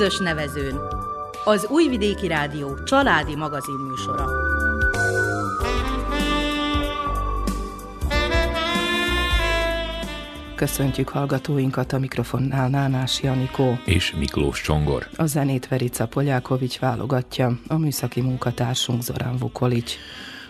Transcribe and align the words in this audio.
közös 0.00 0.18
nevezőn. 0.18 0.80
Az 1.44 1.66
Újvidéki 1.68 2.26
Rádió 2.26 2.82
családi 2.84 3.36
magazinműsora. 3.36 4.24
Köszöntjük 10.54 11.08
hallgatóinkat 11.08 11.92
a 11.92 11.98
mikrofonnál 11.98 12.68
Nánás 12.68 13.22
Janikó. 13.22 13.78
És 13.84 14.14
Miklós 14.18 14.60
Csongor. 14.60 15.08
A 15.16 15.26
zenét 15.26 15.68
Verica 15.68 16.06
Polyákovics 16.06 16.78
válogatja, 16.78 17.58
a 17.66 17.78
műszaki 17.78 18.20
munkatársunk 18.20 19.02
Zorán 19.02 19.36
Vukolics. 19.36 19.94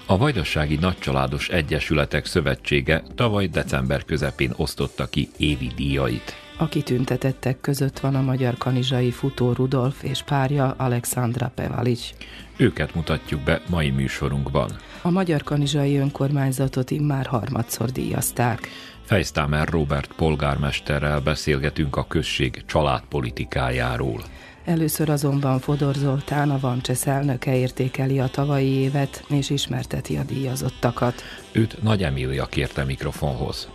A 0.06 0.16
Vajdasági 0.16 0.76
Nagycsaládos 0.76 1.48
Egyesületek 1.48 2.26
Szövetsége 2.26 3.02
tavaly 3.14 3.46
december 3.46 4.04
közepén 4.04 4.52
osztotta 4.56 5.06
ki 5.06 5.28
évi 5.36 5.72
díjait. 5.76 6.49
A 6.60 6.68
kitüntetettek 6.68 7.60
között 7.60 7.98
van 7.98 8.14
a 8.14 8.20
magyar 8.20 8.58
kanizsai 8.58 9.10
futó 9.10 9.52
Rudolf 9.52 10.02
és 10.02 10.22
párja 10.22 10.74
Alexandra 10.76 11.52
Pevalic. 11.54 12.10
Őket 12.56 12.94
mutatjuk 12.94 13.40
be 13.40 13.62
mai 13.68 13.90
műsorunkban. 13.90 14.70
A 15.02 15.10
magyar 15.10 15.42
kanizsai 15.42 15.96
önkormányzatot 15.96 16.90
immár 16.90 17.26
harmadszor 17.26 17.90
díjazták. 17.90 18.68
Fejsztámer 19.04 19.68
Robert 19.68 20.12
polgármesterrel 20.12 21.20
beszélgetünk 21.20 21.96
a 21.96 22.06
község 22.06 22.62
családpolitikájáról. 22.66 24.22
Először 24.64 25.08
azonban 25.08 25.58
Fodor 25.58 25.94
Zoltán, 25.94 26.50
a 26.50 26.58
Vancsesz 26.58 27.06
elnöke 27.06 27.56
értékeli 27.56 28.18
a 28.18 28.26
tavalyi 28.26 28.70
évet, 28.70 29.24
és 29.28 29.50
ismerteti 29.50 30.16
a 30.16 30.22
díjazottakat. 30.22 31.22
Őt 31.52 31.82
Nagy 31.82 32.02
Emília 32.02 32.46
kérte 32.46 32.84
mikrofonhoz 32.84 33.68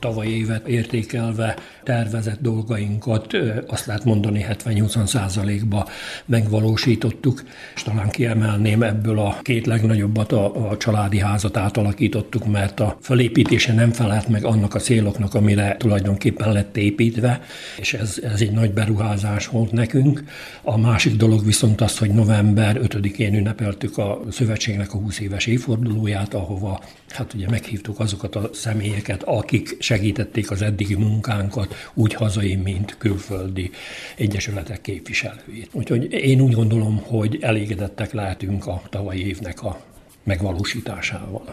tavalyi 0.00 0.38
évet 0.38 0.66
értékelve 0.66 1.56
tervezett 1.82 2.40
dolgainkat 2.40 3.36
azt 3.66 3.86
lehet 3.86 4.04
mondani 4.04 4.46
70-80 4.48 5.06
százalékba 5.06 5.88
megvalósítottuk, 6.26 7.42
és 7.74 7.82
talán 7.82 8.08
kiemelném 8.08 8.82
ebből 8.82 9.18
a 9.18 9.38
két 9.42 9.66
legnagyobbat, 9.66 10.32
a, 10.32 10.70
a 10.70 10.76
családi 10.76 11.18
házat 11.18 11.56
átalakítottuk, 11.56 12.46
mert 12.46 12.80
a 12.80 12.96
felépítése 13.00 13.72
nem 13.72 13.92
felelt 13.92 14.28
meg 14.28 14.44
annak 14.44 14.74
a 14.74 14.78
céloknak, 14.78 15.34
amire 15.34 15.76
tulajdonképpen 15.76 16.52
lett 16.52 16.76
építve, 16.76 17.40
és 17.78 17.94
ez, 17.94 18.20
ez 18.22 18.40
egy 18.40 18.52
nagy 18.52 18.72
beruházás 18.72 19.46
volt 19.46 19.72
nekünk. 19.72 20.24
A 20.62 20.78
másik 20.78 21.16
dolog 21.16 21.44
viszont 21.44 21.80
az, 21.80 21.98
hogy 21.98 22.10
november 22.10 22.80
5-én 22.82 23.34
ünnepeltük 23.34 23.98
a 23.98 24.20
szövetségnek 24.30 24.94
a 24.94 24.98
20 24.98 25.20
éves 25.20 25.46
évfordulóját, 25.46 26.34
ahova 26.34 26.80
hát 27.08 27.34
ugye 27.34 27.48
meghívtuk 27.48 28.00
azokat 28.00 28.36
a 28.36 28.50
személyeket, 28.52 29.22
akik 29.22 29.76
segítették 29.90 30.50
az 30.50 30.62
eddigi 30.62 30.94
munkánkat, 30.94 31.74
úgy 31.94 32.14
hazai, 32.14 32.54
mint 32.54 32.96
külföldi 32.98 33.70
egyesületek 34.16 34.80
képviselőit. 34.80 35.68
Úgyhogy 35.72 36.12
én 36.12 36.40
úgy 36.40 36.52
gondolom, 36.52 36.96
hogy 36.96 37.38
elégedettek 37.40 38.12
lehetünk 38.12 38.66
a 38.66 38.82
tavalyi 38.90 39.26
évnek 39.26 39.62
a 39.62 39.80
megvalósításával. 40.24 41.44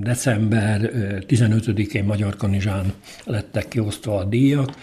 December 0.00 0.90
15-én 1.28 2.04
Magyar 2.04 2.36
Kanizsán 2.36 2.92
lettek 3.24 3.68
kiosztva 3.68 4.16
a 4.16 4.24
díjak, 4.24 4.74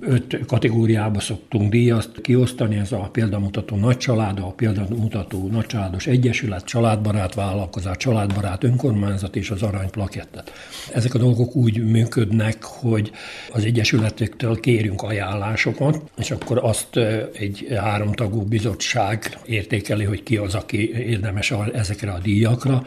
Öt 0.00 0.38
kategóriába 0.46 1.20
szoktunk 1.20 1.70
díjat 1.70 2.10
kiosztani, 2.22 2.76
ez 2.76 2.92
a 2.92 3.08
példamutató 3.12 3.76
nagycsalád, 3.76 4.38
a 4.38 4.46
példamutató 4.46 5.48
nagycsaládos 5.50 6.06
egyesület, 6.06 6.64
családbarát 6.64 7.34
vállalkozás, 7.34 7.96
családbarát 7.96 8.64
önkormányzat 8.64 9.36
és 9.36 9.50
az 9.50 9.62
aranyplakettet. 9.62 10.52
Ezek 10.94 11.14
a 11.14 11.18
dolgok 11.18 11.56
úgy 11.56 11.84
működnek, 11.84 12.62
hogy 12.62 13.10
az 13.52 13.64
egyesületektől 13.64 14.60
kérünk 14.60 15.02
ajánlásokat, 15.02 16.02
és 16.18 16.30
akkor 16.30 16.58
azt 16.62 16.96
egy 17.32 17.66
háromtagú 17.76 18.42
bizottság 18.42 19.38
értékeli, 19.46 20.04
hogy 20.04 20.22
ki 20.22 20.36
az, 20.36 20.54
aki 20.54 20.90
érdemes 20.92 21.52
ezekre 21.72 22.10
a 22.10 22.18
díjakra. 22.18 22.86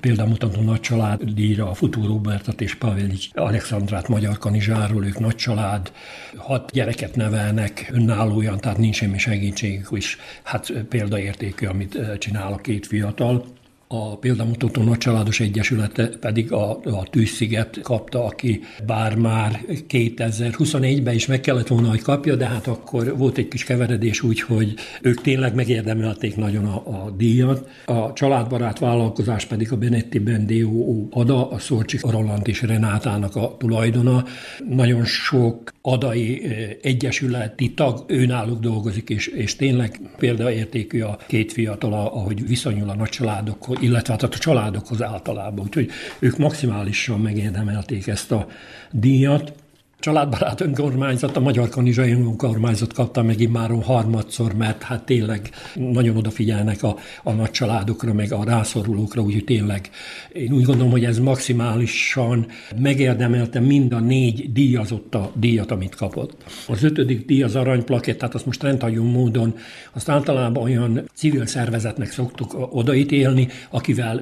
Példámutató 0.00 0.60
nagy 0.60 0.80
család 0.80 1.22
díjra 1.22 1.70
a 1.70 1.74
Futó 1.74 2.06
Robertet 2.06 2.60
és 2.60 2.74
Pavelics 2.74 3.28
Alexandrát 3.34 4.08
Magyar 4.08 4.38
Kanizsáról, 4.38 5.04
ők 5.04 5.18
nagy 5.18 5.34
család, 5.34 5.92
hat 6.36 6.70
gyereket 6.72 7.16
nevelnek 7.16 7.88
önállóan, 7.92 8.58
tehát 8.58 8.78
nincs 8.78 8.96
semmi 8.96 9.18
segítségük, 9.18 9.88
és 9.90 10.16
hát 10.42 10.72
példaértékű, 10.88 11.66
amit 11.66 11.98
csinál 12.18 12.52
a 12.52 12.56
két 12.56 12.86
fiatal. 12.86 13.44
A 13.90 14.18
példamutató 14.18 14.82
nagycsaládos 14.82 15.40
egyesülete 15.40 16.08
pedig 16.20 16.52
a, 16.52 16.70
a 16.70 17.02
Tűzsziget 17.10 17.80
kapta, 17.82 18.24
aki 18.24 18.60
bár 18.86 19.14
már 19.14 19.60
2024-ben 19.88 21.14
is 21.14 21.26
meg 21.26 21.40
kellett 21.40 21.66
volna, 21.66 21.88
hogy 21.88 22.02
kapja, 22.02 22.36
de 22.36 22.46
hát 22.46 22.66
akkor 22.66 23.16
volt 23.16 23.38
egy 23.38 23.48
kis 23.48 23.64
keveredés 23.64 24.22
úgy, 24.22 24.40
hogy 24.40 24.74
ők 25.02 25.20
tényleg 25.20 25.54
megérdemelték 25.54 26.36
nagyon 26.36 26.64
a, 26.64 27.04
a 27.04 27.10
díjat. 27.10 27.68
A 27.84 28.12
családbarát 28.12 28.78
vállalkozás 28.78 29.44
pedig 29.44 29.72
a 29.72 29.76
Benetti 29.76 30.18
Bendió 30.18 31.08
Ada, 31.10 31.50
a 31.50 31.58
Szorcsik 31.58 32.10
Roland 32.10 32.48
és 32.48 32.62
Renátának 32.62 33.36
a 33.36 33.56
tulajdona. 33.58 34.24
Nagyon 34.68 35.04
sok 35.04 35.72
adai 35.82 36.42
egyesületi 36.82 37.74
tag 37.74 38.04
önállók 38.06 38.60
dolgozik, 38.60 39.10
és, 39.10 39.26
és 39.26 39.56
tényleg 39.56 40.00
példaértékű 40.18 41.00
a 41.00 41.18
két 41.26 41.52
fiatal, 41.52 41.92
ahogy 41.92 42.46
viszonyul 42.46 42.88
a 42.88 42.94
nagy 42.94 43.08
családokhoz, 43.08 43.76
illetve 43.80 44.12
hát 44.12 44.22
a 44.22 44.28
családokhoz 44.28 45.02
általában. 45.02 45.64
Úgyhogy 45.64 45.90
ők 46.18 46.36
maximálisan 46.36 47.20
megérdemelték 47.20 48.06
ezt 48.06 48.32
a 48.32 48.46
díjat. 48.90 49.52
Családbarát 50.00 50.60
önkormányzat, 50.60 51.36
a 51.36 51.40
Magyar 51.40 51.68
Kanizsai 51.68 52.12
önkormányzat 52.12 52.92
kapta 52.92 53.22
meg 53.22 53.50
már 53.50 53.70
harmadszor, 53.82 54.54
mert 54.54 54.82
hát 54.82 55.04
tényleg 55.04 55.50
nagyon 55.74 56.16
odafigyelnek 56.16 56.82
a, 56.82 56.96
a 57.22 57.32
nagy 57.32 57.50
családokra, 57.50 58.12
meg 58.12 58.32
a 58.32 58.44
rászorulókra, 58.44 59.22
úgyhogy 59.22 59.44
tényleg 59.44 59.90
én 60.32 60.52
úgy 60.52 60.64
gondolom, 60.64 60.90
hogy 60.90 61.04
ez 61.04 61.18
maximálisan 61.18 62.46
megérdemelte 62.76 63.60
mind 63.60 63.92
a 63.92 64.00
négy 64.00 64.52
díjazott 64.52 65.14
a 65.14 65.32
díjat, 65.34 65.70
amit 65.70 65.94
kapott. 65.94 66.44
Az 66.68 66.82
ötödik 66.82 67.26
díj 67.26 67.42
az 67.42 67.56
aranyplakett, 67.56 68.18
tehát 68.18 68.34
azt 68.34 68.46
most 68.46 68.62
rendhagyó 68.62 69.04
módon, 69.04 69.54
azt 69.92 70.08
általában 70.08 70.62
olyan 70.62 71.02
civil 71.14 71.46
szervezetnek 71.46 72.10
szoktuk 72.10 72.68
odaítélni, 72.70 73.48
akivel 73.70 74.18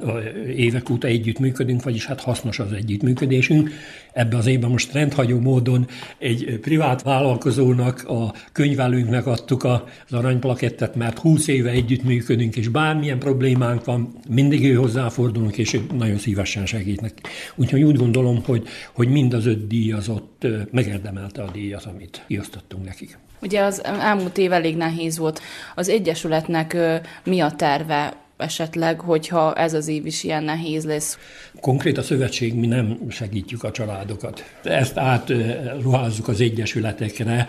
évek 0.57 0.91
óta 0.91 1.07
együttműködünk, 1.07 1.83
vagyis 1.83 2.07
hát 2.07 2.21
hasznos 2.21 2.59
az 2.59 2.73
együttműködésünk. 2.73 3.71
Ebbe 4.17 4.37
az 4.37 4.47
évben 4.47 4.71
most 4.71 4.93
rendhagyó 4.93 5.41
módon 5.41 5.87
egy 6.19 6.59
privát 6.61 7.03
vállalkozónak, 7.03 8.09
a 8.09 8.35
könyvelőnknek 8.53 9.27
adtuk 9.27 9.65
az 9.65 9.81
aranyplakettet, 10.11 10.95
mert 10.95 11.19
20 11.19 11.47
éve 11.47 11.71
együttműködünk, 11.71 12.57
és 12.57 12.69
bármilyen 12.69 13.19
problémánk 13.19 13.85
van, 13.85 14.15
mindig 14.29 14.65
ő 14.65 14.75
hozzáfordulunk, 14.75 15.59
és 15.59 15.81
nagyon 15.97 16.19
szívesen 16.19 16.67
segítnek. 16.67 17.13
Úgyhogy 17.55 17.83
úgy 17.83 17.97
gondolom, 17.97 18.43
hogy, 18.45 18.67
hogy 18.93 19.09
mind 19.09 19.33
az 19.33 19.47
öt 19.47 19.67
díjazott 19.67 20.47
megérdemelte 20.71 21.43
a 21.43 21.51
díjat, 21.51 21.85
amit 21.85 22.25
kiosztottunk 22.27 22.85
nekik. 22.85 23.19
Ugye 23.43 23.61
az 23.61 23.85
elmúlt 23.85 24.39
év 24.39 24.53
elég 24.53 24.77
nehéz 24.77 25.19
volt. 25.19 25.41
Az 25.75 25.89
Egyesületnek 25.89 26.77
mi 27.25 27.41
a 27.41 27.51
terve 27.51 28.26
esetleg, 28.37 29.01
hogyha 29.01 29.55
ez 29.55 29.75
az 29.75 29.89
év 29.89 30.07
is 30.07 30.25
ilyen 30.25 30.45
nehéz 30.45 30.85
lesz? 30.85 31.19
Konkrét 31.61 31.99
a 31.99 32.03
szövetség, 32.03 32.55
mi 32.55 32.67
nem 32.67 32.99
segítjük 33.09 33.65
a 33.65 33.71
családokat. 33.71 34.45
Ezt 34.63 34.97
átruházzuk 34.97 36.29
az 36.29 36.41
egyesületekre, 36.41 37.49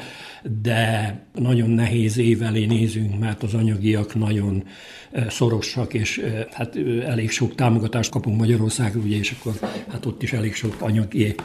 de 0.62 1.16
nagyon 1.34 1.70
nehéz 1.70 2.18
év 2.18 2.42
elé 2.42 2.66
nézünk, 2.66 3.20
mert 3.20 3.44
az 3.44 3.54
anyagiak 3.54 4.16
nagyon 4.16 4.64
szorosak, 5.30 5.94
és 5.94 6.22
hát 6.52 6.76
elég 7.06 7.30
sok 7.30 7.56
támogatást 7.56 8.12
kapunk 8.12 8.38
Magyarországról, 8.38 9.04
ugye, 9.04 9.18
és 9.18 9.36
akkor 9.40 9.70
hát 9.92 10.06
ott 10.06 10.24
is 10.24 10.34
elég 10.34 10.56
sok 10.56 10.76
anyagi 10.80 11.36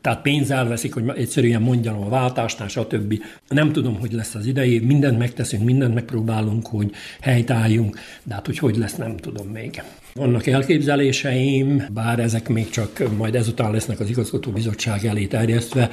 tehát 0.00 0.22
pénz 0.22 0.50
elveszik, 0.50 0.94
hogy 0.94 1.04
egyszerűen 1.16 1.62
mondjam 1.62 2.02
a 2.02 2.08
váltásnál, 2.08 2.68
stb. 2.68 3.22
Nem 3.48 3.72
tudom, 3.72 3.98
hogy 3.98 4.12
lesz 4.12 4.34
az 4.34 4.46
idei, 4.46 4.78
mindent 4.78 5.18
megteszünk, 5.18 5.64
mindent 5.64 5.94
megpróbálunk, 5.94 6.66
hogy 6.66 6.90
helytálljunk, 7.20 7.98
de 8.22 8.34
hát 8.34 8.46
hogy 8.46 8.58
hogy 8.58 8.76
lesz, 8.76 8.94
nem 8.94 9.16
tudom 9.16 9.46
még. 9.46 9.82
Vannak 10.14 10.46
elképzeléseim, 10.46 11.84
bár 11.92 12.18
ezek 12.18 12.48
még 12.48 12.70
csak 12.70 13.16
majd 13.16 13.34
ezután 13.34 13.72
lesznek 13.72 14.00
az 14.00 14.08
igazgató 14.08 14.50
bizottság 14.50 15.04
elé 15.04 15.26
terjesztve, 15.26 15.90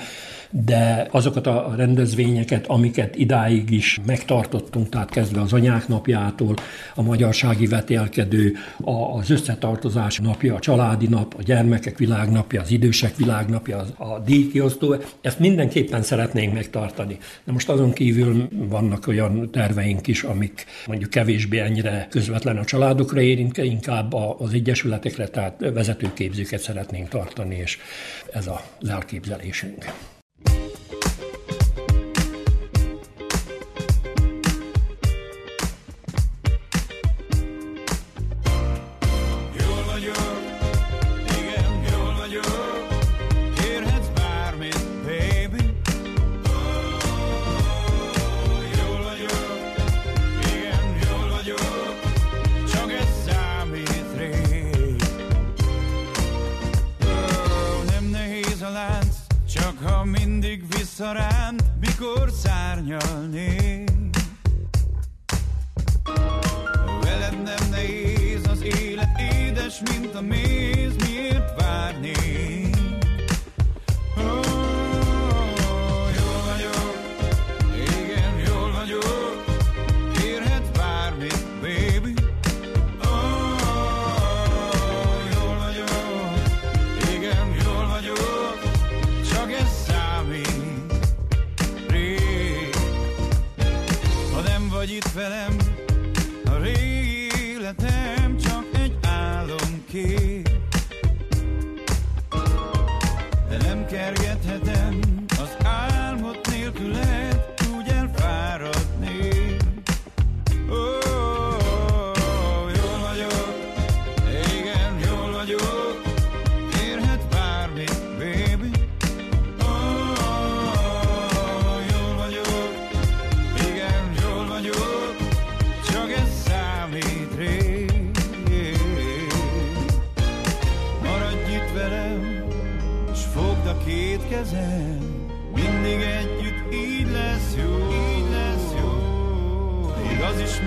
de 0.49 1.07
azokat 1.11 1.47
a 1.47 1.73
rendezvényeket, 1.77 2.67
amiket 2.67 3.15
idáig 3.15 3.71
is 3.71 3.99
megtartottunk, 4.05 4.89
tehát 4.89 5.09
kezdve 5.09 5.41
az 5.41 5.53
anyák 5.53 5.87
napjától, 5.87 6.55
a 6.95 7.01
magyarsági 7.01 7.67
vetélkedő, 7.67 8.53
az 9.17 9.29
összetartozás 9.29 10.19
napja, 10.19 10.55
a 10.55 10.59
családi 10.59 11.07
nap, 11.07 11.35
a 11.37 11.41
gyermekek 11.41 11.97
világnapja, 11.97 12.61
az 12.61 12.71
idősek 12.71 13.15
világnapja, 13.15 13.85
a 13.97 14.19
díjkiosztó, 14.19 14.95
ezt 15.21 15.39
mindenképpen 15.39 16.01
szeretnénk 16.01 16.53
megtartani. 16.53 17.17
De 17.43 17.51
most 17.51 17.69
azon 17.69 17.93
kívül 17.93 18.47
vannak 18.51 19.07
olyan 19.07 19.51
terveink 19.51 20.07
is, 20.07 20.23
amik 20.23 20.65
mondjuk 20.87 21.09
kevésbé 21.09 21.59
ennyire 21.59 22.07
közvetlen 22.09 22.57
a 22.57 22.65
családokra 22.65 23.21
érint, 23.21 23.57
inkább 23.57 24.13
az 24.13 24.53
egyesületekre, 24.53 25.27
tehát 25.27 25.65
vezetőképzőket 25.73 26.61
szeretnénk 26.61 27.09
tartani, 27.09 27.55
és 27.55 27.77
ez 28.33 28.47
az 28.81 28.89
elképzelésünk. 28.89 29.85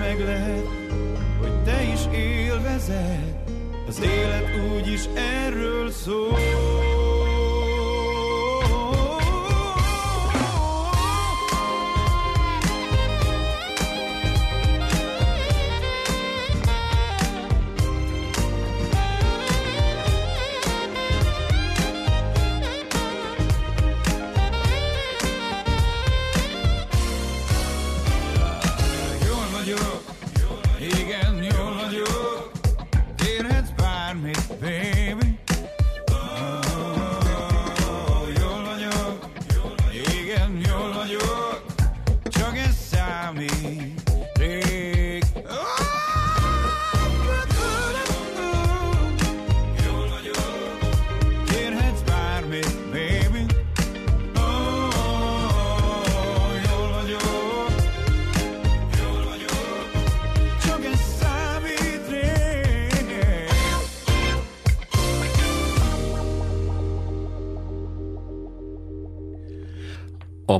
Meg 0.09 0.25
lehet, 0.25 0.67
hogy 1.39 1.63
te 1.63 1.83
is 1.93 2.17
élvezed, 2.17 3.43
az 3.87 4.01
élet 4.01 4.49
úgyis 4.75 5.05
erről 5.15 5.91
szól. 5.91 6.88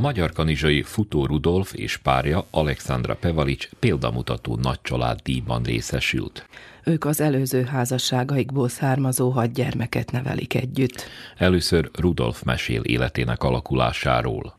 Magyar 0.09 0.31
kanizsai 0.31 0.81
Futó 0.81 1.25
Rudolf 1.25 1.73
és 1.73 1.97
párja 1.97 2.45
Alexandra 2.51 3.15
Pevalics 3.15 3.69
példamutató 3.79 4.55
nagycsalád 4.61 5.19
díjban 5.19 5.63
részesült. 5.63 6.45
Ők 6.83 7.05
az 7.05 7.21
előző 7.21 7.63
házasságaikból 7.63 8.69
származó 8.69 9.29
hat 9.29 9.53
gyermeket 9.53 10.11
nevelik 10.11 10.55
együtt. 10.55 11.03
Először 11.37 11.89
Rudolf 11.93 12.43
mesél 12.43 12.81
életének 12.81 13.43
alakulásáról. 13.43 14.57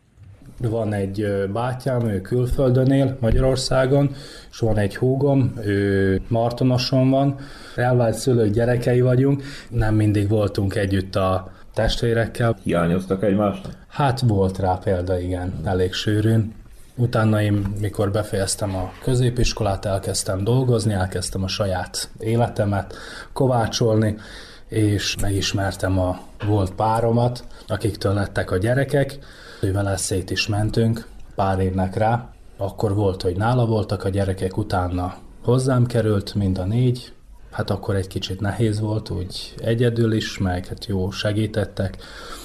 Van 0.59 0.93
egy 0.93 1.27
bátyám, 1.53 2.09
ő 2.09 2.21
külföldön 2.21 2.91
él 2.91 3.17
Magyarországon, 3.21 4.15
és 4.51 4.59
van 4.59 4.79
egy 4.79 4.97
húgom, 4.97 5.53
ő 5.65 6.21
Martonoson 6.29 7.11
van. 7.11 7.39
Elvált 7.75 8.15
szülők 8.15 8.51
gyerekei 8.51 9.01
vagyunk, 9.01 9.43
nem 9.71 9.95
mindig 9.95 10.29
voltunk 10.29 10.75
együtt 10.75 11.17
a 11.17 11.53
testvérekkel. 11.81 12.57
Hiányoztak 12.63 13.23
egymásnak? 13.23 13.73
Hát 13.89 14.21
volt 14.21 14.59
rá 14.59 14.75
példa, 14.75 15.19
igen, 15.19 15.53
elég 15.65 15.93
sűrűn. 15.93 16.55
Utána 16.97 17.43
én, 17.43 17.75
mikor 17.81 18.11
befejeztem 18.11 18.77
a 18.77 18.93
középiskolát, 19.03 19.85
elkezdtem 19.85 20.45
dolgozni, 20.45 20.93
elkezdtem 20.93 21.43
a 21.43 21.49
saját 21.49 22.11
életemet 22.19 22.95
kovácsolni, 23.33 24.17
és 24.69 25.17
megismertem 25.21 25.99
a 25.99 26.21
volt 26.47 26.75
páromat, 26.75 27.45
akiktől 27.69 28.15
lettek 28.15 28.51
a 28.51 28.57
gyerekek, 28.57 29.19
ővel 29.61 29.97
szét 29.97 30.31
is 30.31 30.47
mentünk 30.47 31.07
pár 31.35 31.59
évnek 31.59 31.97
rá. 31.97 32.29
Akkor 32.57 32.95
volt, 32.95 33.23
hogy 33.23 33.37
nála 33.37 33.67
voltak 33.67 34.05
a 34.05 34.09
gyerekek, 34.09 34.57
utána 34.57 35.15
hozzám 35.43 35.87
került 35.87 36.35
mind 36.35 36.59
a 36.59 36.65
négy, 36.65 37.13
hát 37.51 37.71
akkor 37.71 37.95
egy 37.95 38.07
kicsit 38.07 38.41
nehéz 38.41 38.81
volt, 38.81 39.11
úgy 39.11 39.55
egyedül 39.63 40.13
is, 40.13 40.39
meg 40.39 40.67
hát 40.67 40.87
jó 40.87 41.11
segítettek. 41.11 41.97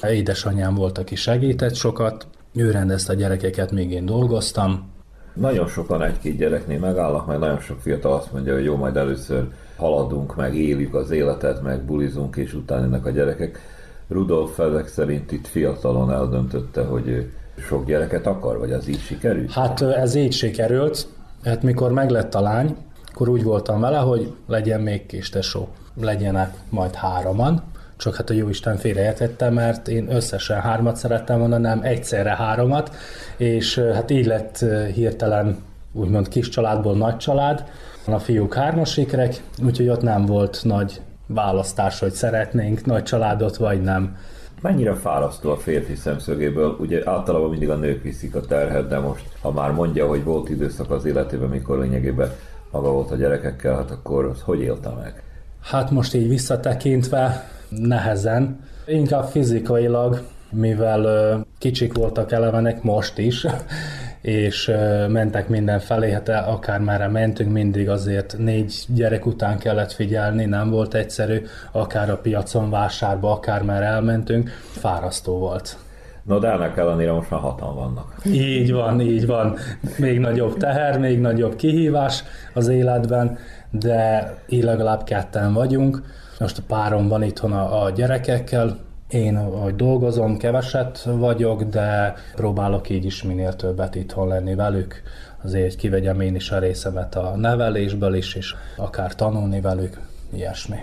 Édesanyám 0.01 0.75
volt, 0.75 0.97
aki 0.97 1.15
segített 1.15 1.75
sokat, 1.75 2.27
ő 2.53 2.71
rendezte 2.71 3.13
a 3.13 3.15
gyerekeket, 3.15 3.71
még 3.71 3.91
én 3.91 4.05
dolgoztam. 4.05 4.93
Nagyon 5.33 5.67
sokan 5.67 6.03
egy-két 6.03 6.37
gyereknél 6.37 6.79
megállnak, 6.79 7.27
meg 7.27 7.39
nagyon 7.39 7.59
sok 7.59 7.79
fiatal 7.79 8.13
azt 8.13 8.31
mondja, 8.31 8.53
hogy 8.53 8.63
jó, 8.63 8.75
majd 8.75 8.95
először 8.95 9.47
haladunk, 9.77 10.35
meg 10.35 10.55
éljük 10.55 10.95
az 10.95 11.11
életet, 11.11 11.61
meg 11.61 11.81
bulizunk, 11.81 12.35
és 12.35 12.53
utána 12.53 12.83
ennek 12.83 13.05
a 13.05 13.09
gyerekek. 13.09 13.59
Rudolf 14.07 14.59
ezek 14.59 14.87
szerint 14.87 15.31
itt 15.31 15.47
fiatalon 15.47 16.11
eldöntötte, 16.11 16.83
hogy 16.83 17.31
sok 17.67 17.85
gyereket 17.85 18.27
akar, 18.27 18.57
vagy 18.57 18.71
az 18.71 18.87
így 18.87 18.99
sikerült? 18.99 19.51
Hát 19.51 19.81
ez 19.81 20.15
így 20.15 20.33
sikerült. 20.33 21.07
Hát 21.43 21.63
mikor 21.63 21.91
meglett 21.91 22.35
a 22.35 22.41
lány, 22.41 22.75
akkor 23.15 23.29
úgy 23.29 23.43
voltam 23.43 23.79
vele, 23.79 23.97
hogy 23.97 24.33
legyen 24.47 24.81
még 24.81 25.05
kis 25.05 25.29
tesó, 25.29 25.67
legyenek 26.01 26.53
majd 26.69 26.95
hároman, 26.95 27.63
csak 27.97 28.15
hát 28.15 28.29
a 28.29 28.33
Jóisten 28.33 28.77
félreértette, 28.77 29.49
mert 29.49 29.87
én 29.87 30.11
összesen 30.11 30.61
hármat 30.61 30.95
szerettem 30.95 31.39
volna, 31.39 31.57
nem 31.57 31.79
egyszerre 31.83 32.35
háromat, 32.35 32.95
és 33.37 33.77
hát 33.77 34.11
így 34.11 34.25
lett 34.25 34.65
hirtelen 34.93 35.57
úgymond 35.91 36.27
kis 36.27 36.49
családból 36.49 36.95
nagy 36.95 37.17
család, 37.17 37.63
a 38.05 38.19
fiúk 38.19 38.53
hármasikrek, 38.53 39.43
úgyhogy 39.65 39.89
ott 39.89 40.01
nem 40.01 40.25
volt 40.25 40.59
nagy 40.63 41.01
választás, 41.27 41.99
hogy 41.99 42.11
szeretnénk 42.11 42.85
nagy 42.85 43.03
családot, 43.03 43.55
vagy 43.55 43.81
nem. 43.81 44.17
Mennyire 44.61 44.93
fárasztó 44.93 45.51
a 45.51 45.57
férfi 45.57 45.95
szemszögéből? 45.95 46.75
Ugye 46.79 47.01
általában 47.05 47.49
mindig 47.49 47.69
a 47.69 47.75
nők 47.75 48.03
viszik 48.03 48.35
a 48.35 48.41
terhet, 48.41 48.87
de 48.87 48.99
most, 48.99 49.25
ha 49.41 49.51
már 49.51 49.71
mondja, 49.71 50.07
hogy 50.07 50.23
volt 50.23 50.49
időszak 50.49 50.91
az 50.91 51.05
életében, 51.05 51.49
mikor 51.49 51.79
lényegében 51.79 52.31
maga 52.75 52.91
volt 52.91 53.11
a 53.11 53.15
gyerekekkel, 53.15 53.75
hát 53.75 53.91
akkor 53.91 54.35
hogy 54.41 54.59
élte 54.59 54.89
meg? 54.89 55.23
Hát 55.61 55.91
most 55.91 56.13
így 56.13 56.29
visszatekintve 56.29 57.49
nehezen, 57.69 58.59
inkább 58.85 59.25
fizikailag, 59.25 60.21
mivel 60.49 61.45
kicsik 61.57 61.93
voltak 61.93 62.31
elevenek 62.31 62.83
most 62.83 63.17
is, 63.17 63.45
és 64.21 64.71
mentek 65.07 65.47
mindenfelé, 65.47 66.11
hát 66.11 66.29
akár 66.29 66.79
merre 66.79 67.07
mentünk, 67.07 67.51
mindig 67.51 67.89
azért 67.89 68.35
négy 68.37 68.85
gyerek 68.87 69.25
után 69.25 69.57
kellett 69.57 69.91
figyelni, 69.91 70.45
nem 70.45 70.69
volt 70.69 70.93
egyszerű, 70.93 71.45
akár 71.71 72.09
a 72.09 72.17
piacon, 72.17 72.69
vásárba, 72.69 73.31
akár 73.31 73.61
már 73.61 73.83
elmentünk, 73.83 74.49
fárasztó 74.71 75.37
volt. 75.37 75.77
No, 76.25 76.39
de 76.39 76.51
ennek 76.51 76.77
ellenére 76.77 77.11
most 77.11 77.29
már 77.29 77.39
hatan 77.39 77.75
vannak. 77.75 78.15
Így 78.25 78.71
van, 78.71 79.01
így 79.01 79.25
van. 79.25 79.57
Még 79.97 80.19
nagyobb 80.19 80.57
teher, 80.57 80.99
még 80.99 81.19
nagyobb 81.19 81.55
kihívás 81.55 82.23
az 82.53 82.67
életben, 82.67 83.37
de 83.69 84.33
így 84.49 84.63
legalább 84.63 85.03
ketten 85.03 85.53
vagyunk. 85.53 86.01
Most 86.39 86.57
a 86.57 86.61
párom 86.67 87.07
van 87.07 87.23
itthon 87.23 87.51
a, 87.51 87.83
a 87.83 87.89
gyerekekkel, 87.89 88.77
Én, 89.09 89.35
ahogy 89.35 89.75
dolgozom, 89.75 90.37
keveset 90.37 91.03
vagyok, 91.03 91.63
de 91.63 92.13
próbálok 92.35 92.89
így 92.89 93.05
is 93.05 93.23
minél 93.23 93.53
többet 93.53 93.95
itthon 93.95 94.27
lenni 94.27 94.55
velük. 94.55 95.01
Azért 95.43 95.75
kivegyem 95.75 96.21
én 96.21 96.35
is 96.35 96.51
a 96.51 96.59
részemet 96.59 97.15
a 97.15 97.33
nevelésből 97.35 98.13
is, 98.13 98.35
és 98.35 98.55
akár 98.77 99.15
tanulni 99.15 99.61
velük, 99.61 99.99
ilyesmi. 100.33 100.77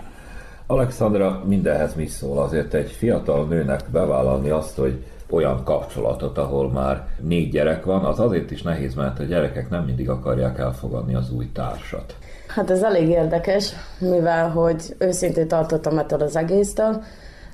Alexandra 0.67 1.43
mindenhez 1.45 1.95
mi 1.95 2.05
szól? 2.05 2.37
Azért 2.37 2.73
egy 2.73 2.91
fiatal 2.91 3.47
nőnek 3.47 3.81
bevállalni 3.91 4.49
azt, 4.49 4.75
hogy 4.75 5.03
olyan 5.33 5.63
kapcsolatot, 5.63 6.37
ahol 6.37 6.71
már 6.71 7.07
négy 7.19 7.51
gyerek 7.51 7.85
van, 7.85 8.05
az 8.05 8.19
azért 8.19 8.51
is 8.51 8.61
nehéz, 8.61 8.93
mert 8.93 9.19
a 9.19 9.23
gyerekek 9.23 9.69
nem 9.69 9.83
mindig 9.83 10.09
akarják 10.09 10.59
elfogadni 10.59 11.15
az 11.15 11.31
új 11.31 11.51
társat. 11.51 12.15
Hát 12.47 12.69
ez 12.69 12.83
elég 12.83 13.09
érdekes, 13.09 13.73
mivel 13.99 14.49
hogy 14.49 14.95
őszintén 14.97 15.47
tartottam 15.47 15.97
ettől 15.97 16.21
az 16.21 16.35
egésztől, 16.35 17.03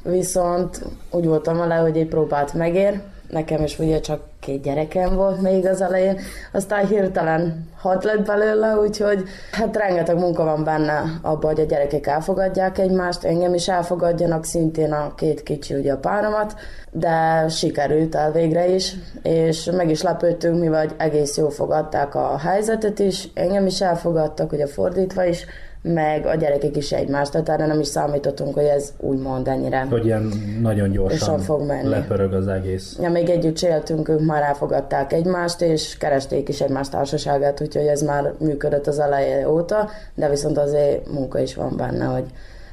viszont 0.03 0.85
úgy 1.11 1.25
voltam 1.25 1.57
vele, 1.57 1.75
hogy 1.75 1.97
egy 1.97 2.07
próbát 2.07 2.53
megér, 2.53 3.01
nekem 3.29 3.63
is 3.63 3.79
ugye 3.79 3.99
csak 3.99 4.21
két 4.39 4.61
gyerekem 4.61 5.15
volt 5.15 5.41
még 5.41 5.65
az 5.65 5.81
elején, 5.81 6.19
aztán 6.51 6.87
hirtelen 6.87 7.67
hat 7.77 8.03
lett 8.03 8.25
belőle, 8.25 8.75
úgyhogy 8.75 9.23
hát 9.51 9.77
rengeteg 9.77 10.17
munka 10.17 10.43
van 10.43 10.63
benne 10.63 11.03
abban, 11.21 11.53
hogy 11.53 11.63
a 11.63 11.67
gyerekek 11.67 12.07
elfogadják 12.07 12.77
egymást, 12.77 13.23
engem 13.23 13.53
is 13.53 13.67
elfogadjanak, 13.67 14.45
szintén 14.45 14.91
a 14.91 15.15
két 15.15 15.43
kicsi 15.43 15.75
ugye 15.75 15.93
a 15.93 15.97
páromat, 15.97 16.55
de 16.91 17.45
sikerült 17.49 18.15
el 18.15 18.31
végre 18.31 18.67
is, 18.67 18.95
és 19.23 19.65
meg 19.65 19.89
is 19.89 20.01
lepődtünk, 20.01 20.59
mivel 20.59 20.87
egész 20.97 21.37
jól 21.37 21.51
fogadták 21.51 22.15
a 22.15 22.37
helyzetet 22.37 22.99
is, 22.99 23.29
engem 23.33 23.65
is 23.65 23.81
elfogadtak, 23.81 24.51
ugye 24.51 24.67
fordítva 24.67 25.23
is, 25.23 25.45
meg 25.81 26.25
a 26.25 26.35
gyerekek 26.35 26.75
is 26.75 26.91
egymást, 26.91 27.31
tehát 27.31 27.49
erre 27.49 27.65
nem 27.65 27.79
is 27.79 27.87
számítottunk, 27.87 28.53
hogy 28.53 28.63
ez 28.63 28.93
úgymond 28.97 29.47
ennyire. 29.47 29.85
Hogy 29.89 30.05
ilyen 30.05 30.31
nagyon 30.61 30.91
gyorsan 30.91 31.39
fog 31.39 31.65
menni. 31.65 31.89
lepörög 31.89 32.33
az 32.33 32.47
egész. 32.47 32.97
Ja, 33.01 33.09
még 33.09 33.29
együtt 33.29 33.61
éltünk, 33.61 34.09
ők 34.09 34.25
már 34.25 34.43
elfogadták 34.43 35.13
egymást, 35.13 35.61
és 35.61 35.97
keresték 35.97 36.49
is 36.49 36.61
egymás 36.61 36.89
társaságát, 36.89 37.61
úgyhogy 37.61 37.85
ez 37.85 38.01
már 38.01 38.33
működött 38.39 38.87
az 38.87 38.99
eleje 38.99 39.49
óta, 39.49 39.89
de 40.15 40.29
viszont 40.29 40.57
azért 40.57 41.11
munka 41.11 41.39
is 41.39 41.55
van 41.55 41.73
benne, 41.77 42.05
hogy 42.05 42.25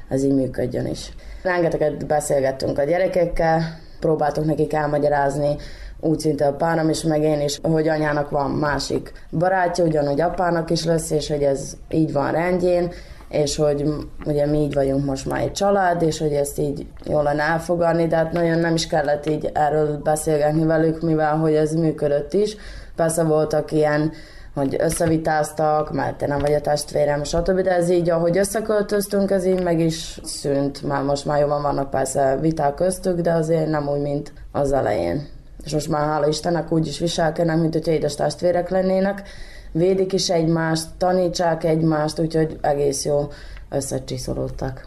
ez 0.09 0.23
így 0.23 0.35
működjön 0.35 0.85
is. 0.85 1.13
Rengeteget 1.43 2.07
beszélgettünk 2.07 2.79
a 2.79 2.83
gyerekekkel, 2.83 3.61
próbáltunk 3.99 4.47
nekik 4.47 4.73
elmagyarázni, 4.73 5.55
úgy 5.99 6.19
szinte 6.19 6.47
a 6.47 6.53
párom 6.53 6.89
is, 6.89 7.03
meg 7.03 7.21
én 7.21 7.41
is, 7.41 7.59
hogy 7.61 7.87
anyának 7.87 8.29
van 8.29 8.51
másik 8.51 9.11
barátja, 9.31 9.83
ugyanúgy 9.83 10.21
apának 10.21 10.69
is 10.69 10.85
lesz, 10.85 11.11
és 11.11 11.29
hogy 11.29 11.43
ez 11.43 11.73
így 11.89 12.13
van 12.13 12.31
rendjén, 12.31 12.91
és 13.29 13.55
hogy 13.55 13.85
ugye 14.25 14.45
mi 14.45 14.57
így 14.57 14.73
vagyunk 14.73 15.05
most 15.05 15.25
már 15.25 15.41
egy 15.41 15.51
család, 15.51 16.01
és 16.01 16.19
hogy 16.19 16.33
ezt 16.33 16.59
így 16.59 16.87
jól 17.05 17.23
lenne 17.23 17.43
elfogadni, 17.43 18.07
de 18.07 18.15
hát 18.15 18.31
nagyon 18.31 18.59
nem 18.59 18.73
is 18.73 18.87
kellett 18.87 19.29
így 19.29 19.49
erről 19.53 19.97
beszélgetni 20.03 20.65
velük, 20.65 21.01
mivel 21.01 21.37
hogy 21.37 21.53
ez 21.53 21.73
működött 21.73 22.33
is. 22.33 22.55
Persze 22.95 23.23
voltak 23.23 23.71
ilyen 23.71 24.11
hogy 24.53 24.75
összevitáztak, 24.79 25.91
mert 25.91 26.17
te 26.17 26.27
nem 26.27 26.39
vagy 26.39 26.53
a 26.53 26.61
testvérem, 26.61 27.23
stb. 27.23 27.61
De 27.61 27.75
ez 27.75 27.89
így, 27.89 28.09
ahogy 28.09 28.37
összeköltöztünk, 28.37 29.31
ez 29.31 29.45
így 29.45 29.63
meg 29.63 29.79
is 29.79 30.19
szűnt. 30.23 30.83
Már 30.83 31.03
most 31.03 31.25
már 31.25 31.39
jobban 31.39 31.61
vannak 31.61 31.89
persze 31.89 32.37
viták 32.41 32.73
köztük, 32.73 33.19
de 33.19 33.31
azért 33.31 33.69
nem 33.69 33.87
úgy, 33.89 34.01
mint 34.01 34.33
az 34.51 34.71
elején 34.71 35.36
és 35.67 35.73
most 35.73 35.89
már 35.89 36.05
hála 36.05 36.27
Istennek 36.27 36.71
úgy 36.71 36.87
is 36.87 36.99
viselkednek, 36.99 37.59
mint 37.59 37.73
hogy 37.73 37.87
édes 37.87 38.15
testvérek 38.15 38.69
lennének, 38.69 39.29
védik 39.71 40.13
is 40.13 40.29
egymást, 40.29 40.87
tanítsák 40.97 41.63
egymást, 41.63 42.19
úgyhogy 42.19 42.57
egész 42.61 43.05
jó 43.05 43.27
összecsiszolódtak. 43.69 44.85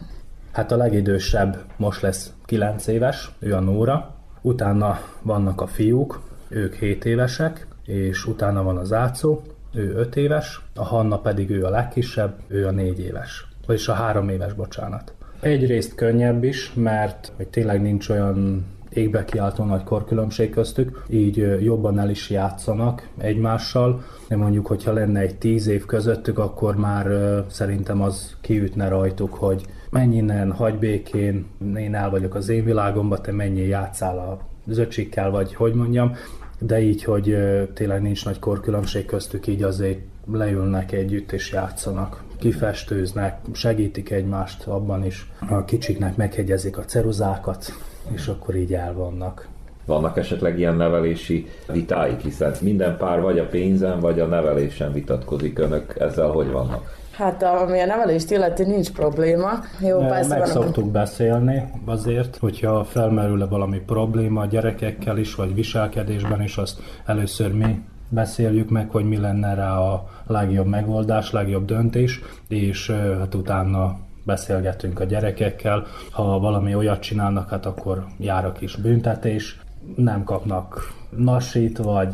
Hát 0.51 0.71
a 0.71 0.75
legidősebb 0.75 1.57
most 1.77 2.01
lesz 2.01 2.33
9 2.45 2.87
éves, 2.87 3.31
ő 3.39 3.53
a 3.55 3.59
Nóra, 3.59 4.15
utána 4.41 4.99
vannak 5.21 5.61
a 5.61 5.67
fiúk, 5.67 6.21
ők 6.49 6.75
7 6.75 7.05
évesek, 7.05 7.67
és 7.85 8.25
utána 8.25 8.63
van 8.63 8.77
az 8.77 8.93
Ácó, 8.93 9.41
ő 9.73 9.93
5 9.95 10.15
éves, 10.15 10.61
a 10.75 10.83
Hanna 10.83 11.17
pedig 11.17 11.49
ő 11.49 11.63
a 11.63 11.69
legkisebb, 11.69 12.35
ő 12.47 12.67
a 12.67 12.71
4 12.71 12.99
éves, 12.99 13.47
vagyis 13.65 13.87
a 13.87 13.93
3 13.93 14.29
éves, 14.29 14.53
bocsánat. 14.53 15.13
Egyrészt 15.39 15.95
könnyebb 15.95 16.43
is, 16.43 16.73
mert 16.73 17.31
hogy 17.35 17.47
tényleg 17.47 17.81
nincs 17.81 18.09
olyan 18.09 18.65
égbe 18.93 19.25
kiáltó 19.25 19.63
nagy 19.63 19.83
korkülönbség 19.83 20.49
köztük, 20.49 21.03
így 21.09 21.63
jobban 21.63 21.99
el 21.99 22.09
is 22.09 22.29
játszanak 22.29 23.07
egymással. 23.17 24.03
De 24.27 24.35
mondjuk, 24.35 24.67
hogyha 24.67 24.93
lenne 24.93 25.19
egy 25.19 25.37
tíz 25.37 25.67
év 25.67 25.85
közöttük, 25.85 26.39
akkor 26.39 26.75
már 26.75 27.07
szerintem 27.49 28.01
az 28.01 28.35
kiütne 28.41 28.87
rajtuk, 28.87 29.33
hogy 29.33 29.65
menj 29.89 30.15
innen, 30.15 30.51
hagy 30.51 30.75
békén, 30.75 31.45
én 31.75 31.95
el 31.95 32.09
vagyok 32.09 32.35
az 32.35 32.49
én 32.49 32.63
világomba, 32.63 33.21
te 33.21 33.31
mennyi 33.31 33.67
játszál 33.67 34.17
a 34.17 34.39
zöcsikkel, 34.67 35.31
vagy 35.31 35.53
hogy 35.53 35.73
mondjam, 35.73 36.15
de 36.59 36.81
így, 36.81 37.03
hogy 37.03 37.37
tényleg 37.73 38.01
nincs 38.01 38.25
nagy 38.25 38.39
korkülönbség 38.39 39.05
köztük, 39.05 39.47
így 39.47 39.63
azért 39.63 39.99
leülnek 40.31 40.91
együtt 40.91 41.31
és 41.31 41.51
játszanak 41.51 42.23
kifestőznek, 42.39 43.39
segítik 43.53 44.09
egymást 44.09 44.67
abban 44.67 45.05
is. 45.05 45.31
A 45.49 45.65
kicsiknek 45.65 46.15
meghegyezik 46.15 46.77
a 46.77 46.85
ceruzákat, 46.85 47.73
és 48.09 48.27
akkor 48.27 48.55
így 48.55 48.73
elvannak. 48.73 49.47
Vannak 49.85 50.17
esetleg 50.17 50.59
ilyen 50.59 50.75
nevelési 50.75 51.47
vitáik, 51.71 52.19
hiszen 52.19 52.53
minden 52.61 52.97
pár 52.97 53.21
vagy 53.21 53.39
a 53.39 53.47
pénzen, 53.47 53.99
vagy 53.99 54.19
a 54.19 54.25
nevelésen 54.25 54.93
vitatkozik 54.93 55.59
önök, 55.59 55.95
ezzel 55.99 56.29
hogy 56.29 56.51
vannak? 56.51 56.99
Hát 57.11 57.43
ami 57.43 57.79
a 57.79 57.85
nevelést 57.85 58.31
illeti, 58.31 58.63
nincs 58.63 58.91
probléma. 58.91 59.49
Jó, 59.79 59.99
persze 59.99 60.37
Meg 60.37 60.47
szoktuk 60.47 60.91
beszélni 60.91 61.63
azért, 61.85 62.37
hogyha 62.37 62.83
felmerül-e 62.83 63.45
valami 63.45 63.79
probléma 63.79 64.41
a 64.41 64.45
gyerekekkel 64.45 65.17
is, 65.17 65.35
vagy 65.35 65.53
viselkedésben 65.53 66.41
is, 66.41 66.57
azt 66.57 66.79
először 67.05 67.53
mi 67.53 67.81
beszéljük 68.09 68.69
meg, 68.69 68.89
hogy 68.89 69.05
mi 69.05 69.17
lenne 69.17 69.53
rá 69.53 69.77
a 69.77 70.09
legjobb 70.27 70.67
megoldás, 70.67 71.31
legjobb 71.31 71.65
döntés, 71.65 72.19
és 72.47 72.91
hát 73.19 73.35
utána 73.35 73.97
beszélgetünk 74.23 74.99
a 74.99 75.03
gyerekekkel. 75.03 75.85
Ha 76.11 76.39
valami 76.39 76.75
olyat 76.75 76.99
csinálnak, 76.99 77.49
hát 77.49 77.65
akkor 77.65 78.05
jár 78.17 78.45
a 78.45 78.51
kis 78.51 78.75
büntetés, 78.75 79.59
nem 79.95 80.23
kapnak 80.23 80.93
nasit, 81.09 81.77
vagy 81.77 82.13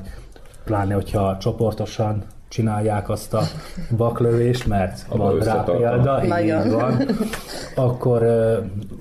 pláne, 0.63 0.93
hogyha 0.93 1.37
csoportosan 1.37 2.23
csinálják 2.47 3.09
azt 3.09 3.33
a 3.33 3.41
baklövést, 3.97 4.67
mert 4.67 5.07
van 5.07 5.39
rá 5.39 5.63
példa, 5.63 6.23
így 6.23 6.71
van, 6.71 7.01
akkor 7.75 8.23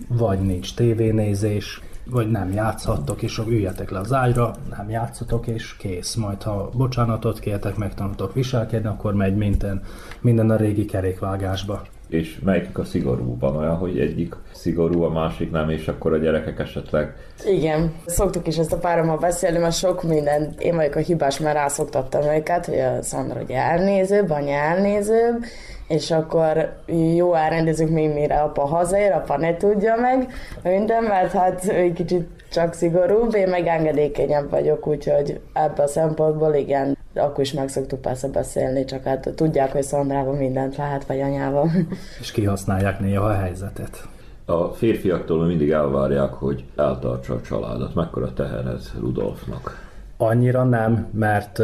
vagy 0.09 0.39
nincs 0.39 0.75
tévénézés, 0.75 1.81
vagy 2.11 2.31
nem 2.31 2.53
játszhattok, 2.53 3.23
és 3.23 3.39
üljetek 3.39 3.91
le 3.91 3.99
az 3.99 4.13
ágyra, 4.13 4.55
nem 4.77 4.91
játszatok, 4.91 5.47
és 5.47 5.77
kész. 5.77 6.15
Majd 6.15 6.43
ha 6.43 6.71
bocsánatot 6.75 7.39
kértek, 7.39 7.77
megtanultok 7.77 8.35
viselkedni, 8.35 8.89
akkor 8.89 9.15
megy 9.15 9.37
minden, 9.37 9.83
minden 10.21 10.51
a 10.51 10.57
régi 10.57 10.85
kerékvágásba 10.85 11.83
és 12.09 12.39
melyik 12.45 12.79
a 12.79 12.85
szigorú? 12.85 13.37
Van 13.39 13.57
olyan, 13.57 13.77
hogy 13.77 13.99
egyik 13.99 14.35
szigorú, 14.53 15.03
a 15.03 15.11
másik 15.11 15.51
nem, 15.51 15.71
és 15.71 15.89
akkor 15.89 16.13
a 16.13 16.17
gyerekek 16.19 16.59
esetleg... 16.59 17.15
Igen, 17.47 17.93
szoktuk 18.07 18.47
is 18.47 18.57
ezt 18.57 18.73
a 18.73 18.79
párommal 18.79 19.17
beszélni, 19.17 19.59
mert 19.59 19.77
sok 19.77 20.03
minden, 20.03 20.55
én 20.59 20.77
vagyok 20.77 20.95
a 20.95 20.99
hibás, 20.99 21.39
mert 21.39 21.57
rászoktattam 21.57 22.23
őket, 22.23 22.67
hogy 22.67 22.79
a 22.79 23.03
Szandra 23.03 23.41
ugye 23.41 23.57
elnézőbb, 23.57 24.31
anya 24.31 24.55
elnézőbb, 24.55 25.45
és 25.89 26.11
akkor 26.11 26.73
jó 27.15 27.35
elrendezünk 27.35 27.91
még 27.91 28.13
mire 28.13 28.41
apa 28.41 28.65
hazaér, 28.65 29.13
apa 29.13 29.37
ne 29.37 29.57
tudja 29.57 29.97
meg 29.97 30.33
minden, 30.63 31.03
mert 31.03 31.33
hát 31.33 31.69
egy 31.69 31.93
kicsit 31.93 32.29
csak 32.51 32.73
szigorúbb, 32.73 33.35
én 33.35 33.49
meg 33.49 33.67
engedékenyebb 33.67 34.51
vagyok, 34.51 34.87
úgyhogy 34.87 35.41
ebből 35.53 35.85
a 35.85 35.89
szempontból 35.89 36.55
igen, 36.55 36.96
de 37.17 37.23
akkor 37.23 37.41
is 37.41 37.53
meg 37.53 37.69
szoktuk 37.69 38.01
persze 38.01 38.29
beszélni, 38.29 38.85
csak 38.85 39.05
hát 39.05 39.33
tudják, 39.37 39.73
hogy 39.73 39.83
Szandrában 39.83 40.37
mindent 40.37 40.77
lehet, 40.77 41.07
vagy 41.07 41.21
anyával. 41.21 41.71
És 42.21 42.33
kihasználják 42.33 43.01
néha 43.01 43.25
a 43.25 43.33
helyzetet. 43.33 44.09
A 44.45 44.65
férfiaktól 44.65 45.47
mindig 45.47 45.71
elvárják, 45.71 46.33
hogy 46.33 46.65
eltartsa 46.77 47.35
a 47.35 47.41
családot. 47.41 47.95
Mekkora 47.95 48.33
teher 48.33 48.67
ez 48.67 48.93
Rudolfnak? 48.99 49.89
Annyira 50.17 50.65
nem, 50.65 51.09
mert 51.13 51.63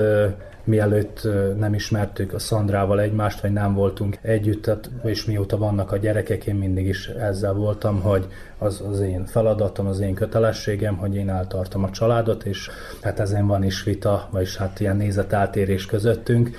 mielőtt 0.64 1.28
nem 1.58 1.74
ismertük 1.74 2.32
a 2.32 2.38
Szandrával 2.38 3.00
egymást, 3.00 3.40
vagy 3.40 3.52
nem 3.52 3.74
voltunk 3.74 4.18
együtt, 4.22 4.62
tehát, 4.62 4.90
és 5.04 5.24
mióta 5.24 5.56
vannak 5.56 5.92
a 5.92 5.96
gyerekek, 5.96 6.46
én 6.46 6.54
mindig 6.54 6.86
is 6.86 7.06
ezzel 7.06 7.52
voltam, 7.52 8.00
hogy 8.00 8.26
az 8.58 8.82
az 8.90 9.00
én 9.00 9.26
feladatom, 9.26 9.86
az 9.86 10.00
én 10.00 10.14
kötelességem, 10.14 10.96
hogy 10.96 11.16
én 11.16 11.30
eltartom 11.30 11.84
a 11.84 11.90
családot, 11.90 12.44
és 12.44 12.70
hát 13.02 13.20
ezen 13.20 13.46
van 13.46 13.64
is 13.64 13.82
vita, 13.82 14.28
vagyis 14.30 14.56
hát 14.56 14.80
ilyen 14.80 14.96
nézeteltérés 14.96 15.86
közöttünk, 15.86 16.50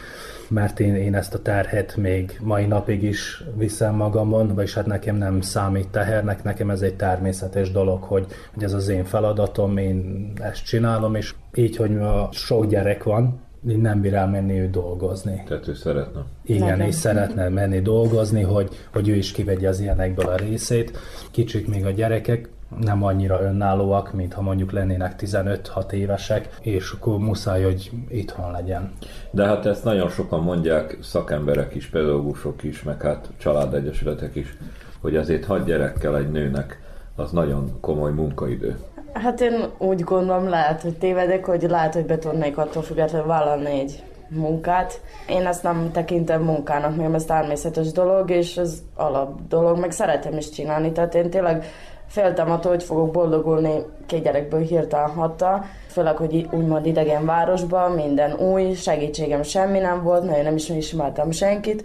mert 0.47 0.79
én, 0.79 0.95
én 0.95 1.15
ezt 1.15 1.33
a 1.33 1.41
terhet 1.41 1.95
még 1.95 2.39
mai 2.41 2.65
napig 2.65 3.03
is 3.03 3.43
viszem 3.55 3.95
magamon, 3.95 4.55
vagyis 4.55 4.73
hát 4.73 4.85
nekem 4.85 5.15
nem 5.15 5.41
számít 5.41 5.87
tehernek, 5.87 6.43
nekem 6.43 6.69
ez 6.69 6.81
egy 6.81 6.95
természetes 6.95 7.71
dolog, 7.71 8.03
hogy, 8.03 8.25
hogy 8.53 8.63
ez 8.63 8.73
az 8.73 8.87
én 8.87 9.03
feladatom, 9.03 9.77
én 9.77 10.31
ezt 10.41 10.65
csinálom, 10.65 11.15
és 11.15 11.33
így, 11.53 11.75
hogy 11.75 11.97
a 11.97 12.29
sok 12.31 12.65
gyerek 12.65 13.03
van, 13.03 13.41
nem 13.63 14.01
bír 14.01 14.13
elmenni 14.13 14.59
ő 14.59 14.69
dolgozni. 14.69 15.43
Tehát 15.47 15.67
ő 15.67 15.73
szeretne. 15.73 16.25
Igen, 16.43 16.81
és 16.81 16.95
szeretne 16.95 17.49
menni 17.49 17.81
dolgozni, 17.81 18.41
hogy, 18.41 18.69
hogy 18.91 19.07
ő 19.09 19.15
is 19.15 19.31
kivegye 19.31 19.67
az 19.67 19.79
ilyenekből 19.79 20.27
a 20.27 20.35
részét. 20.35 20.97
Kicsit 21.31 21.67
még 21.67 21.85
a 21.85 21.91
gyerekek, 21.91 22.49
nem 22.79 23.03
annyira 23.03 23.41
önállóak, 23.41 24.13
mint 24.13 24.33
ha 24.33 24.41
mondjuk 24.41 24.71
lennének 24.71 25.15
15-6 25.19 25.91
évesek, 25.91 26.57
és 26.61 26.91
akkor 26.91 27.17
muszáj, 27.17 27.63
hogy 27.63 27.91
itthon 28.09 28.51
legyen. 28.51 28.91
De 29.31 29.45
hát 29.45 29.65
ezt 29.65 29.83
nagyon 29.83 30.09
sokan 30.09 30.43
mondják, 30.43 30.97
szakemberek 31.01 31.75
is, 31.75 31.87
pedagógusok 31.87 32.63
is, 32.63 32.83
meg 32.83 33.01
hát 33.01 33.29
családegyesületek 33.37 34.35
is, 34.35 34.57
hogy 35.01 35.15
azért 35.15 35.45
hat 35.45 35.65
gyerekkel 35.65 36.17
egy 36.17 36.31
nőnek 36.31 36.81
az 37.15 37.31
nagyon 37.31 37.77
komoly 37.79 38.11
munkaidő. 38.11 38.77
Hát 39.13 39.41
én 39.41 39.63
úgy 39.77 40.01
gondolom, 40.01 40.49
lehet, 40.49 40.81
hogy 40.81 40.97
tévedek, 40.97 41.45
hogy 41.45 41.63
lehet, 41.69 41.93
hogy 41.93 42.05
be 42.05 42.17
tudnék 42.17 42.57
attól 42.57 42.81
függetlenül 42.81 43.27
vállalni 43.27 43.79
egy 43.79 44.03
munkát. 44.27 45.01
Én 45.27 45.45
ezt 45.45 45.63
nem 45.63 45.89
tekintem 45.91 46.41
munkának, 46.41 46.95
mert 46.95 47.13
ez 47.13 47.25
természetes 47.25 47.91
dolog, 47.91 48.29
és 48.29 48.57
ez 48.57 48.81
alap 48.95 49.47
dolog, 49.47 49.79
meg 49.79 49.91
szeretem 49.91 50.37
is 50.37 50.49
csinálni. 50.49 50.91
Tehát 50.91 51.15
én 51.15 51.29
tényleg 51.29 51.65
féltem 52.07 52.51
attól, 52.51 52.71
hogy 52.71 52.83
fogok 52.83 53.11
boldogulni 53.11 53.85
két 54.05 54.23
gyerekből 54.23 54.61
hirtelen 54.61 55.09
hatta, 55.09 55.63
főleg, 55.87 56.15
hogy 56.15 56.47
úgymond 56.51 56.85
idegen 56.85 57.25
városban, 57.25 57.91
minden 57.91 58.33
új, 58.33 58.73
segítségem 58.73 59.43
semmi 59.43 59.79
nem 59.79 60.03
volt, 60.03 60.37
én 60.37 60.43
nem 60.43 60.55
is 60.55 60.69
ismertem 60.69 61.31
senkit, 61.31 61.83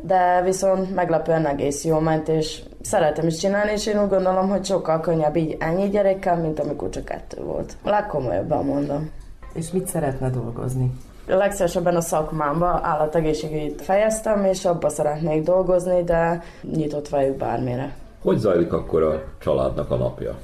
de 0.00 0.42
viszont 0.44 0.94
meglepően 0.94 1.46
egész 1.46 1.84
jó 1.84 1.98
ment, 1.98 2.28
és 2.28 2.62
szeretem 2.80 3.26
is 3.26 3.36
csinálni, 3.36 3.72
és 3.72 3.86
én 3.86 4.02
úgy 4.02 4.08
gondolom, 4.08 4.48
hogy 4.48 4.64
sokkal 4.64 5.00
könnyebb 5.00 5.36
így 5.36 5.56
ennyi 5.58 5.88
gyerekkel, 5.88 6.36
mint 6.36 6.60
amikor 6.60 6.88
csak 6.88 7.04
kettő 7.04 7.42
volt. 7.42 7.76
Legkomolyabban 7.84 8.64
mondom. 8.64 9.10
És 9.52 9.70
mit 9.70 9.86
szeretne 9.86 10.30
dolgozni? 10.30 10.92
Legszívesebben 11.26 11.96
a 11.96 12.00
szakmámba 12.00 12.80
állategészségügyt 12.82 13.82
fejeztem, 13.82 14.44
és 14.44 14.64
abba 14.64 14.88
szeretnék 14.88 15.42
dolgozni, 15.42 16.02
de 16.02 16.42
nyitott 16.62 17.08
vagyok 17.08 17.36
bármire. 17.36 17.94
Hogy 18.22 18.38
zajlik 18.38 18.72
akkor 18.72 19.02
a 19.02 19.22
családnak 19.38 19.90
a 19.90 19.96
napja? 19.96 20.38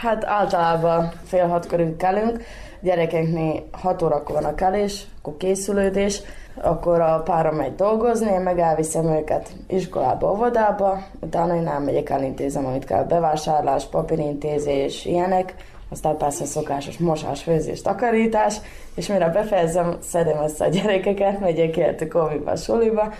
Hát 0.00 0.24
általában 0.24 1.12
fél 1.24 1.46
hat 1.46 1.66
körül 1.66 1.96
kelünk, 1.96 2.42
gyerekeknél 2.80 3.62
hat 3.70 4.02
órakor 4.02 4.34
van 4.34 4.44
a 4.44 4.54
kelés, 4.54 5.06
akkor 5.18 5.36
készülődés, 5.36 6.22
akkor 6.60 7.00
a 7.00 7.22
pára 7.24 7.52
megy 7.52 7.74
dolgozni, 7.74 8.30
én 8.30 8.40
meg 8.40 8.58
elviszem 8.58 9.04
őket 9.04 9.52
iskolába, 9.66 10.30
óvodába, 10.30 11.02
utána 11.20 11.56
én 11.56 11.66
elmegyek, 11.66 12.10
elintézem, 12.10 12.66
amit 12.66 12.84
kell, 12.84 13.04
bevásárlás, 13.04 13.84
papírintézés, 13.84 15.04
ilyenek, 15.04 15.54
aztán 15.88 16.16
persze 16.16 16.44
szokásos 16.44 16.98
mosás, 16.98 17.42
főzés, 17.42 17.82
takarítás, 17.82 18.56
és 18.94 19.06
mire 19.06 19.28
befejezem, 19.28 19.96
szedem 20.00 20.42
össze 20.42 20.64
a 20.64 20.68
gyerekeket, 20.68 21.40
megyek 21.40 21.76
értük 21.76 22.14
óviba, 22.14 22.56
suliba, 22.56 23.12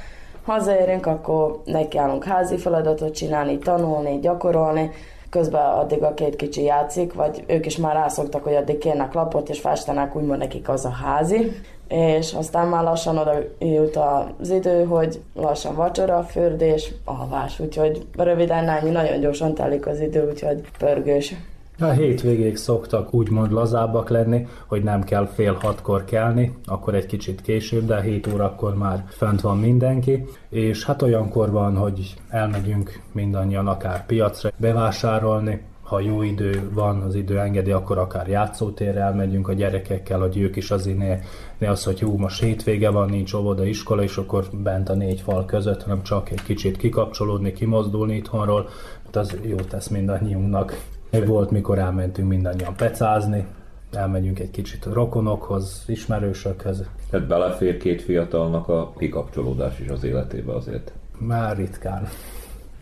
hazaérünk, 0.44 1.06
akkor 1.06 1.62
nekiállunk 1.64 2.24
házi 2.24 2.56
feladatot 2.56 3.14
csinálni, 3.14 3.58
tanulni, 3.58 4.18
gyakorolni, 4.18 4.90
közben 5.30 5.64
addig 5.64 6.02
a 6.02 6.14
két 6.14 6.36
kicsi 6.36 6.62
játszik, 6.62 7.14
vagy 7.14 7.44
ők 7.46 7.66
is 7.66 7.76
már 7.76 7.94
rászoktak, 7.94 8.44
hogy 8.44 8.54
addig 8.54 8.78
kérnek 8.78 9.12
lapot, 9.12 9.48
és 9.48 9.60
festenek 9.60 10.16
úgymond 10.16 10.38
nekik 10.38 10.68
az 10.68 10.84
a 10.84 10.90
házi, 10.90 11.52
és 11.92 12.32
aztán 12.32 12.68
már 12.68 12.82
lassan 12.82 13.18
oda 13.18 13.32
jut 13.58 13.98
az 14.40 14.50
idő, 14.50 14.84
hogy 14.84 15.20
lassan 15.34 15.74
vacsora, 15.74 16.22
fürdés, 16.22 16.92
alvás, 17.04 17.60
úgyhogy 17.60 18.06
röviden 18.16 18.68
ennyi, 18.68 18.90
nagyon 18.90 19.20
gyorsan 19.20 19.54
telik 19.54 19.86
az 19.86 20.00
idő, 20.00 20.28
úgyhogy 20.30 20.60
pörgős. 20.78 21.34
A 21.80 21.84
hétvégék 21.84 22.56
szoktak 22.56 23.14
úgymond 23.14 23.52
lazábbak 23.52 24.08
lenni, 24.08 24.46
hogy 24.66 24.82
nem 24.82 25.02
kell 25.02 25.26
fél 25.26 25.58
hatkor 25.60 26.04
kelni, 26.04 26.56
akkor 26.64 26.94
egy 26.94 27.06
kicsit 27.06 27.40
később, 27.40 27.86
de 27.86 28.00
7 28.00 28.28
órakor 28.32 28.76
már 28.76 29.04
fent 29.08 29.40
van 29.40 29.58
mindenki, 29.58 30.24
és 30.48 30.84
hát 30.84 31.02
olyankor 31.02 31.50
van, 31.50 31.76
hogy 31.76 32.14
elmegyünk 32.28 33.00
mindannyian 33.12 33.66
akár 33.66 34.06
piacra 34.06 34.50
bevásárolni, 34.56 35.62
ha 35.92 36.00
jó 36.00 36.22
idő 36.22 36.70
van, 36.74 37.00
az 37.00 37.14
idő 37.14 37.38
engedi, 37.38 37.70
akkor 37.70 37.98
akár 37.98 38.28
játszótérre 38.28 39.00
elmegyünk 39.00 39.48
a 39.48 39.52
gyerekekkel, 39.52 40.20
hogy 40.20 40.38
ők 40.38 40.56
is 40.56 40.70
azért 40.70 40.98
ne, 40.98 41.18
ne 41.58 41.70
az, 41.70 41.84
hogy 41.84 42.00
jó, 42.00 42.16
most 42.16 42.42
hétvége 42.42 42.90
van, 42.90 43.08
nincs 43.08 43.32
óvoda, 43.32 43.64
iskola, 43.64 44.02
és 44.02 44.16
akkor 44.16 44.44
bent 44.52 44.88
a 44.88 44.94
négy 44.94 45.20
fal 45.20 45.44
között, 45.44 45.82
hanem 45.82 46.02
csak 46.02 46.30
egy 46.30 46.42
kicsit 46.42 46.76
kikapcsolódni, 46.76 47.52
kimozdulni 47.52 48.16
itthonról, 48.16 48.68
hát 49.04 49.16
az 49.16 49.36
jó 49.42 49.56
tesz 49.56 49.88
mindannyiunknak. 49.88 50.84
Volt, 51.26 51.50
mikor 51.50 51.78
elmentünk 51.78 52.28
mindannyian 52.28 52.76
pecázni, 52.76 53.46
elmegyünk 53.92 54.38
egy 54.38 54.50
kicsit 54.50 54.86
a 54.86 54.92
rokonokhoz, 54.92 55.84
ismerősökhez. 55.86 56.84
Tehát 57.10 57.26
belefér 57.26 57.76
két 57.76 58.02
fiatalnak 58.02 58.68
a 58.68 58.92
kikapcsolódás 58.98 59.78
is 59.78 59.88
az 59.88 60.04
életébe 60.04 60.54
azért. 60.54 60.92
Már 61.18 61.56
ritkán 61.56 62.08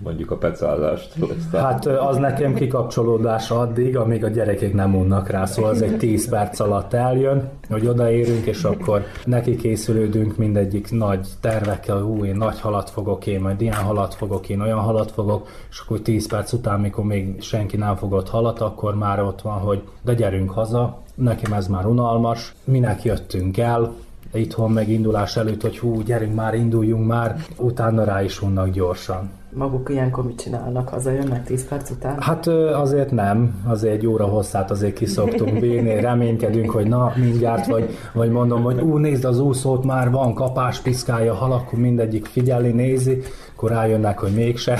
mondjuk 0.02 0.30
a 0.30 0.36
pecázást. 0.36 1.14
Hát 1.52 1.86
az 1.86 2.16
nekem 2.16 2.54
kikapcsolódás 2.54 3.50
addig, 3.50 3.96
amíg 3.96 4.24
a 4.24 4.28
gyerekek 4.28 4.74
nem 4.74 4.96
unnak 4.96 5.28
rá, 5.28 5.44
szóval 5.44 5.70
az 5.70 5.82
egy 5.82 5.96
10 5.96 6.28
perc 6.28 6.60
alatt 6.60 6.92
eljön, 6.92 7.48
hogy 7.68 7.86
odaérünk, 7.86 8.46
és 8.46 8.64
akkor 8.64 9.02
neki 9.24 9.56
készülődünk 9.56 10.36
mindegyik 10.36 10.90
nagy 10.90 11.26
tervekkel, 11.40 12.00
hú, 12.00 12.24
én 12.24 12.36
nagy 12.36 12.60
halat 12.60 12.90
fogok 12.90 13.26
én, 13.26 13.40
majd 13.40 13.60
ilyen 13.60 13.74
halat 13.74 14.14
fogok 14.14 14.48
én, 14.48 14.60
olyan 14.60 14.78
halat 14.78 15.10
fogok, 15.10 15.48
és 15.70 15.80
akkor 15.84 16.00
10 16.00 16.28
perc 16.28 16.52
után, 16.52 16.80
mikor 16.80 17.04
még 17.04 17.42
senki 17.42 17.76
nem 17.76 17.96
fogott 17.96 18.28
halat, 18.28 18.60
akkor 18.60 18.94
már 18.94 19.22
ott 19.22 19.40
van, 19.40 19.58
hogy 19.58 19.82
de 20.02 20.14
gyerünk 20.14 20.50
haza, 20.50 20.98
nekem 21.14 21.52
ez 21.52 21.66
már 21.66 21.86
unalmas, 21.86 22.54
minek 22.64 23.02
jöttünk 23.02 23.58
el, 23.58 23.94
itthon 24.32 24.70
megindulás 24.70 25.36
előtt, 25.36 25.62
hogy 25.62 25.78
hú, 25.78 26.02
gyerünk 26.02 26.34
már, 26.34 26.54
induljunk 26.54 27.06
már, 27.06 27.44
utána 27.56 28.04
rá 28.04 28.22
is 28.22 28.42
unnak 28.42 28.68
gyorsan. 28.68 29.30
Maguk 29.52 29.88
ilyenkor 29.88 30.24
mit 30.24 30.40
csinálnak? 30.40 30.88
Hazajönnek 30.88 31.44
10 31.44 31.68
perc 31.68 31.90
után? 31.90 32.20
Hát 32.20 32.46
azért 32.46 33.10
nem, 33.10 33.62
azért 33.66 33.94
egy 33.94 34.06
óra 34.06 34.24
hosszát 34.24 34.70
azért 34.70 34.92
kiszoktunk 34.92 35.60
bírni, 35.60 36.00
reménykedünk, 36.00 36.70
hogy 36.70 36.86
na, 36.86 37.12
mindjárt, 37.16 37.66
vagy, 37.66 37.90
vagy 38.12 38.30
mondom, 38.30 38.62
hogy 38.62 38.80
ú, 38.80 38.96
nézd 38.96 39.24
az 39.24 39.40
úszót, 39.40 39.84
már 39.84 40.10
van 40.10 40.34
kapás, 40.34 40.80
piszkálja 40.80 41.34
hal, 41.34 41.52
akkor 41.52 41.78
mindegyik 41.78 42.26
figyeli, 42.26 42.70
nézi, 42.70 43.22
akkor 43.54 43.70
rájönnek, 43.70 44.18
hogy 44.18 44.32
mégse. 44.34 44.78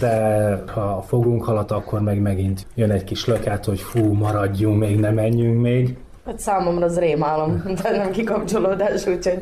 De 0.00 0.62
ha 0.72 1.04
fogunk 1.06 1.44
halat, 1.44 1.70
akkor 1.70 2.00
meg 2.00 2.20
megint 2.20 2.66
jön 2.74 2.90
egy 2.90 3.04
kis 3.04 3.26
löket, 3.26 3.64
hogy 3.64 3.80
fú, 3.80 4.12
maradjunk 4.12 4.78
még, 4.78 5.00
ne 5.00 5.10
menjünk 5.10 5.60
még. 5.60 5.96
Hát 6.26 6.38
számomra 6.38 6.84
az 6.84 6.98
rémálom, 6.98 7.62
de 7.82 7.90
nem 7.90 8.10
kikapcsolódás, 8.10 9.06
úgyhogy, 9.06 9.40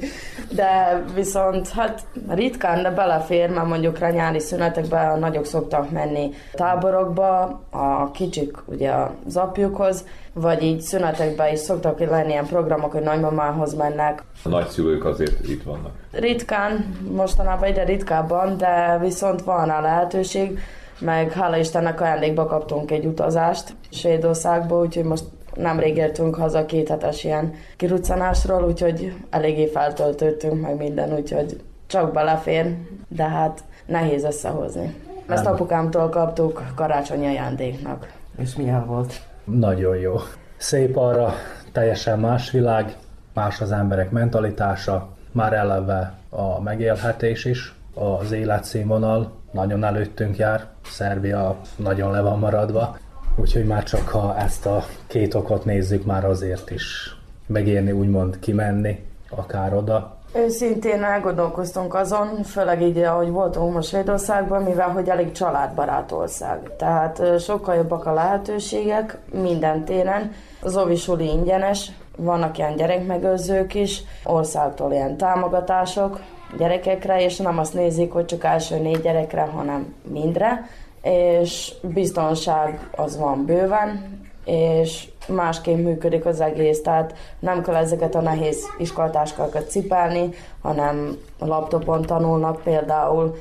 de 0.50 1.02
viszont 1.14 1.68
hát 1.68 2.02
ritkán, 2.28 2.82
de 2.82 2.90
belefér, 2.90 3.50
mert 3.50 3.66
mondjuk 3.66 3.98
rá 3.98 4.10
nyári 4.10 4.38
szünetekben 4.38 5.10
a 5.10 5.16
nagyok 5.16 5.44
szoktak 5.44 5.90
menni 5.90 6.30
táborokba, 6.52 7.60
a 7.70 8.10
kicsik 8.10 8.56
ugye 8.64 8.92
az 9.26 9.36
apjukhoz, 9.36 10.04
vagy 10.32 10.62
így 10.62 10.80
szünetekben 10.80 11.52
is 11.52 11.58
szoktak 11.58 11.98
lenni 11.98 12.30
ilyen 12.30 12.46
programok, 12.46 12.92
hogy 12.92 13.02
nagymamához 13.02 13.74
mennek. 13.74 14.22
A 14.44 14.48
nagyszülők 14.48 15.04
azért 15.04 15.48
itt 15.48 15.62
vannak. 15.62 15.92
Ritkán, 16.12 16.96
mostanában 17.10 17.68
ide 17.68 17.84
ritkábban, 17.84 18.56
de 18.56 18.98
viszont 19.00 19.42
van 19.42 19.66
rá 19.66 19.80
lehetőség, 19.80 20.58
meg 20.98 21.32
hála 21.32 21.56
Istennek 21.56 22.00
ajándékba 22.00 22.46
kaptunk 22.46 22.90
egy 22.90 23.04
utazást 23.04 23.74
Svédországba, 23.90 24.80
úgyhogy 24.80 25.04
most 25.04 25.24
nemrég 25.56 25.96
értünk 25.96 26.34
haza 26.34 26.66
két 26.66 26.88
hetes 26.88 27.24
ilyen 27.24 27.54
kiruccanásról, 27.76 28.64
úgyhogy 28.64 29.12
eléggé 29.30 29.66
feltöltöttünk 29.66 30.60
meg 30.60 30.76
minden, 30.76 31.12
úgyhogy 31.12 31.60
csak 31.86 32.12
belefér, 32.12 32.76
de 33.08 33.28
hát 33.28 33.64
nehéz 33.86 34.24
összehozni. 34.24 34.94
Ezt 35.28 35.46
apukámtól 35.46 36.08
kaptuk 36.08 36.62
karácsonyi 36.74 37.26
ajándéknak. 37.26 38.12
És 38.38 38.56
milyen 38.56 38.86
volt? 38.86 39.20
Nagyon 39.44 39.96
jó. 39.96 40.16
Szép 40.56 40.96
arra, 40.96 41.32
teljesen 41.72 42.18
más 42.18 42.50
világ, 42.50 42.96
más 43.34 43.60
az 43.60 43.72
emberek 43.72 44.10
mentalitása, 44.10 45.08
már 45.32 45.52
eleve 45.52 46.12
a 46.30 46.60
megélhetés 46.60 47.44
is, 47.44 47.74
az 47.94 48.32
életszínvonal 48.32 49.32
nagyon 49.50 49.84
előttünk 49.84 50.36
jár, 50.36 50.66
Szerbia 50.84 51.56
nagyon 51.76 52.10
le 52.10 52.20
van 52.20 52.38
maradva, 52.38 52.98
Úgyhogy 53.36 53.64
már 53.64 53.82
csak 53.82 54.08
ha 54.08 54.36
ezt 54.36 54.66
a 54.66 54.84
két 55.06 55.34
okot 55.34 55.64
nézzük, 55.64 56.04
már 56.04 56.24
azért 56.24 56.70
is 56.70 57.16
megérni 57.46 57.92
úgymond 57.92 58.38
kimenni, 58.38 59.06
akár 59.30 59.74
oda. 59.74 60.16
Őszintén 60.36 61.02
elgondolkoztunk 61.02 61.94
azon, 61.94 62.42
főleg 62.42 62.82
így, 62.82 62.98
ahogy 62.98 63.28
voltunk 63.30 63.74
most 63.74 63.88
Svédországban, 63.88 64.62
mivel 64.62 64.88
hogy 64.88 65.08
elég 65.08 65.32
családbarát 65.32 66.12
ország. 66.12 66.70
Tehát 66.76 67.40
sokkal 67.40 67.74
jobbak 67.74 68.06
a 68.06 68.12
lehetőségek 68.12 69.18
minden 69.32 69.84
téren. 69.84 70.32
Az 70.60 70.76
ovisuli 70.76 71.24
ingyenes, 71.28 71.90
vannak 72.16 72.58
ilyen 72.58 72.76
gyerekmegőrzők 72.76 73.74
is, 73.74 74.02
országtól 74.24 74.92
ilyen 74.92 75.16
támogatások 75.16 76.20
gyerekekre, 76.58 77.22
és 77.22 77.36
nem 77.36 77.58
azt 77.58 77.74
nézik, 77.74 78.12
hogy 78.12 78.24
csak 78.24 78.44
első 78.44 78.78
négy 78.78 79.00
gyerekre, 79.00 79.42
hanem 79.42 79.94
mindre 80.10 80.68
és 81.04 81.72
biztonság 81.82 82.88
az 82.96 83.18
van 83.18 83.44
bőven, 83.44 84.22
és 84.44 85.08
másképp 85.28 85.76
működik 85.76 86.26
az 86.26 86.40
egész, 86.40 86.82
tehát 86.82 87.14
nem 87.38 87.62
kell 87.62 87.74
ezeket 87.74 88.14
a 88.14 88.20
nehéz 88.20 88.66
iskolatáskákat 88.78 89.70
cipelni, 89.70 90.28
hanem 90.62 91.16
laptopon 91.38 92.02
tanulnak 92.02 92.62
például, 92.62 93.34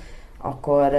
akkor 0.45 0.91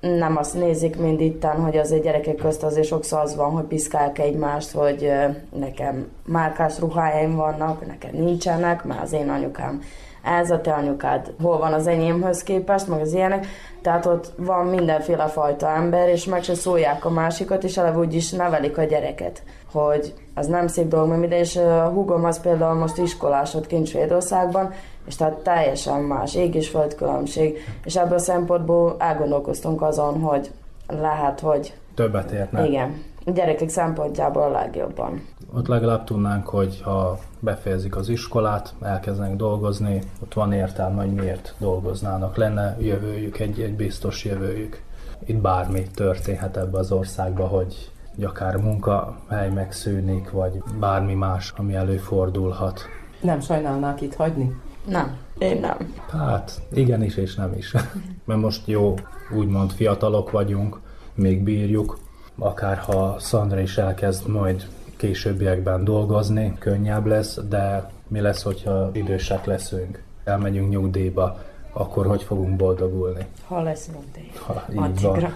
nem 0.00 0.36
azt 0.36 0.54
nézik, 0.54 0.98
mint 0.98 1.20
itten, 1.20 1.62
hogy 1.62 1.76
azért 1.76 2.02
gyerekek 2.02 2.36
közt 2.36 2.62
azért 2.62 2.86
sokszor 2.86 3.20
az 3.20 3.36
van, 3.36 3.50
hogy 3.50 3.64
piszkálják 3.64 4.18
egymást, 4.18 4.70
hogy 4.70 5.12
nekem 5.58 6.08
márkás 6.24 6.78
ruhájaim 6.78 7.36
vannak, 7.36 7.86
nekem 7.86 8.10
nincsenek, 8.12 8.84
mert 8.84 9.02
az 9.02 9.12
én 9.12 9.30
anyukám 9.30 9.82
ez 10.24 10.50
a 10.50 10.60
te 10.60 10.72
anyukád, 10.72 11.34
hol 11.42 11.58
van 11.58 11.72
az 11.72 11.86
enyémhöz 11.86 12.42
képest, 12.42 12.88
meg 12.88 13.00
az 13.00 13.12
ilyenek. 13.12 13.46
Tehát 13.82 14.06
ott 14.06 14.32
van 14.36 14.66
mindenféle 14.66 15.26
fajta 15.26 15.68
ember, 15.68 16.08
és 16.08 16.24
meg 16.24 16.42
se 16.42 16.54
szólják 16.54 17.04
a 17.04 17.10
másikat, 17.10 17.64
és 17.64 17.76
eleve 17.76 17.98
úgy 17.98 18.14
is 18.14 18.30
nevelik 18.30 18.78
a 18.78 18.84
gyereket, 18.84 19.42
hogy 19.72 20.14
az 20.34 20.46
nem 20.46 20.66
szép 20.66 20.88
dolog, 20.88 21.08
mert 21.08 21.22
ide, 21.22 21.38
és 21.38 21.56
a 21.56 21.88
húgom 21.88 22.24
az 22.24 22.40
például 22.40 22.78
most 22.78 22.98
iskolásod 22.98 23.66
kint 23.66 23.86
Svédországban, 23.86 24.72
és 25.06 25.16
tehát 25.16 25.34
teljesen 25.34 26.00
más, 26.00 26.34
ég 26.34 26.54
és 26.54 26.68
föld 26.68 26.94
különbség, 26.94 27.58
és 27.84 27.96
ebből 27.96 28.16
a 28.16 28.20
szempontból 28.20 28.96
elgondolkoztunk 28.98 29.82
azon, 29.82 30.20
hogy 30.20 30.50
lehet, 30.86 31.40
hogy... 31.40 31.74
Többet 31.94 32.30
érne. 32.30 32.66
Igen, 32.66 33.02
a 33.26 33.30
gyerekek 33.30 33.68
szempontjából 33.68 34.42
a 34.42 34.50
legjobban. 34.50 35.26
Ott 35.56 35.66
legalább 35.66 36.04
tudnánk, 36.04 36.46
hogy 36.46 36.80
ha 36.82 37.18
befejezik 37.44 37.96
az 37.96 38.08
iskolát, 38.08 38.74
elkezdenek 38.80 39.36
dolgozni, 39.36 40.02
ott 40.22 40.34
van 40.34 40.52
értelme, 40.52 41.02
hogy 41.02 41.12
miért 41.12 41.54
dolgoznának. 41.58 42.36
Lenne 42.36 42.76
jövőjük, 42.80 43.38
egy, 43.38 43.60
egy 43.60 43.74
biztos 43.74 44.24
jövőjük. 44.24 44.82
Itt 45.24 45.36
bármi 45.36 45.82
történhet 45.94 46.56
ebbe 46.56 46.78
az 46.78 46.92
országba, 46.92 47.46
hogy 47.46 47.90
akár 48.22 48.56
munkahely 48.56 49.50
megszűnik, 49.50 50.30
vagy 50.30 50.62
bármi 50.78 51.14
más, 51.14 51.52
ami 51.56 51.74
előfordulhat. 51.74 52.80
Nem 53.20 53.40
sajnálnák 53.40 54.00
itt 54.00 54.14
hagyni? 54.14 54.56
Nem, 54.86 55.16
én 55.38 55.60
nem. 55.60 55.94
Hát 56.10 56.62
igenis 56.72 57.16
és 57.16 57.34
nem 57.34 57.52
is. 57.56 57.72
Mert 58.26 58.40
most 58.40 58.66
jó, 58.66 58.94
úgymond 59.34 59.72
fiatalok 59.72 60.30
vagyunk, 60.30 60.80
még 61.14 61.42
bírjuk, 61.42 61.98
akár 62.38 62.76
ha 62.76 63.16
Szandra 63.18 63.60
is 63.60 63.78
elkezd 63.78 64.28
majd 64.28 64.66
későbbiekben 65.04 65.84
dolgozni, 65.84 66.56
könnyebb 66.58 67.06
lesz, 67.06 67.40
de 67.48 67.90
mi 68.08 68.20
lesz, 68.20 68.42
hogyha 68.42 68.90
idősek 68.92 69.44
leszünk, 69.44 70.02
elmegyünk 70.24 70.70
nyugdíjba, 70.70 71.38
akkor 71.72 72.06
hogy 72.06 72.22
fogunk 72.22 72.56
boldogulni? 72.56 73.26
Ha 73.46 73.62
lesz 73.62 73.90
nyugdíj. 73.92 74.30
Ha, 74.46 74.64
így 74.72 75.00
van. 75.00 75.34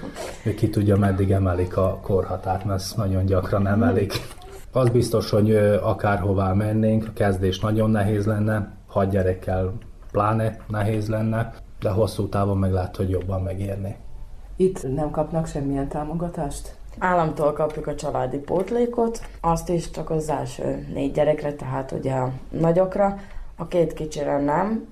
Ki 0.56 0.70
tudja, 0.70 0.96
meddig 0.96 1.30
emelik 1.30 1.76
a 1.76 1.98
korhatárt, 2.02 2.64
mert 2.64 2.80
ezt 2.80 2.96
nagyon 2.96 3.24
gyakran 3.24 3.66
emelik. 3.66 4.12
Az 4.72 4.88
biztos, 4.88 5.30
hogy 5.30 5.56
akárhová 5.82 6.52
mennénk, 6.52 7.06
a 7.08 7.12
kezdés 7.12 7.60
nagyon 7.60 7.90
nehéz 7.90 8.26
lenne, 8.26 8.72
hat 8.86 9.10
gyerekkel 9.10 9.72
pláne 10.12 10.56
nehéz 10.68 11.08
lenne, 11.08 11.54
de 11.80 11.90
hosszú 11.90 12.28
távon 12.28 12.58
meg 12.58 12.72
lehet, 12.72 12.96
hogy 12.96 13.10
jobban 13.10 13.42
megérni. 13.42 13.96
Itt 14.56 14.94
nem 14.94 15.10
kapnak 15.10 15.46
semmilyen 15.46 15.88
támogatást? 15.88 16.77
Államtól 16.98 17.52
kapjuk 17.52 17.86
a 17.86 17.94
családi 17.94 18.38
pótlékot, 18.38 19.20
azt 19.40 19.68
is 19.68 19.90
csak 19.90 20.10
az 20.10 20.28
első 20.28 20.86
négy 20.94 21.12
gyerekre, 21.12 21.52
tehát 21.52 21.92
ugye 21.92 22.12
a 22.12 22.32
nagyokra, 22.48 23.18
a 23.56 23.66
két 23.66 23.92
kicsire 23.92 24.38
nem, 24.38 24.86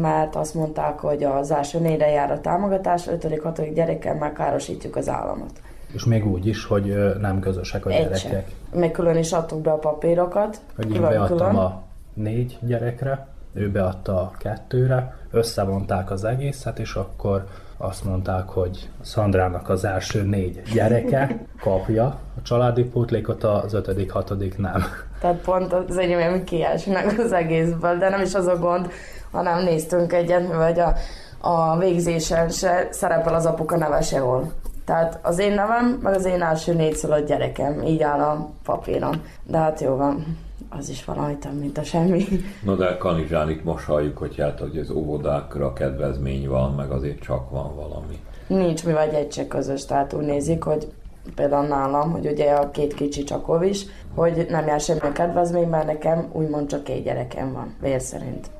mert 0.00 0.36
azt 0.36 0.54
mondták, 0.54 0.98
hogy 0.98 1.24
az 1.24 1.50
első 1.50 1.78
négyre 1.78 2.10
jár 2.10 2.30
a 2.30 2.40
támogatás, 2.40 3.08
ötödik, 3.08 3.42
hatodik 3.42 3.74
gyerekkel 3.74 4.14
már 4.14 4.32
károsítjuk 4.32 4.96
az 4.96 5.08
államot. 5.08 5.60
És 5.92 6.04
még 6.04 6.26
úgy 6.26 6.46
is, 6.46 6.64
hogy 6.64 7.14
nem 7.20 7.40
közösek 7.40 7.86
a 7.86 7.90
Egy 7.90 8.02
gyerekek. 8.02 8.18
Sem. 8.18 8.80
Még 8.80 8.90
külön 8.90 9.16
is 9.16 9.32
adtuk 9.32 9.60
be 9.60 9.70
a 9.70 9.78
papírokat. 9.78 10.60
Hogy 10.76 10.94
én 10.94 11.00
beadtam 11.00 11.36
külön. 11.36 11.54
a 11.54 11.82
négy 12.14 12.58
gyerekre, 12.60 13.26
ő 13.52 13.70
beadta 13.70 14.16
a 14.16 14.32
kettőre, 14.38 15.16
összevonták 15.30 16.10
az 16.10 16.24
egészet, 16.24 16.78
és 16.78 16.94
akkor 16.94 17.46
azt 17.84 18.04
mondták, 18.04 18.48
hogy 18.48 18.90
Szandrának 19.02 19.68
az 19.68 19.84
első 19.84 20.22
négy 20.22 20.62
gyereke 20.72 21.38
kapja 21.60 22.04
a 22.04 22.42
családi 22.42 22.82
pótlékot, 22.84 23.44
az 23.44 23.74
ötödik, 23.74 24.10
hatodik 24.10 24.58
nem. 24.58 24.84
Tehát 25.20 25.36
pont 25.36 25.72
az 25.72 25.98
enyém 25.98 26.44
kiesnek 26.44 27.18
az 27.18 27.32
egészből, 27.32 27.98
de 27.98 28.08
nem 28.08 28.20
is 28.20 28.34
az 28.34 28.46
a 28.46 28.58
gond, 28.58 28.90
hanem 29.30 29.62
néztünk 29.62 30.12
egyet, 30.12 30.52
hogy 30.52 30.78
a, 30.78 30.94
a 31.40 31.78
végzésen 31.78 32.48
se 32.48 32.88
szerepel 32.90 33.34
az 33.34 33.46
apuka 33.46 33.76
neve 33.76 34.00
sehol. 34.00 34.52
Tehát 34.84 35.18
az 35.22 35.38
én 35.38 35.52
nevem, 35.52 35.98
meg 36.02 36.14
az 36.14 36.24
én 36.24 36.42
első 36.42 36.74
négyszülött 36.74 37.26
gyerekem, 37.26 37.82
így 37.82 38.02
áll 38.02 38.20
a 38.20 38.50
papíron. 38.64 39.22
De 39.42 39.58
hát 39.58 39.80
jó 39.80 39.96
van 39.96 40.38
az 40.78 40.88
is 40.88 41.04
valahogy 41.04 41.38
több, 41.38 41.58
mint 41.58 41.78
a 41.78 41.82
semmi. 41.82 42.24
Na 42.64 42.74
de 42.74 42.96
Kanizsánit 42.96 43.64
most 43.64 43.84
halljuk, 43.84 44.18
hogy 44.18 44.36
hát, 44.36 44.60
hogy 44.60 44.78
az 44.78 44.90
óvodákra 44.90 45.72
kedvezmény 45.72 46.48
van, 46.48 46.74
meg 46.74 46.90
azért 46.90 47.20
csak 47.20 47.50
van 47.50 47.74
valami. 47.74 48.18
Nincs, 48.46 48.84
mi 48.84 48.92
vagy 48.92 49.12
egy 49.12 49.32
se 49.32 49.46
közös, 49.46 49.84
tehát 49.84 50.12
úgy 50.12 50.24
nézik, 50.24 50.62
hogy 50.62 50.88
például 51.34 51.66
nálam, 51.66 52.10
hogy 52.10 52.26
ugye 52.26 52.52
a 52.52 52.70
két 52.70 52.94
kicsi 52.94 53.24
is, 53.62 53.86
hogy 54.14 54.46
nem 54.50 54.66
jár 54.66 54.80
semmi 54.80 55.12
kedvezmény, 55.12 55.68
mert 55.68 55.86
nekem 55.86 56.28
úgymond 56.32 56.68
csak 56.68 56.84
két 56.84 57.04
gyerekem 57.04 57.52
van, 57.52 57.74
vér 57.80 58.00
szerint. 58.00 58.50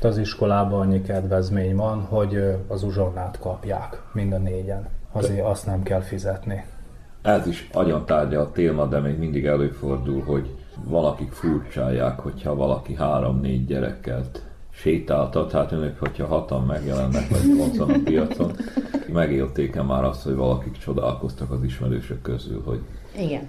Az 0.00 0.18
iskolában 0.18 0.80
annyi 0.80 1.02
kedvezmény 1.02 1.76
van, 1.76 2.00
hogy 2.00 2.56
az 2.68 2.82
uzsonnát 2.82 3.38
kapják 3.38 4.02
mind 4.12 4.32
a 4.32 4.38
négyen. 4.38 4.88
Azért 5.12 5.44
azt 5.44 5.66
nem 5.66 5.82
kell 5.82 6.00
fizetni. 6.00 6.64
Ez 7.22 7.46
is 7.46 7.68
agyon 7.72 8.06
tárgya 8.06 8.40
a 8.40 8.50
téma, 8.52 8.86
de 8.86 8.98
még 8.98 9.18
mindig 9.18 9.46
előfordul, 9.46 10.22
hogy 10.22 10.59
valakik 10.84 11.32
furcsálják, 11.32 12.18
hogyha 12.18 12.54
valaki 12.54 12.94
három-négy 12.94 13.66
gyerekkel 13.66 14.24
sétáltat, 14.70 15.52
hát 15.52 15.72
önök, 15.72 15.98
hogyha 15.98 16.26
hatan 16.26 16.64
megjelennek, 16.64 17.28
vagy 17.28 17.56
nyolcan 17.56 17.90
a 17.90 17.98
piacon, 18.04 18.52
megélték-e 19.12 19.82
már 19.82 20.04
azt, 20.04 20.22
hogy 20.22 20.34
valakik 20.34 20.78
csodálkoztak 20.78 21.50
az 21.50 21.62
ismerősök 21.62 22.22
közül, 22.22 22.62
hogy... 22.64 22.80
Igen. 23.16 23.48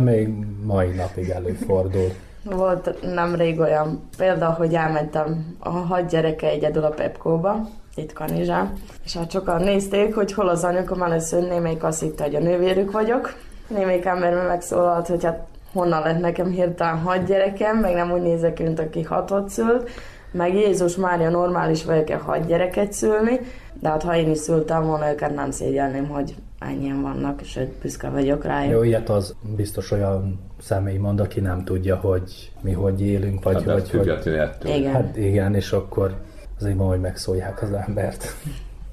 Még 0.00 0.28
mai 0.64 0.88
napig 0.88 1.28
előfordul. 1.28 2.12
Volt 2.42 3.14
nemrég 3.14 3.60
olyan 3.60 4.08
példa, 4.16 4.50
hogy 4.50 4.74
elmentem 4.74 5.56
a 5.58 5.68
hat 5.68 6.08
gyereke 6.08 6.48
egyedül 6.48 6.84
a 6.84 6.88
Pepkóba, 6.88 7.68
itt 7.94 8.12
Kanizsán, 8.12 8.72
és 9.04 9.16
hát 9.16 9.30
sokan 9.30 9.62
nézték, 9.62 10.14
hogy 10.14 10.32
hol 10.32 10.48
az 10.48 10.64
anyukom, 10.64 11.02
először 11.02 11.48
némelyik 11.48 11.84
azt 11.84 12.00
hitte, 12.00 12.24
hogy 12.24 12.34
a 12.34 12.40
nővérük 12.40 12.90
vagyok, 12.90 13.34
némelyik 13.68 14.04
ember 14.04 14.46
megszólalt, 14.46 15.06
hogy 15.06 15.24
hát 15.24 15.46
honnan 15.78 16.02
lett 16.02 16.20
nekem 16.20 16.50
hirtelen 16.50 16.98
hat 16.98 17.26
gyerekem, 17.26 17.76
meg 17.76 17.94
nem 17.94 18.12
úgy 18.12 18.22
nézek, 18.22 18.62
mint 18.62 18.80
aki 18.80 19.02
hatot 19.02 19.48
szült, 19.48 19.90
meg 20.32 20.54
Jézus 20.54 20.96
Mária 20.96 21.30
normális 21.30 21.84
vagyok-e 21.84 22.16
hat 22.16 22.46
gyereket 22.46 22.92
szülni, 22.92 23.40
de 23.80 23.88
hát 23.88 24.02
ha 24.02 24.16
én 24.16 24.30
is 24.30 24.38
szültem 24.38 24.84
volna, 24.84 25.10
őket 25.10 25.34
nem 25.34 25.50
szégyelném, 25.50 26.08
hogy 26.08 26.34
ennyien 26.58 27.02
vannak, 27.02 27.40
sőt, 27.44 27.70
büszke 27.82 28.08
vagyok 28.08 28.44
rájuk. 28.44 28.72
Jó, 28.72 28.82
ilyet 28.82 29.08
az 29.08 29.34
biztos 29.56 29.90
olyan 29.90 30.40
személy 30.60 30.96
mond, 30.96 31.20
aki 31.20 31.40
nem 31.40 31.64
tudja, 31.64 31.96
hogy 31.96 32.52
mi 32.60 32.72
hogy 32.72 33.00
élünk, 33.00 33.42
vagy 33.42 33.64
hát 33.64 33.88
hogy... 33.88 33.90
hogy 33.90 34.30
igen. 34.64 34.92
Hát 34.92 35.16
igen, 35.16 35.54
és 35.54 35.72
akkor 35.72 36.14
azért 36.60 36.76
van, 36.76 36.88
hogy 36.88 37.00
megszólják 37.00 37.62
az 37.62 37.72
embert. 37.72 38.34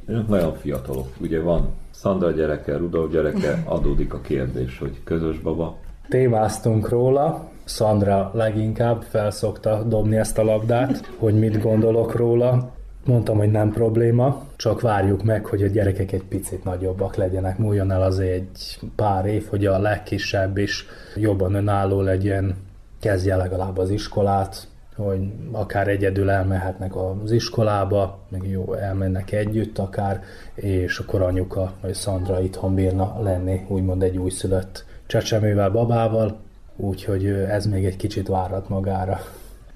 Önök 0.06 0.28
nagyon 0.28 0.54
fiatalok. 0.54 1.08
Ugye 1.20 1.42
van 1.42 1.74
Szandra 1.92 2.32
gyereke, 2.32 2.78
Rudolf 2.78 3.12
gyereke, 3.12 3.64
adódik 3.66 4.14
a 4.14 4.22
kérdés, 4.22 4.80
hogy 4.80 5.04
közös 5.04 5.40
baba, 5.40 5.78
témáztunk 6.10 6.90
róla, 6.90 7.50
Szandra 7.64 8.32
leginkább 8.34 9.02
felszokta 9.02 9.84
dobni 9.84 10.18
ezt 10.18 10.38
a 10.38 10.44
labdát, 10.44 11.12
hogy 11.18 11.40
mit 11.40 11.62
gondolok 11.62 12.16
róla. 12.16 12.72
Mondtam, 13.06 13.38
hogy 13.38 13.52
nem 13.52 13.72
probléma, 13.72 14.44
csak 14.56 14.82
várjuk 14.82 15.24
meg, 15.24 15.46
hogy 15.46 15.64
a 15.64 15.68
gyerekek 15.68 16.12
egy 16.12 16.24
picit 16.24 16.64
nagyobbak 16.64 17.16
legyenek. 17.16 17.58
Múljon 17.58 17.92
el 17.92 18.02
az 18.02 18.20
egy 18.20 18.80
pár 18.96 19.26
év, 19.26 19.48
hogy 19.50 19.66
a 19.66 19.80
legkisebb 19.80 20.58
is 20.58 20.86
jobban 21.16 21.54
önálló 21.54 22.02
legyen, 22.02 22.56
kezdje 23.00 23.36
legalább 23.36 23.78
az 23.78 23.90
iskolát, 23.90 24.68
hogy 24.96 25.20
akár 25.52 25.88
egyedül 25.88 26.30
elmehetnek 26.30 26.96
az 26.96 27.32
iskolába, 27.32 28.20
meg 28.30 28.50
jó, 28.50 28.74
elmennek 28.74 29.32
együtt 29.32 29.78
akár, 29.78 30.24
és 30.56 31.00
akkor 31.00 31.22
anyuka 31.22 31.74
vagy 31.82 31.94
Szandra 31.94 32.42
itthon 32.42 32.76
bírna 32.76 33.22
lenni, 33.22 33.66
úgymond 33.68 34.04
egy 34.04 34.18
újszülött 34.18 34.86
csecsemővel, 35.06 35.70
babával, 35.70 36.38
úgyhogy 36.76 37.26
ez 37.26 37.66
még 37.66 37.86
egy 37.86 37.96
kicsit 37.96 38.28
várat 38.28 38.70
magára. 38.70 39.20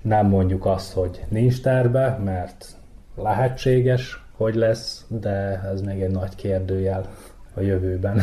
Nem 0.02 0.28
mondjuk 0.28 0.66
azt, 0.66 0.94
hogy 0.94 1.26
nincs 1.28 1.62
terve, 1.62 2.20
mert 2.24 2.66
lehetséges, 3.16 4.26
hogy 4.38 4.56
lesz, 4.56 5.06
de 5.08 5.62
ez 5.74 5.82
még 5.82 6.02
egy 6.02 6.12
nagy 6.12 6.36
kérdőjel 6.36 7.10
a 7.54 7.62
jövőben. 7.62 8.22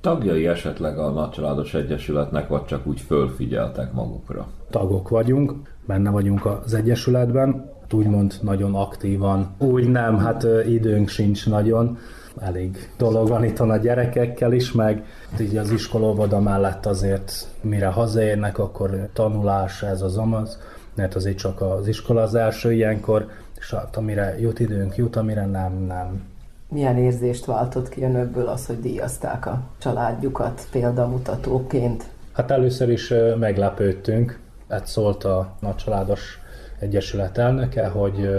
Tagjai 0.00 0.46
esetleg 0.46 0.98
a 0.98 1.10
Nagycsaládos 1.10 1.74
Egyesületnek, 1.74 2.48
vagy 2.48 2.64
csak 2.64 2.86
úgy 2.86 3.00
fölfigyeltek 3.00 3.92
magukra? 3.92 4.46
Tagok 4.70 5.08
vagyunk, 5.08 5.52
benne 5.86 6.10
vagyunk 6.10 6.46
az 6.46 6.74
Egyesületben, 6.74 7.70
úgymond 7.90 8.34
nagyon 8.42 8.74
aktívan. 8.74 9.54
Úgy 9.58 9.88
nem, 9.88 10.18
hát 10.18 10.46
időnk 10.66 11.08
sincs 11.08 11.48
nagyon, 11.48 11.98
elég 12.40 12.90
dolog 12.96 13.28
van 13.28 13.44
itt 13.44 13.60
a 13.60 13.76
gyerekekkel 13.76 14.52
is, 14.52 14.72
meg 14.72 15.04
így 15.40 15.56
az 15.56 15.70
iskolóvoda 15.70 16.40
mellett 16.40 16.86
azért 16.86 17.46
mire 17.60 17.86
hazaérnek, 17.86 18.58
akkor 18.58 19.08
tanulás, 19.12 19.82
ez 19.82 20.02
az 20.02 20.16
amaz, 20.16 20.58
mert 20.94 21.14
azért 21.14 21.38
csak 21.38 21.60
az 21.60 21.88
iskola 21.88 22.22
az 22.22 22.34
első 22.34 22.72
ilyenkor, 22.72 23.26
és 23.58 23.70
hát 23.70 23.96
amire 23.96 24.38
jut 24.40 24.60
időnk, 24.60 24.96
jut, 24.96 25.16
amire 25.16 25.46
nem, 25.46 25.72
nem. 25.72 26.22
Milyen 26.68 26.96
érzést 26.96 27.44
váltott 27.44 27.88
ki 27.88 28.02
önökből 28.02 28.46
az, 28.46 28.66
hogy 28.66 28.80
díjazták 28.80 29.46
a 29.46 29.60
családjukat 29.78 30.66
példamutatóként? 30.70 32.04
Hát 32.32 32.50
először 32.50 32.88
is 32.88 33.12
meglepődtünk, 33.38 34.38
hát 34.68 34.86
szólt 34.86 35.24
a 35.24 35.56
Nagycsaládos 35.60 36.40
Egyesület 36.78 37.38
elnöke, 37.38 37.86
hogy 37.86 38.30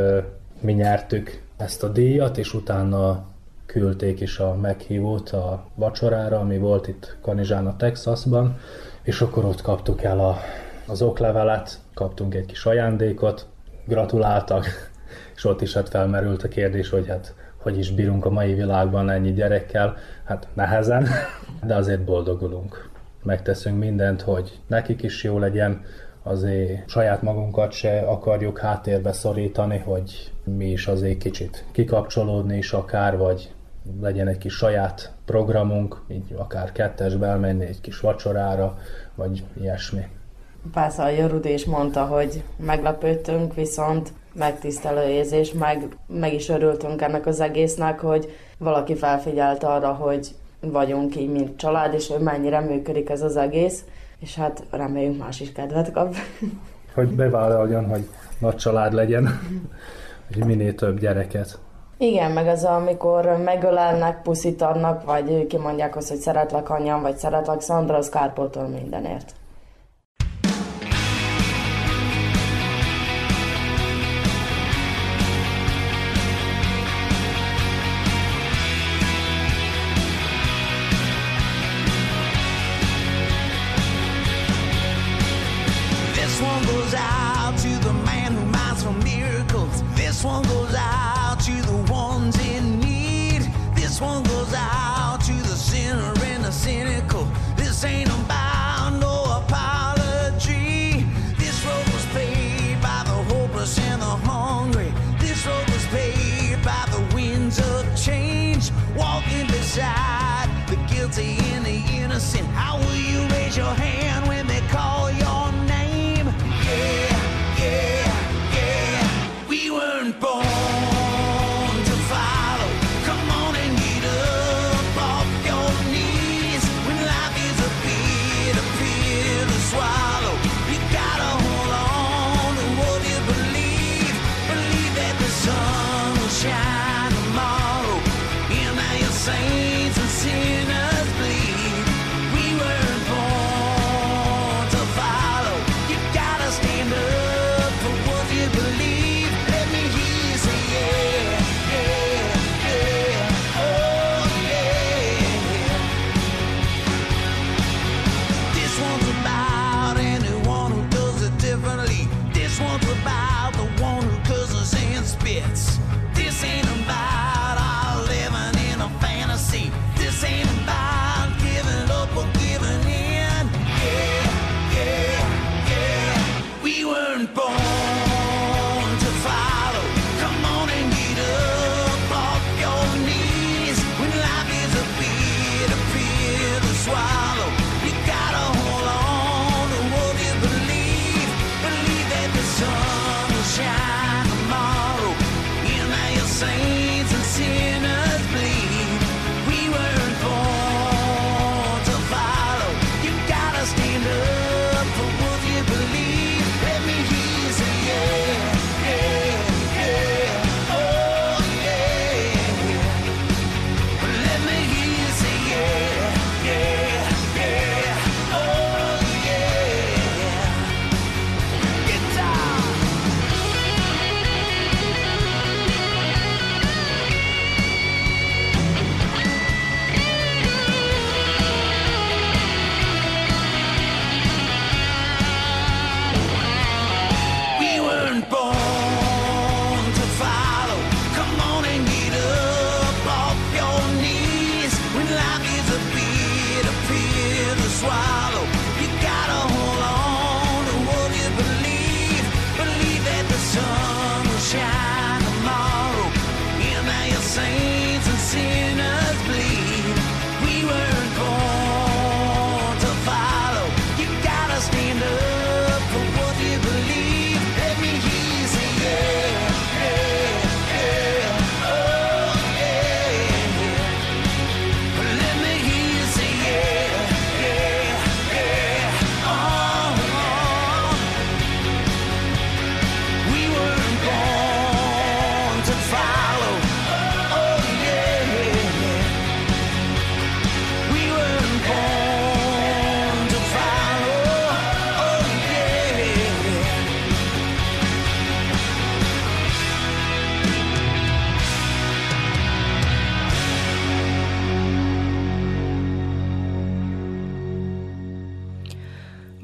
mi 0.60 0.74
nyertük 0.74 1.42
ezt 1.58 1.84
a 1.84 1.88
díjat, 1.88 2.38
és 2.38 2.54
utána 2.54 3.24
küldték 3.66 4.20
is 4.20 4.40
a 4.40 4.56
meghívót 4.56 5.30
a 5.30 5.66
vacsorára, 5.76 6.40
ami 6.40 6.58
volt 6.58 6.88
itt 6.88 7.18
Kanizsán 7.22 7.78
Texasban, 7.78 8.58
és 9.04 9.22
akkor 9.22 9.46
ott 9.46 9.62
kaptuk 9.62 10.04
el 10.04 10.20
a, 10.20 10.38
az 10.88 11.02
oklevelet, 11.02 11.80
kaptunk 11.94 12.36
egy 12.36 12.46
kis 12.46 12.66
ajándékot, 12.66 13.48
gratuláltak, 13.86 14.66
és 15.36 15.46
ott 15.46 15.62
is 15.62 15.74
hát 15.74 15.90
felmerült 15.90 16.44
a 16.44 16.48
kérdés, 16.48 16.90
hogy 16.90 17.08
hát 17.08 17.34
hogy 17.58 17.78
is 17.78 17.92
bírunk 17.92 18.26
a 18.26 18.30
mai 18.30 18.54
világban 18.54 19.10
ennyi 19.10 19.34
gyerekkel, 19.34 19.98
hát 20.24 20.48
nehezen, 20.54 21.08
de 21.68 21.76
azért 21.76 22.04
boldogulunk. 22.04 22.90
Megteszünk 23.24 23.80
mindent, 23.80 24.22
hogy 24.22 24.60
nekik 24.68 25.04
is 25.04 25.24
jó 25.24 25.40
legyen, 25.40 25.82
azért 26.24 26.90
saját 26.90 27.22
magunkat 27.22 27.72
se 27.72 28.00
akarjuk 28.00 28.60
háttérbe 28.60 29.12
szorítani, 29.12 29.78
hogy 29.78 30.33
mi 30.44 30.72
is 30.72 30.88
azért 30.88 31.18
kicsit 31.18 31.66
kikapcsolódni 31.72 32.58
is 32.58 32.74
akár, 32.74 33.18
vagy 33.18 33.54
legyen 34.02 34.28
egy 34.28 34.38
kis 34.38 34.54
saját 34.54 35.12
programunk, 35.26 36.02
így 36.08 36.34
akár 36.38 36.72
kettesbe 36.72 37.28
elmenni 37.28 37.66
egy 37.66 37.82
kis 37.82 38.00
vacsorára, 38.00 38.78
vagy 39.16 39.44
ilyesmi. 39.62 40.08
Persze 40.74 41.04
a 41.04 41.10
Jörud 41.10 41.46
is 41.46 41.66
mondta, 41.66 42.06
hogy 42.06 42.44
meglepődtünk, 42.58 43.56
viszont 43.56 44.14
megtisztelő 44.34 45.10
érzés, 45.10 45.52
meg, 45.52 45.88
meg 46.08 46.34
is 46.34 46.50
örültünk 46.50 47.02
ennek 47.02 47.26
az 47.26 47.40
egésznek, 47.40 48.00
hogy 48.00 48.30
valaki 48.58 48.96
felfigyelt 48.96 49.64
arra, 49.64 49.94
hogy 49.94 50.28
vagyunk 50.60 51.16
így, 51.16 51.32
mint 51.32 51.58
család, 51.58 51.94
és 51.94 52.08
hogy 52.08 52.22
mennyire 52.22 52.60
működik 52.60 53.10
ez 53.10 53.22
az 53.22 53.38
egész, 53.38 53.86
és 54.20 54.36
hát 54.36 54.64
reméljük 54.70 55.18
más 55.18 55.40
is 55.40 55.52
kedvet 55.52 55.92
kap. 55.92 56.16
Hogy 56.94 57.08
bevállaljon, 57.08 57.86
hogy 57.86 58.08
nagy 58.40 58.56
család 58.56 58.94
legyen, 58.94 59.30
hogy 60.34 60.46
minél 60.46 60.76
több 60.76 61.00
gyereket. 61.00 61.60
Igen, 61.98 62.32
meg 62.32 62.48
az, 62.48 62.64
amikor 62.64 63.38
megölelnek, 63.44 64.22
puszítanak, 64.22 65.04
vagy 65.06 65.48
kimondják 65.48 65.96
azt, 65.96 66.10
hogy 66.10 66.18
szeretlek 66.18 66.70
anyám, 66.70 67.02
vagy 67.02 67.18
szeretlek 67.18 67.62
Szandra, 67.62 67.98
az 67.98 68.10
kárpótol 68.10 68.68
mindenért. 68.68 69.34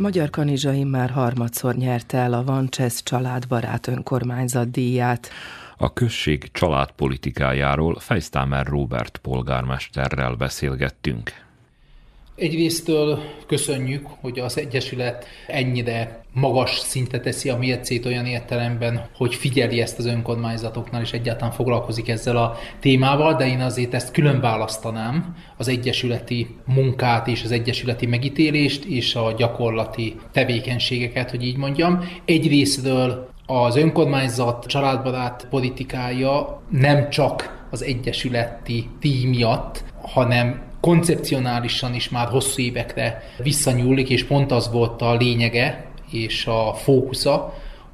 Magyar 0.02 0.30
Kanizsai 0.30 0.84
már 0.84 1.10
harmadszor 1.10 1.76
nyerte 1.76 2.18
el 2.18 2.34
a 2.34 2.44
Vancsesz 2.44 3.04
családbarát 3.04 3.88
önkormányzat 3.88 4.72
díját. 4.72 5.30
A 5.78 5.94
község 5.94 6.52
családpolitikájáról 6.52 8.00
Fejsztámer 8.00 8.66
Robert 8.66 9.18
polgármesterrel 9.18 10.36
beszélgettünk. 10.36 11.32
Egyrésztől 12.40 13.20
köszönjük, 13.48 14.08
hogy 14.22 14.40
az 14.40 14.58
Egyesület 14.58 15.26
ennyire 15.48 16.24
magas 16.34 16.78
szintre 16.78 17.20
teszi 17.20 17.50
a 17.50 17.58
mércét 17.58 18.06
olyan 18.06 18.26
értelemben, 18.26 19.10
hogy 19.16 19.36
figyeli 19.36 19.82
ezt 19.82 20.00
az 20.00 20.06
önkormányzatoknál, 20.06 21.02
és 21.02 21.12
egyáltalán 21.12 21.54
foglalkozik 21.54 22.10
ezzel 22.10 22.38
a 22.38 22.58
témával, 22.80 23.36
de 23.36 23.48
én 23.48 23.60
azért 23.62 23.94
ezt 23.94 24.12
külön 24.12 24.40
választanám, 24.40 25.36
az 25.58 25.68
egyesületi 25.68 26.48
munkát 26.66 27.28
és 27.28 27.44
az 27.44 27.52
egyesületi 27.52 28.06
megítélést 28.06 28.86
és 28.86 29.16
a 29.16 29.34
gyakorlati 29.38 30.16
tevékenységeket, 30.32 31.30
hogy 31.30 31.46
így 31.46 31.58
mondjam. 31.58 32.04
Egyrésztről 32.26 33.30
az 33.46 33.76
önkormányzat 33.76 34.66
családbarát 34.66 35.48
politikája 35.50 36.62
nem 36.70 37.10
csak 37.10 37.68
az 37.72 37.84
egyesületi 37.84 38.90
díj 39.00 39.26
miatt, 39.26 39.84
hanem 40.02 40.69
koncepcionálisan 40.82 41.94
is 41.94 42.10
már 42.10 42.28
hosszú 42.28 42.62
évekre 42.62 43.24
visszanyúlik, 43.38 44.10
és 44.10 44.24
pont 44.24 44.52
az 44.52 44.72
volt 44.72 45.02
a 45.02 45.16
lényege 45.16 45.86
és 46.12 46.46
a 46.46 46.74
fókusza, 46.74 47.54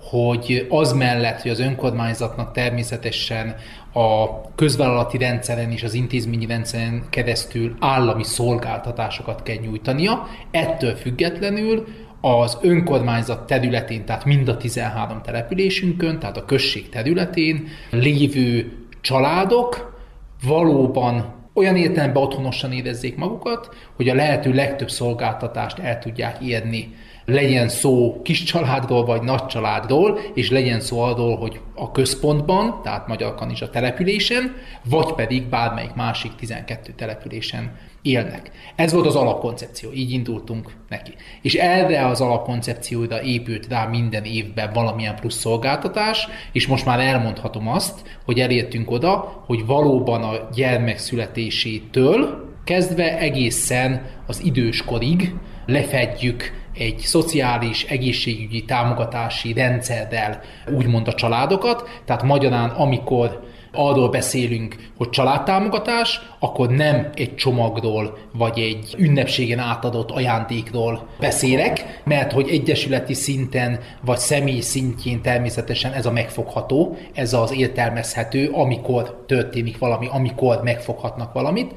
hogy 0.09 0.65
az 0.69 0.93
mellett, 0.93 1.41
hogy 1.41 1.51
az 1.51 1.59
önkormányzatnak 1.59 2.51
természetesen 2.51 3.55
a 3.93 4.41
közvállalati 4.55 5.17
rendszeren 5.17 5.71
és 5.71 5.83
az 5.83 5.93
intézményi 5.93 6.45
rendszeren 6.45 7.03
keresztül 7.09 7.75
állami 7.79 8.23
szolgáltatásokat 8.23 9.43
kell 9.43 9.55
nyújtania, 9.55 10.27
ettől 10.51 10.95
függetlenül 10.95 11.85
az 12.21 12.57
önkormányzat 12.61 13.47
területén, 13.47 14.05
tehát 14.05 14.25
mind 14.25 14.47
a 14.47 14.57
13 14.57 15.21
településünkön, 15.21 16.19
tehát 16.19 16.37
a 16.37 16.45
község 16.45 16.89
területén 16.89 17.67
lévő 17.89 18.71
családok 19.01 19.97
valóban 20.43 21.34
olyan 21.55 21.75
értelemben 21.75 22.23
otthonosan 22.23 22.71
érezzék 22.71 23.15
magukat, 23.15 23.75
hogy 23.95 24.09
a 24.09 24.15
lehető 24.15 24.53
legtöbb 24.53 24.89
szolgáltatást 24.89 25.79
el 25.79 25.99
tudják 25.99 26.41
érni 26.41 26.95
legyen 27.25 27.69
szó 27.69 28.21
kis 28.23 28.43
családról 28.43 29.05
vagy 29.05 29.21
nagy 29.21 29.45
családról, 29.45 30.19
és 30.33 30.49
legyen 30.49 30.79
szó 30.79 31.01
arról, 31.01 31.37
hogy 31.37 31.59
a 31.75 31.91
központban, 31.91 32.79
tehát 32.83 33.07
Magyar 33.07 33.35
Kanizsa 33.35 33.69
településen, 33.69 34.55
vagy 34.89 35.13
pedig 35.13 35.43
bármelyik 35.43 35.93
másik 35.93 36.35
12 36.35 36.93
településen 36.95 37.77
élnek. 38.01 38.51
Ez 38.75 38.93
volt 38.93 39.05
az 39.05 39.15
alapkoncepció, 39.15 39.91
így 39.91 40.11
indultunk 40.11 40.71
neki. 40.89 41.13
És 41.41 41.53
erre 41.53 42.07
az 42.07 42.21
alapkoncepcióra 42.21 43.21
épült 43.21 43.67
rá 43.67 43.85
minden 43.85 44.23
évben 44.23 44.73
valamilyen 44.73 45.15
plusz 45.15 45.35
szolgáltatás, 45.35 46.27
és 46.51 46.67
most 46.67 46.85
már 46.85 46.99
elmondhatom 46.99 47.67
azt, 47.67 48.17
hogy 48.25 48.39
elértünk 48.39 48.91
oda, 48.91 49.43
hogy 49.45 49.65
valóban 49.65 50.23
a 50.23 50.49
gyermek 50.55 50.97
születésétől 50.97 52.43
kezdve 52.63 53.17
egészen 53.17 54.05
az 54.27 54.43
időskorig 54.43 55.33
lefedjük 55.65 56.64
egy 56.77 56.97
szociális, 56.99 57.83
egészségügyi 57.83 58.65
támogatási 58.65 59.53
rendszerrel 59.53 60.41
úgymond 60.75 61.07
a 61.07 61.13
családokat, 61.13 62.01
tehát 62.05 62.23
magyarán 62.23 62.69
amikor 62.69 63.43
arról 63.75 64.09
beszélünk, 64.09 64.75
hogy 64.97 65.09
családtámogatás, 65.09 66.21
akkor 66.39 66.69
nem 66.69 67.09
egy 67.15 67.35
csomagról 67.35 68.17
vagy 68.33 68.59
egy 68.59 68.95
ünnepségen 68.97 69.59
átadott 69.59 70.11
ajándékról 70.11 71.07
beszélek, 71.19 72.01
mert 72.03 72.31
hogy 72.31 72.49
egyesületi 72.49 73.13
szinten 73.13 73.79
vagy 74.01 74.17
személy 74.17 74.59
szintjén 74.59 75.21
természetesen 75.21 75.93
ez 75.93 76.05
a 76.05 76.11
megfogható, 76.11 76.97
ez 77.13 77.33
az 77.33 77.53
értelmezhető, 77.53 78.49
amikor 78.49 79.23
történik 79.27 79.77
valami, 79.77 80.07
amikor 80.11 80.59
megfoghatnak 80.63 81.33
valamit, 81.33 81.73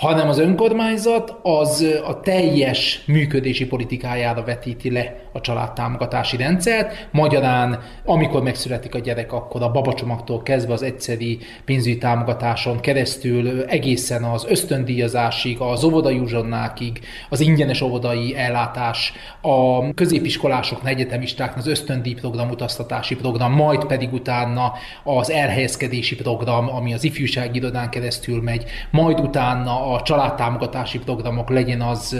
hanem 0.00 0.28
az 0.28 0.38
önkormányzat 0.38 1.36
az 1.42 1.86
a 2.06 2.20
teljes 2.20 3.02
működési 3.06 3.66
politikájára 3.66 4.44
vetíti 4.44 4.90
le 4.92 5.20
a 5.32 5.40
családtámogatási 5.40 6.36
rendszert. 6.36 7.08
Magyarán, 7.10 7.82
amikor 8.04 8.42
megszületik 8.42 8.94
a 8.94 8.98
gyerek, 8.98 9.32
akkor 9.32 9.62
a 9.62 9.70
babacsomagtól 9.70 10.42
kezdve 10.42 10.72
az 10.72 10.82
egyszeri 10.82 11.38
pénzügyi 11.64 11.98
támogatáson 11.98 12.80
keresztül 12.80 13.62
egészen 13.62 14.22
az 14.22 14.46
ösztöndíjazásig, 14.48 15.60
az 15.60 15.84
óvodai 15.84 16.18
uzsonnákig, 16.18 17.00
az 17.28 17.40
ingyenes 17.40 17.80
óvodai 17.80 18.36
ellátás, 18.36 19.12
a 19.40 19.94
középiskolások, 19.94 20.80
egyetemistáknak 20.84 21.58
az 21.58 21.66
ösztöndíj 21.66 22.14
program, 22.14 22.50
utaztatási 22.50 23.16
program, 23.16 23.52
majd 23.52 23.84
pedig 23.84 24.12
utána 24.12 24.72
az 25.04 25.30
elhelyezkedési 25.30 26.14
program, 26.14 26.74
ami 26.74 26.94
az 26.94 27.04
ifjúsági 27.04 27.58
irodán 27.58 27.90
keresztül 27.90 28.42
megy, 28.42 28.64
majd 28.90 29.20
utána 29.20 29.88
a 29.94 30.02
családtámogatási 30.02 30.98
programok 30.98 31.50
legyen 31.50 31.80
az, 31.80 32.16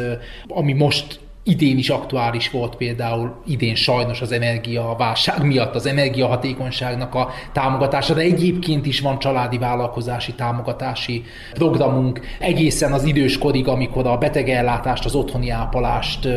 ami 0.49 0.73
most 0.73 1.21
idén 1.43 1.79
is 1.79 1.91
aktuális 1.91 2.51
volt 2.51 2.77
például 2.77 3.43
idén 3.47 3.75
sajnos 3.75 4.21
az 4.21 4.33
energiaválság 4.33 5.45
miatt 5.47 5.75
az 5.75 5.87
energiahatékonyságnak 5.87 7.15
a 7.15 7.29
támogatása, 7.53 8.15
de 8.15 8.21
egyébként 8.21 8.87
is 8.87 9.01
van 9.01 9.19
családi 9.19 9.59
vállalkozási 9.59 10.33
támogatási 10.33 11.25
programunk. 11.55 12.21
Egészen 12.39 12.93
az 12.93 13.05
időskorig, 13.05 13.69
amikor 13.69 14.07
a 14.07 14.19
betegellátást, 14.19 15.05
az 15.05 15.15
otthoni 15.15 15.51
ápolást 15.51 16.29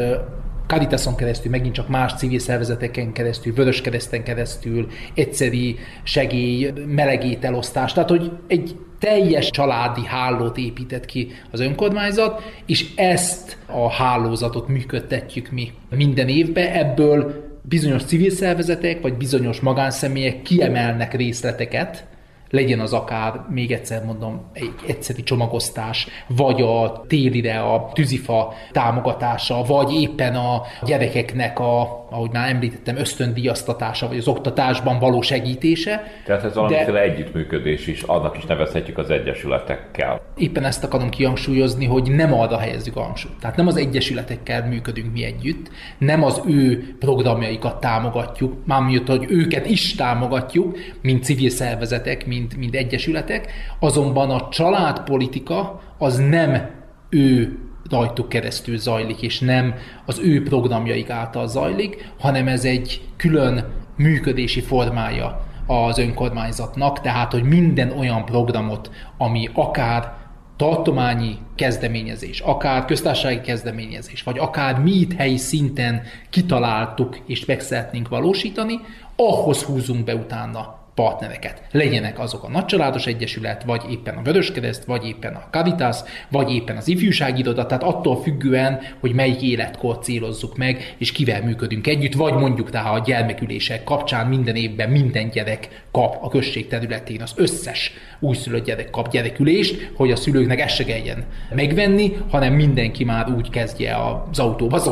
Caritason 0.68 1.16
keresztül, 1.16 1.52
megint 1.52 1.74
csak 1.74 1.88
más 1.88 2.14
civil 2.14 2.40
szervezeteken 2.40 3.12
keresztül, 3.12 3.54
Vöröskereszten 3.54 4.24
keresztül, 4.24 4.88
egyszeri 5.14 5.76
segély, 6.04 6.74
melegételosztás, 6.88 7.94
tehát 7.94 8.10
hogy 8.10 8.32
egy 8.48 8.76
teljes 9.04 9.50
családi 9.50 10.06
hálót 10.06 10.58
épített 10.58 11.06
ki 11.06 11.32
az 11.52 11.60
önkormányzat, 11.60 12.42
és 12.66 12.96
ezt 12.96 13.58
a 13.66 13.92
hálózatot 13.92 14.68
működtetjük 14.68 15.50
mi 15.52 15.72
minden 15.90 16.28
évben, 16.28 16.72
ebből 16.72 17.44
bizonyos 17.62 18.04
civil 18.04 18.30
szervezetek, 18.30 19.02
vagy 19.02 19.14
bizonyos 19.14 19.60
magánszemélyek 19.60 20.42
kiemelnek 20.42 21.14
részleteket, 21.14 22.06
legyen 22.50 22.80
az 22.80 22.94
akár, 22.94 23.46
még 23.50 23.72
egyszer 23.72 24.06
mondom, 24.06 24.42
egy 24.54 24.74
egyszeri 24.88 25.24
csomagosztás, 25.24 26.08
vagy 26.28 26.62
a 26.62 27.04
télire 27.08 27.60
a 27.60 27.90
tűzifa 27.94 28.54
támogatása, 28.72 29.64
vagy 29.64 29.94
éppen 29.94 30.36
a 30.36 30.62
gyerekeknek 30.86 31.60
a 31.60 32.03
ahogy 32.14 32.30
már 32.32 32.50
említettem, 32.50 32.98
ösztöndíjaztatása, 32.98 34.08
vagy 34.08 34.18
az 34.18 34.28
oktatásban 34.28 35.00
való 35.00 35.22
segítése. 35.22 36.04
Tehát 36.26 36.44
ez 36.44 36.56
valamiféle 36.56 36.92
de... 36.92 37.02
együttműködés 37.02 37.88
is, 37.88 38.02
annak 38.02 38.38
is 38.38 38.46
nevezhetjük 38.46 38.98
az 38.98 39.10
egyesületekkel. 39.10 40.22
Éppen 40.36 40.64
ezt 40.64 40.84
akarom 40.84 41.10
kihangsúlyozni, 41.10 41.86
hogy 41.86 42.12
nem 42.12 42.34
arra 42.34 42.58
helyezzük 42.58 42.96
a 42.96 43.02
hangsúlyt. 43.02 43.36
Tehát 43.40 43.56
nem 43.56 43.68
az 43.68 43.76
egyesületekkel 43.76 44.68
működünk 44.68 45.14
mi 45.14 45.24
együtt, 45.24 45.70
nem 45.98 46.24
az 46.24 46.42
ő 46.48 46.96
programjaikat 47.00 47.80
támogatjuk, 47.80 48.66
mármint, 48.66 49.08
hogy 49.08 49.26
őket 49.30 49.66
is 49.66 49.96
támogatjuk, 49.96 50.78
mint 51.02 51.24
civil 51.24 51.50
szervezetek, 51.50 52.26
mint, 52.26 52.58
mint 52.58 52.76
egyesületek, 52.76 53.52
azonban 53.80 54.30
a 54.30 54.50
családpolitika 54.50 55.82
az 55.98 56.18
nem 56.18 56.70
ő 57.10 57.58
rajtuk 57.90 58.30
keresztül 58.30 58.78
zajlik, 58.78 59.22
és 59.22 59.40
nem 59.40 59.76
az 60.06 60.20
ő 60.20 60.44
programjaik 60.44 61.10
által 61.10 61.48
zajlik, 61.48 62.12
hanem 62.20 62.48
ez 62.48 62.66
egy 62.66 63.02
külön 63.18 63.66
működési 63.98 64.62
formája 64.62 65.46
az 65.68 65.98
önkormányzatnak, 65.98 67.02
tehát 67.02 67.32
hogy 67.32 67.44
minden 67.44 67.92
olyan 67.92 68.26
programot, 68.26 68.92
ami 69.18 69.50
akár 69.54 70.14
tartományi 70.58 71.38
kezdeményezés, 71.56 72.40
akár 72.40 72.86
köztársasági 72.86 73.42
kezdeményezés, 73.42 74.24
vagy 74.24 74.38
akár 74.38 74.80
mi 74.80 74.92
itt 74.92 75.14
helyi 75.14 75.38
szinten 75.38 76.02
kitaláltuk 76.30 77.20
és 77.26 77.46
meg 77.46 77.60
szeretnénk 77.60 78.08
valósítani, 78.08 78.80
ahhoz 79.16 79.64
húzunk 79.64 80.04
be 80.04 80.16
utána 80.16 80.83
partnereket. 80.96 81.62
Legyenek 81.72 82.20
azok 82.20 82.44
a 82.44 82.50
nagycsaládos 82.50 83.06
egyesület, 83.06 83.64
vagy 83.64 83.82
éppen 83.90 84.16
a 84.16 84.22
Vöröskereszt, 84.22 84.86
vagy 84.86 85.06
éppen 85.06 85.34
a 85.34 85.48
Caritas, 85.52 85.98
vagy 86.30 86.52
éppen 86.52 86.78
az 86.78 86.88
ifjúsági 86.88 87.40
iroda, 87.40 87.66
tehát 87.66 87.84
attól 87.84 88.22
függően, 88.22 88.80
hogy 89.00 89.14
melyik 89.14 89.42
életkor 89.42 89.98
célozzuk 89.98 90.58
meg, 90.58 90.96
és 90.98 91.12
kivel 91.12 91.44
működünk 91.44 91.88
együtt, 91.88 92.14
vagy 92.14 92.34
mondjuk 92.34 92.70
tehát 92.70 93.00
a 93.00 93.04
gyermekülések 93.06 93.84
kapcsán 93.84 94.28
minden 94.28 94.56
évben 94.56 94.90
minden 94.90 95.30
gyerek 95.30 95.86
kap 95.92 96.18
a 96.22 96.28
község 96.28 96.68
területén, 96.68 97.22
az 97.22 97.34
összes 97.36 97.92
újszülött 98.20 98.66
gyerek 98.66 98.90
kap 98.90 99.10
gyerekülést, 99.10 99.92
hogy 99.96 100.12
a 100.12 100.16
szülőknek 100.16 100.60
ezt 100.60 100.76
se 100.76 100.84
kelljen 100.84 101.24
megvenni, 101.56 102.18
hanem 102.30 102.54
mindenki 102.54 103.04
már 103.04 103.30
úgy 103.30 103.50
kezdje 103.50 103.96
az 104.32 104.40
autóba 104.40 104.76
az 104.76 104.88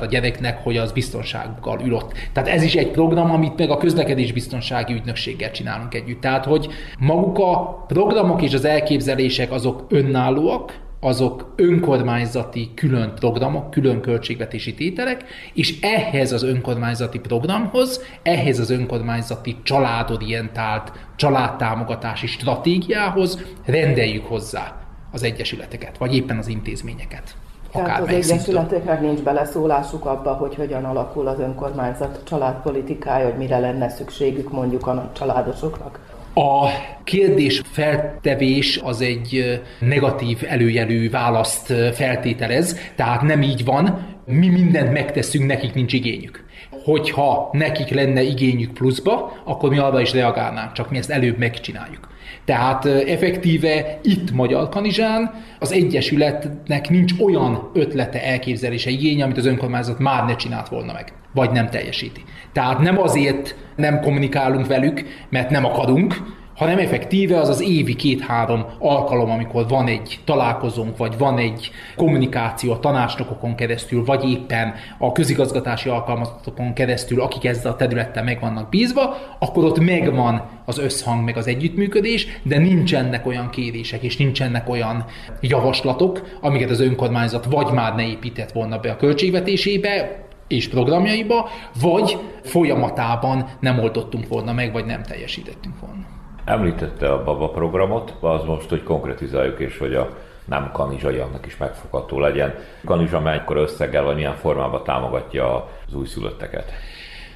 a 0.00 0.06
gyereknek, 0.10 0.62
hogy 0.62 0.76
az 0.76 0.92
biztonsággal 0.92 1.80
ül 1.84 1.94
ott. 1.94 2.12
Tehát 2.32 2.48
ez 2.48 2.62
is 2.62 2.74
egy 2.74 2.90
program, 2.90 3.30
amit 3.30 3.56
meg 3.56 3.70
a 3.70 3.76
közlekedés 3.76 4.32
biztonsági 4.32 4.92
ügynökséggel 5.40 5.50
csinálunk 5.50 5.94
együtt. 5.94 6.20
Tehát, 6.20 6.44
hogy 6.44 6.68
maguk 6.98 7.38
a 7.38 7.84
programok 7.86 8.42
és 8.42 8.54
az 8.54 8.64
elképzelések 8.64 9.52
azok 9.52 9.86
önállóak, 9.88 10.88
azok 11.02 11.54
önkormányzati 11.56 12.70
külön 12.74 13.14
programok, 13.14 13.70
külön 13.70 14.00
költségvetési 14.00 14.74
tételek, 14.74 15.24
és 15.54 15.80
ehhez 15.80 16.32
az 16.32 16.42
önkormányzati 16.42 17.18
programhoz, 17.18 18.00
ehhez 18.22 18.58
az 18.58 18.70
önkormányzati 18.70 19.56
családorientált 19.62 20.92
családtámogatási 21.16 22.26
stratégiához 22.26 23.38
rendeljük 23.64 24.26
hozzá 24.26 24.76
az 25.12 25.22
egyesületeket, 25.22 25.98
vagy 25.98 26.14
éppen 26.14 26.38
az 26.38 26.48
intézményeket. 26.48 27.34
Tehát 27.72 28.00
az 28.00 28.08
egyesületeknek 28.08 29.00
nincs 29.00 29.20
beleszólásuk 29.20 30.04
abba, 30.04 30.32
hogy 30.32 30.54
hogyan 30.54 30.84
alakul 30.84 31.26
az 31.26 31.38
önkormányzat 31.38 32.20
családpolitikája, 32.24 33.24
hogy 33.24 33.38
mire 33.38 33.58
lenne 33.58 33.88
szükségük 33.88 34.50
mondjuk 34.52 34.86
a 34.86 35.10
családosoknak? 35.12 35.98
A 36.34 36.66
kérdés 37.04 37.62
feltevés 37.70 38.80
az 38.84 39.00
egy 39.00 39.60
negatív 39.78 40.38
előjelű 40.48 41.10
választ 41.10 41.72
feltételez, 41.92 42.76
tehát 42.96 43.22
nem 43.22 43.42
így 43.42 43.64
van, 43.64 44.06
mi 44.24 44.48
mindent 44.48 44.92
megteszünk, 44.92 45.46
nekik 45.46 45.74
nincs 45.74 45.92
igényük. 45.92 46.44
Hogyha 46.84 47.48
nekik 47.52 47.88
lenne 47.88 48.22
igényük 48.22 48.72
pluszba, 48.72 49.32
akkor 49.44 49.70
mi 49.70 49.78
arra 49.78 50.00
is 50.00 50.12
reagálnánk, 50.12 50.72
csak 50.72 50.90
mi 50.90 50.98
ezt 50.98 51.10
előbb 51.10 51.38
megcsináljuk. 51.38 52.08
Tehát 52.44 52.84
effektíve 52.84 53.98
itt 54.02 54.32
Magyar 54.32 54.68
Kanizsán 54.68 55.34
az 55.58 55.72
Egyesületnek 55.72 56.88
nincs 56.88 57.12
olyan 57.20 57.70
ötlete, 57.74 58.24
elképzelése, 58.24 58.90
igénye, 58.90 59.24
amit 59.24 59.36
az 59.36 59.46
önkormányzat 59.46 59.98
már 59.98 60.24
ne 60.24 60.36
csinált 60.36 60.68
volna 60.68 60.92
meg, 60.92 61.12
vagy 61.34 61.50
nem 61.50 61.68
teljesíti. 61.68 62.24
Tehát 62.52 62.78
nem 62.78 63.00
azért 63.00 63.56
nem 63.76 64.00
kommunikálunk 64.00 64.66
velük, 64.66 65.04
mert 65.28 65.50
nem 65.50 65.64
akarunk, 65.64 66.38
hanem 66.60 66.78
effektíve 66.78 67.38
az 67.40 67.48
az 67.48 67.60
évi 67.60 67.94
két-három 67.94 68.64
alkalom, 68.78 69.30
amikor 69.30 69.68
van 69.68 69.86
egy 69.86 70.18
találkozónk, 70.24 70.96
vagy 70.96 71.18
van 71.18 71.38
egy 71.38 71.70
kommunikáció 71.96 72.72
a 72.72 72.78
tanácsnokokon 72.78 73.54
keresztül, 73.54 74.04
vagy 74.04 74.30
éppen 74.30 74.74
a 74.98 75.12
közigazgatási 75.12 75.88
alkalmazottakon 75.88 76.72
keresztül, 76.72 77.20
akik 77.20 77.44
ezzel 77.44 77.72
a 77.72 77.76
területtel 77.76 78.24
meg 78.24 78.40
vannak 78.40 78.68
bízva, 78.68 79.16
akkor 79.38 79.64
ott 79.64 79.80
megvan 79.80 80.42
az 80.64 80.78
összhang, 80.78 81.24
meg 81.24 81.36
az 81.36 81.46
együttműködés, 81.46 82.26
de 82.42 82.58
nincsenek 82.58 83.26
olyan 83.26 83.50
kérések, 83.50 84.02
és 84.02 84.16
nincsenek 84.16 84.68
olyan 84.68 85.04
javaslatok, 85.40 86.38
amiket 86.40 86.70
az 86.70 86.80
önkormányzat 86.80 87.44
vagy 87.44 87.72
már 87.72 87.94
ne 87.94 88.06
épített 88.06 88.52
volna 88.52 88.78
be 88.78 88.90
a 88.90 88.96
költségvetésébe, 88.96 90.24
és 90.48 90.68
programjaiba, 90.68 91.48
vagy 91.80 92.18
folyamatában 92.42 93.48
nem 93.60 93.78
oldottunk 93.78 94.28
volna 94.28 94.52
meg, 94.52 94.72
vagy 94.72 94.84
nem 94.84 95.02
teljesítettünk 95.02 95.80
volna. 95.80 96.19
Említette 96.44 97.12
a 97.12 97.24
Baba 97.24 97.48
programot, 97.48 98.14
az 98.20 98.44
most, 98.44 98.68
hogy 98.68 98.82
konkretizáljuk, 98.82 99.60
és 99.60 99.78
hogy 99.78 99.94
a 99.94 100.16
nem 100.44 100.70
kanizsaiaknak 100.72 101.46
is 101.46 101.56
megfogható 101.56 102.18
legyen. 102.18 102.54
Kanizsa 102.84 103.20
melykor 103.20 103.56
összeggel, 103.56 104.02
vagy 104.04 104.14
milyen 104.14 104.36
formában 104.36 104.84
támogatja 104.84 105.68
az 105.86 105.94
újszülötteket? 105.94 106.72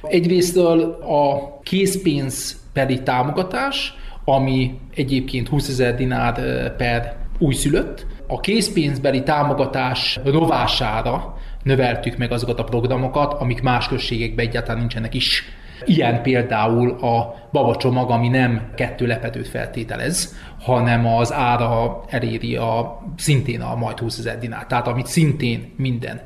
Egyrésztől 0.01 0.81
a 1.01 1.59
készpénzbeli 1.63 3.03
támogatás, 3.03 3.93
ami 4.25 4.79
egyébként 4.95 5.47
20 5.47 5.69
ezer 5.69 5.95
dinár 5.95 6.35
per 6.75 7.15
újszülött. 7.39 8.05
A 8.27 8.39
készpénzbeli 8.39 9.23
támogatás 9.23 10.19
rovására 10.23 11.37
növeltük 11.63 12.17
meg 12.17 12.31
azokat 12.31 12.59
a 12.59 12.63
programokat, 12.63 13.33
amik 13.33 13.61
más 13.61 13.87
községekben 13.87 14.45
egyáltalán 14.45 14.79
nincsenek 14.79 15.13
is 15.13 15.43
Ilyen 15.85 16.21
például 16.21 16.89
a 16.89 17.35
babacsomag, 17.51 18.09
ami 18.09 18.27
nem 18.27 18.71
kettő 18.75 19.07
lepedőt 19.07 19.47
feltételez, 19.47 20.35
hanem 20.61 21.07
az 21.07 21.33
ára 21.33 22.03
eléri 22.07 22.55
a, 22.55 23.01
szintén 23.17 23.61
a 23.61 23.75
majd 23.75 23.99
20 23.99 24.17
ezer 24.17 24.39
dinár, 24.39 24.65
tehát 24.65 24.87
amit 24.87 25.05
szintén 25.05 25.73
minden 25.77 26.21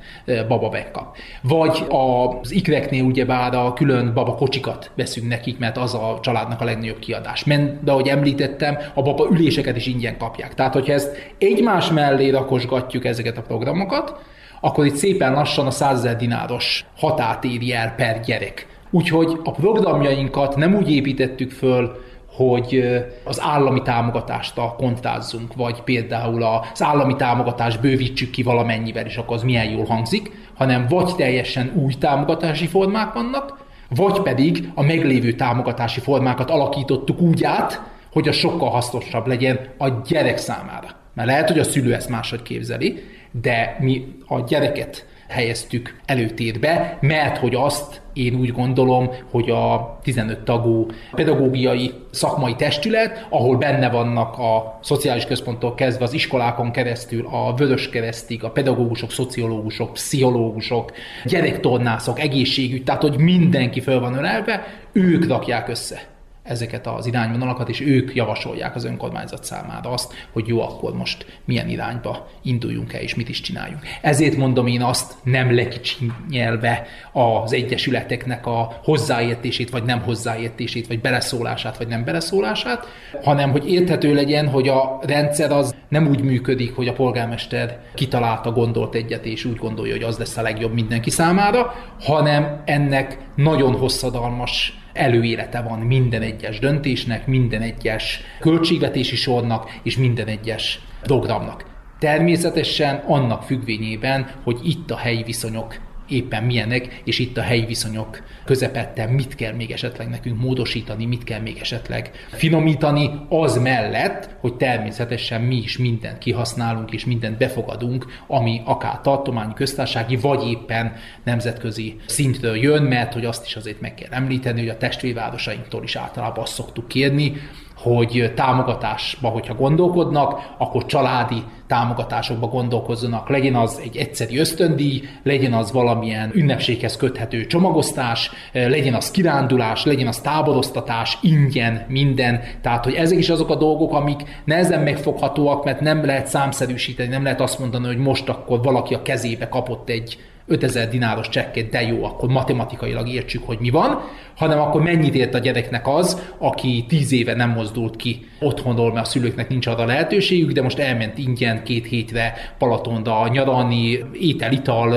baba 0.48 0.70
megkap. 0.70 1.16
Vagy 1.42 1.86
az 1.88 2.52
ikreknél 2.52 3.04
ugyebár 3.04 3.56
a 3.56 3.74
külön 3.74 4.14
babakocsikat 4.14 4.92
veszünk 4.96 5.28
nekik, 5.28 5.60
mert 5.60 5.78
az 5.78 5.94
a 5.94 6.18
családnak 6.22 6.62
a 6.62 6.66
legnagyobb 6.66 7.00
kiadás. 7.00 7.44
De 7.82 7.92
ahogy 7.92 8.08
említettem, 8.08 8.78
a 8.94 9.02
baba 9.02 9.28
üléseket 9.32 9.76
is 9.76 9.86
ingyen 9.86 10.18
kapják. 10.18 10.54
Tehát, 10.56 10.74
hogyha 10.74 10.94
ezt 10.94 11.34
egymás 11.38 11.90
mellé 11.90 12.30
rakosgatjuk 12.30 13.06
ezeket 13.06 13.38
a 13.38 13.42
programokat, 13.42 14.16
akkor 14.62 14.86
itt 14.86 14.96
szépen 14.96 15.34
lassan 15.34 15.66
a 15.66 15.72
100 15.72 15.98
ezer 15.98 16.16
dináros 16.16 16.86
hatát 16.98 17.44
éri 17.44 17.74
el 17.74 17.94
per 17.96 18.20
gyerek 18.20 18.68
Úgyhogy 18.90 19.40
a 19.44 19.52
programjainkat 19.52 20.56
nem 20.56 20.76
úgy 20.76 20.92
építettük 20.92 21.52
föl, 21.52 22.08
hogy 22.32 22.84
az 23.24 23.42
állami 23.42 23.82
támogatást 23.82 24.60
kontrázzunk, 24.78 25.56
vagy 25.56 25.82
például 25.82 26.44
az 26.44 26.84
állami 26.84 27.16
támogatást 27.16 27.82
bővítsük 27.82 28.30
ki 28.30 28.44
valamennyivel, 28.44 29.06
és 29.06 29.18
akkor 29.18 29.36
az 29.36 29.44
milyen 29.44 29.70
jól 29.70 29.86
hangzik, 29.86 30.32
hanem 30.54 30.86
vagy 30.90 31.16
teljesen 31.16 31.72
új 31.76 31.94
támogatási 31.94 32.68
formák 32.68 33.14
vannak, 33.14 33.66
vagy 33.96 34.22
pedig 34.22 34.70
a 34.76 34.84
meglévő 34.84 35.34
támogatási 35.34 36.00
formákat 36.00 36.50
alakítottuk 36.50 37.22
úgy 37.22 37.44
át, 37.44 37.82
hogy 38.12 38.28
az 38.28 38.36
sokkal 38.36 38.70
hasznosabb 38.70 39.28
legyen 39.28 39.60
a 39.78 39.90
gyerek 39.90 40.38
számára. 40.38 40.88
Mert 41.14 41.28
lehet, 41.28 41.50
hogy 41.50 41.60
a 41.60 41.64
szülő 41.64 41.94
ezt 41.94 42.10
máshogy 42.10 42.42
képzeli, 42.42 43.04
de 43.32 43.78
mi 43.80 44.16
a 44.28 44.40
gyereket 44.40 45.06
helyeztük 45.30 45.96
előtérbe, 46.06 46.98
mert 47.02 47.38
hogy 47.38 47.56
azt 47.56 48.02
én 48.14 48.36
úgy 48.36 48.52
gondolom, 48.52 49.10
hogy 49.32 49.50
a 49.50 49.98
15 50.04 50.40
tagú 50.40 50.86
pedagógiai 51.12 51.94
szakmai 52.12 52.56
testület, 52.56 53.28
ahol 53.30 53.58
benne 53.58 53.90
vannak 53.90 54.38
a 54.38 54.80
szociális 54.82 55.26
központtól 55.26 55.76
kezdve 55.76 56.04
az 56.04 56.14
iskolákon 56.14 56.72
keresztül, 56.72 57.28
a 57.32 57.54
vörös 57.54 57.90
keresztig, 57.90 58.44
a 58.44 58.50
pedagógusok, 58.50 59.12
szociológusok, 59.12 59.94
pszichológusok, 59.94 60.92
gyerektornászok, 61.26 62.20
egészségügy, 62.20 62.84
tehát 62.84 63.02
hogy 63.02 63.18
mindenki 63.18 63.80
föl 63.82 64.00
van 64.00 64.18
ölelve, 64.18 64.68
ők 64.92 65.28
rakják 65.28 65.70
össze 65.70 66.02
ezeket 66.50 66.88
az 66.88 67.06
irányvonalakat, 67.06 67.70
és 67.70 67.82
ők 67.82 68.16
javasolják 68.16 68.76
az 68.76 68.84
önkormányzat 68.84 69.44
számára 69.44 69.90
azt, 69.90 70.14
hogy 70.32 70.48
jó, 70.48 70.62
akkor 70.62 70.94
most 70.94 71.40
milyen 71.46 71.70
irányba 71.70 72.28
induljunk 72.44 72.94
el, 72.94 73.02
és 73.02 73.16
mit 73.16 73.30
is 73.30 73.42
csináljunk. 73.42 73.82
Ezért 74.02 74.38
mondom 74.38 74.68
én 74.68 74.82
azt 74.82 75.14
nem 75.24 75.56
lekicsinyelve 75.56 76.88
az 77.12 77.54
egyesületeknek 77.54 78.46
a 78.46 78.80
hozzáértését, 78.84 79.70
vagy 79.70 79.84
nem 79.84 80.02
hozzáértését, 80.02 80.88
vagy 80.88 81.02
beleszólását, 81.02 81.78
vagy 81.78 81.88
nem 81.88 82.04
beleszólását, 82.04 82.88
hanem 83.24 83.52
hogy 83.52 83.72
érthető 83.72 84.14
legyen, 84.14 84.48
hogy 84.48 84.68
a 84.68 85.00
rendszer 85.02 85.52
az 85.52 85.76
nem 85.90 86.08
úgy 86.08 86.22
működik, 86.22 86.76
hogy 86.76 86.88
a 86.88 86.94
polgármester 86.94 87.80
kitalálta, 87.94 88.52
gondolt 88.52 88.96
egyet, 88.96 89.26
és 89.26 89.46
úgy 89.46 89.58
gondolja, 89.58 89.94
hogy 89.94 90.04
az 90.04 90.18
lesz 90.18 90.38
a 90.38 90.42
legjobb 90.42 90.74
mindenki 90.74 91.10
számára, 91.10 91.74
hanem 92.00 92.62
ennek 92.66 93.18
nagyon 93.44 93.76
hosszadalmas 93.76 94.80
előélete 94.94 95.62
van 95.62 95.80
minden 95.80 96.22
egyes 96.22 96.60
döntésnek, 96.60 97.28
minden 97.28 97.62
egyes 97.62 98.22
költségvetési 98.40 99.16
sornak 99.16 99.80
és 99.84 99.98
minden 99.98 100.28
egyes 100.28 100.80
programnak. 101.02 101.66
Természetesen 102.00 102.96
annak 102.96 103.44
függvényében, 103.44 104.30
hogy 104.44 104.60
itt 104.64 104.92
a 104.92 104.98
helyi 104.98 105.24
viszonyok 105.24 105.76
éppen 106.10 106.44
milyenek, 106.44 107.02
és 107.04 107.20
itt 107.20 107.38
a 107.38 107.42
helyi 107.42 107.66
viszonyok 107.66 108.24
közepette 108.46 109.06
mit 109.06 109.36
kell 109.36 109.54
még 109.54 109.72
esetleg 109.72 110.10
nekünk 110.10 110.42
módosítani, 110.42 111.06
mit 111.06 111.24
kell 111.24 111.40
még 111.40 111.58
esetleg 111.62 112.12
finomítani, 112.32 113.10
az 113.30 113.58
mellett, 113.58 114.30
hogy 114.40 114.54
természetesen 114.54 115.42
mi 115.42 115.56
is 115.56 115.78
mindent 115.78 116.18
kihasználunk, 116.18 116.92
és 116.92 117.06
mindent 117.06 117.38
befogadunk, 117.38 118.06
ami 118.28 118.62
akár 118.66 119.02
tartományi 119.02 119.54
köztársasági, 119.54 120.16
vagy 120.16 120.48
éppen 120.48 120.94
nemzetközi 121.24 121.96
szintről 122.06 122.56
jön, 122.56 122.84
mert 122.84 123.14
hogy 123.14 123.26
azt 123.26 123.46
is 123.46 123.56
azért 123.56 123.82
meg 123.82 123.94
kell 123.94 124.12
említeni, 124.12 124.60
hogy 124.60 124.70
a 124.70 124.78
testvérvárosainktól 124.78 125.84
is 125.84 125.96
általában 125.96 126.44
azt 126.44 126.54
szoktuk 126.54 126.88
kérni, 126.88 127.34
hogy 127.82 128.32
támogatásba, 128.36 129.28
hogyha 129.28 129.54
gondolkodnak, 129.54 130.54
akkor 130.58 130.86
családi 130.86 131.44
támogatásokba 131.68 132.48
gondolkozzanak. 132.48 133.30
Legyen 133.30 133.56
az 133.56 133.80
egy 133.84 133.98
egyszeri 133.98 134.38
ösztöndíj, 134.38 135.02
legyen 135.24 135.54
az 135.54 135.72
valamilyen 135.72 136.32
ünnepséghez 136.34 136.98
köthető 136.98 137.46
csomagosztás, 137.46 138.32
legyen 138.52 138.94
az 138.94 139.12
kirándulás, 139.12 139.86
legyen 139.86 140.08
az 140.08 140.20
táboroztatás, 140.20 141.18
ingyen, 141.22 141.86
minden. 141.88 142.42
Tehát, 142.62 142.84
hogy 142.84 142.94
ezek 142.94 143.18
is 143.18 143.30
azok 143.30 143.50
a 143.50 143.56
dolgok, 143.56 143.94
amik 143.94 144.42
nehezen 144.44 144.82
megfoghatóak, 144.82 145.64
mert 145.64 145.80
nem 145.80 146.06
lehet 146.06 146.28
számszerűsíteni, 146.28 147.10
nem 147.10 147.24
lehet 147.24 147.42
azt 147.42 147.60
mondani, 147.60 147.86
hogy 147.86 147.98
most 147.98 148.30
akkor 148.30 148.62
valaki 148.62 148.94
a 148.94 149.02
kezébe 149.02 149.48
kapott 149.48 149.90
egy 149.90 150.18
5000 150.50 150.90
dináros 150.90 151.30
csekket, 151.30 151.70
de 151.70 151.82
jó, 151.82 152.04
akkor 152.04 152.30
matematikailag 152.30 153.08
értsük, 153.08 153.46
hogy 153.46 153.58
mi 153.60 153.70
van, 153.70 154.00
hanem 154.36 154.60
akkor 154.60 154.82
mennyit 154.82 155.16
ért 155.16 155.34
a 155.34 155.40
gyereknek 155.40 155.88
az, 155.88 156.22
aki 156.38 156.86
10 156.88 157.12
éve 157.12 157.36
nem 157.36 157.50
mozdult 157.50 157.96
ki 157.96 158.26
otthonról, 158.40 158.94
mert 158.94 159.06
a 159.06 159.10
szülőknek 159.10 159.50
nincs 159.50 159.68
arra 159.68 159.86
lehetőségük, 159.86 160.52
de 160.52 160.62
most 160.62 160.80
elment 160.80 161.18
ingyen 161.18 161.64
két 161.64 161.86
hétre 161.86 162.34
Palatonda 162.58 163.28
nyaralni, 163.32 164.00
étel, 164.14 164.52
ital, 164.52 164.96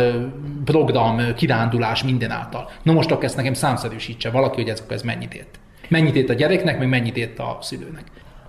program, 0.64 1.34
kirándulás 1.34 2.04
minden 2.04 2.30
által. 2.30 2.70
Na 2.82 2.92
most 2.92 3.10
akkor 3.10 3.24
ezt 3.24 3.36
nekem 3.36 3.54
számszerűsítse 3.54 4.30
valaki, 4.30 4.60
hogy 4.60 4.70
ez, 4.70 4.84
ez 4.88 5.02
mennyit 5.02 5.34
ért. 5.34 5.58
Mennyit 5.88 6.16
ért 6.16 6.30
a 6.30 6.34
gyereknek, 6.34 6.78
meg 6.78 6.88
mennyit 6.88 7.16
ért 7.16 7.38
a 7.38 7.58
szülőnek. 7.60 8.04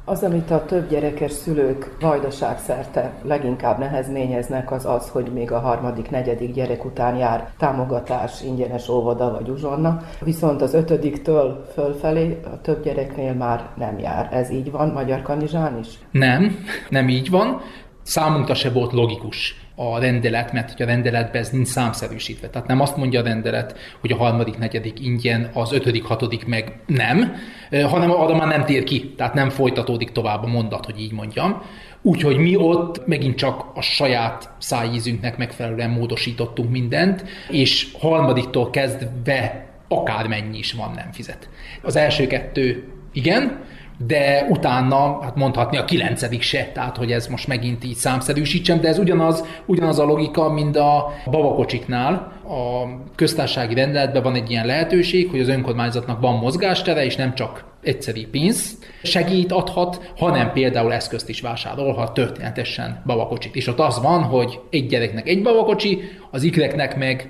Az, 0.05 0.23
amit 0.23 0.51
a 0.51 0.65
több 0.65 0.89
gyerekes 0.89 1.31
szülők 1.31 1.95
vajdaság 1.99 2.59
szerte 2.59 3.13
leginkább 3.21 3.79
nehezményeznek, 3.79 4.71
az 4.71 4.85
az, 4.85 5.09
hogy 5.09 5.31
még 5.33 5.51
a 5.51 5.59
harmadik, 5.59 6.09
negyedik 6.09 6.53
gyerek 6.53 6.85
után 6.85 7.15
jár 7.15 7.51
támogatás, 7.57 8.41
ingyenes 8.41 8.89
óvoda 8.89 9.31
vagy 9.31 9.49
uzsonna, 9.49 10.01
viszont 10.21 10.61
az 10.61 10.73
ötödiktől 10.73 11.65
fölfelé 11.73 12.39
a 12.43 12.61
több 12.61 12.83
gyereknél 12.83 13.33
már 13.33 13.69
nem 13.77 13.99
jár. 13.99 14.29
Ez 14.31 14.51
így 14.51 14.71
van 14.71 14.89
Magyar 14.89 15.21
Kanizsán 15.21 15.79
is? 15.79 15.87
Nem, 16.11 16.55
nem 16.89 17.09
így 17.09 17.29
van. 17.29 17.61
Számunkra 18.01 18.53
se 18.53 18.71
volt 18.71 18.91
logikus 18.91 19.62
a 19.75 19.99
rendelet, 19.99 20.53
mert 20.53 20.71
hogy 20.71 20.81
a 20.81 20.85
rendeletben 20.85 21.41
ez 21.41 21.49
nincs 21.49 21.67
számszerűsítve. 21.67 22.49
Tehát 22.49 22.67
nem 22.67 22.81
azt 22.81 22.97
mondja 22.97 23.19
a 23.19 23.23
rendelet, 23.23 23.77
hogy 24.01 24.11
a 24.11 24.15
harmadik, 24.15 24.57
negyedik 24.57 24.99
ingyen, 24.99 25.49
az 25.53 25.71
ötödik, 25.71 26.03
hatodik 26.03 26.45
meg 26.45 26.79
nem, 26.85 27.35
hanem 27.71 28.11
arra 28.11 28.35
már 28.35 28.47
nem 28.47 28.65
tér 28.65 28.83
ki, 28.83 29.13
tehát 29.17 29.33
nem 29.33 29.49
folytatódik 29.49 30.11
tovább 30.11 30.43
a 30.43 30.47
mondat, 30.47 30.85
hogy 30.85 30.99
így 30.99 31.11
mondjam. 31.11 31.61
Úgyhogy 32.01 32.37
mi 32.37 32.55
ott 32.55 33.07
megint 33.07 33.35
csak 33.37 33.65
a 33.73 33.81
saját 33.81 34.49
szájízünknek 34.57 35.37
megfelelően 35.37 35.89
módosítottunk 35.89 36.71
mindent, 36.71 37.25
és 37.49 37.87
harmadiktól 37.99 38.69
kezdve 38.69 39.67
akármennyi 39.87 40.57
is 40.57 40.73
van, 40.73 40.91
nem 40.95 41.11
fizet. 41.11 41.49
Az 41.81 41.95
első 41.95 42.27
kettő 42.27 42.87
igen, 43.13 43.63
de 43.97 44.47
utána, 44.49 45.19
hát 45.21 45.35
mondhatni 45.35 45.77
a 45.77 45.85
kilencedik 45.85 46.41
se, 46.41 46.69
tehát 46.73 46.97
hogy 46.97 47.11
ez 47.11 47.27
most 47.27 47.47
megint 47.47 47.83
így 47.83 47.95
számszerűsítsem, 47.95 48.81
de 48.81 48.87
ez 48.87 48.99
ugyanaz, 48.99 49.43
ugyanaz 49.65 49.99
a 49.99 50.03
logika, 50.03 50.49
mint 50.49 50.77
a 50.77 51.13
babakocsiknál. 51.25 52.31
A 52.47 52.87
köztársasági 53.15 53.73
rendeletben 53.73 54.23
van 54.23 54.35
egy 54.35 54.49
ilyen 54.49 54.65
lehetőség, 54.65 55.29
hogy 55.29 55.39
az 55.39 55.47
önkormányzatnak 55.47 56.21
van 56.21 56.35
mozgástere, 56.35 57.05
és 57.05 57.15
nem 57.15 57.35
csak 57.35 57.63
egyszeri 57.83 58.25
pénz 58.25 58.77
segít 59.03 59.51
adhat, 59.51 60.11
hanem 60.17 60.51
például 60.51 60.93
eszközt 60.93 61.29
is 61.29 61.41
vásárolhat 61.41 62.13
történetesen 62.13 63.01
babakocsit. 63.05 63.55
És 63.55 63.67
ott 63.67 63.79
az 63.79 64.01
van, 64.01 64.23
hogy 64.23 64.59
egy 64.69 64.87
gyereknek 64.87 65.27
egy 65.27 65.41
babakocsi, 65.41 66.01
az 66.31 66.43
ikreknek 66.43 66.97
meg 66.97 67.29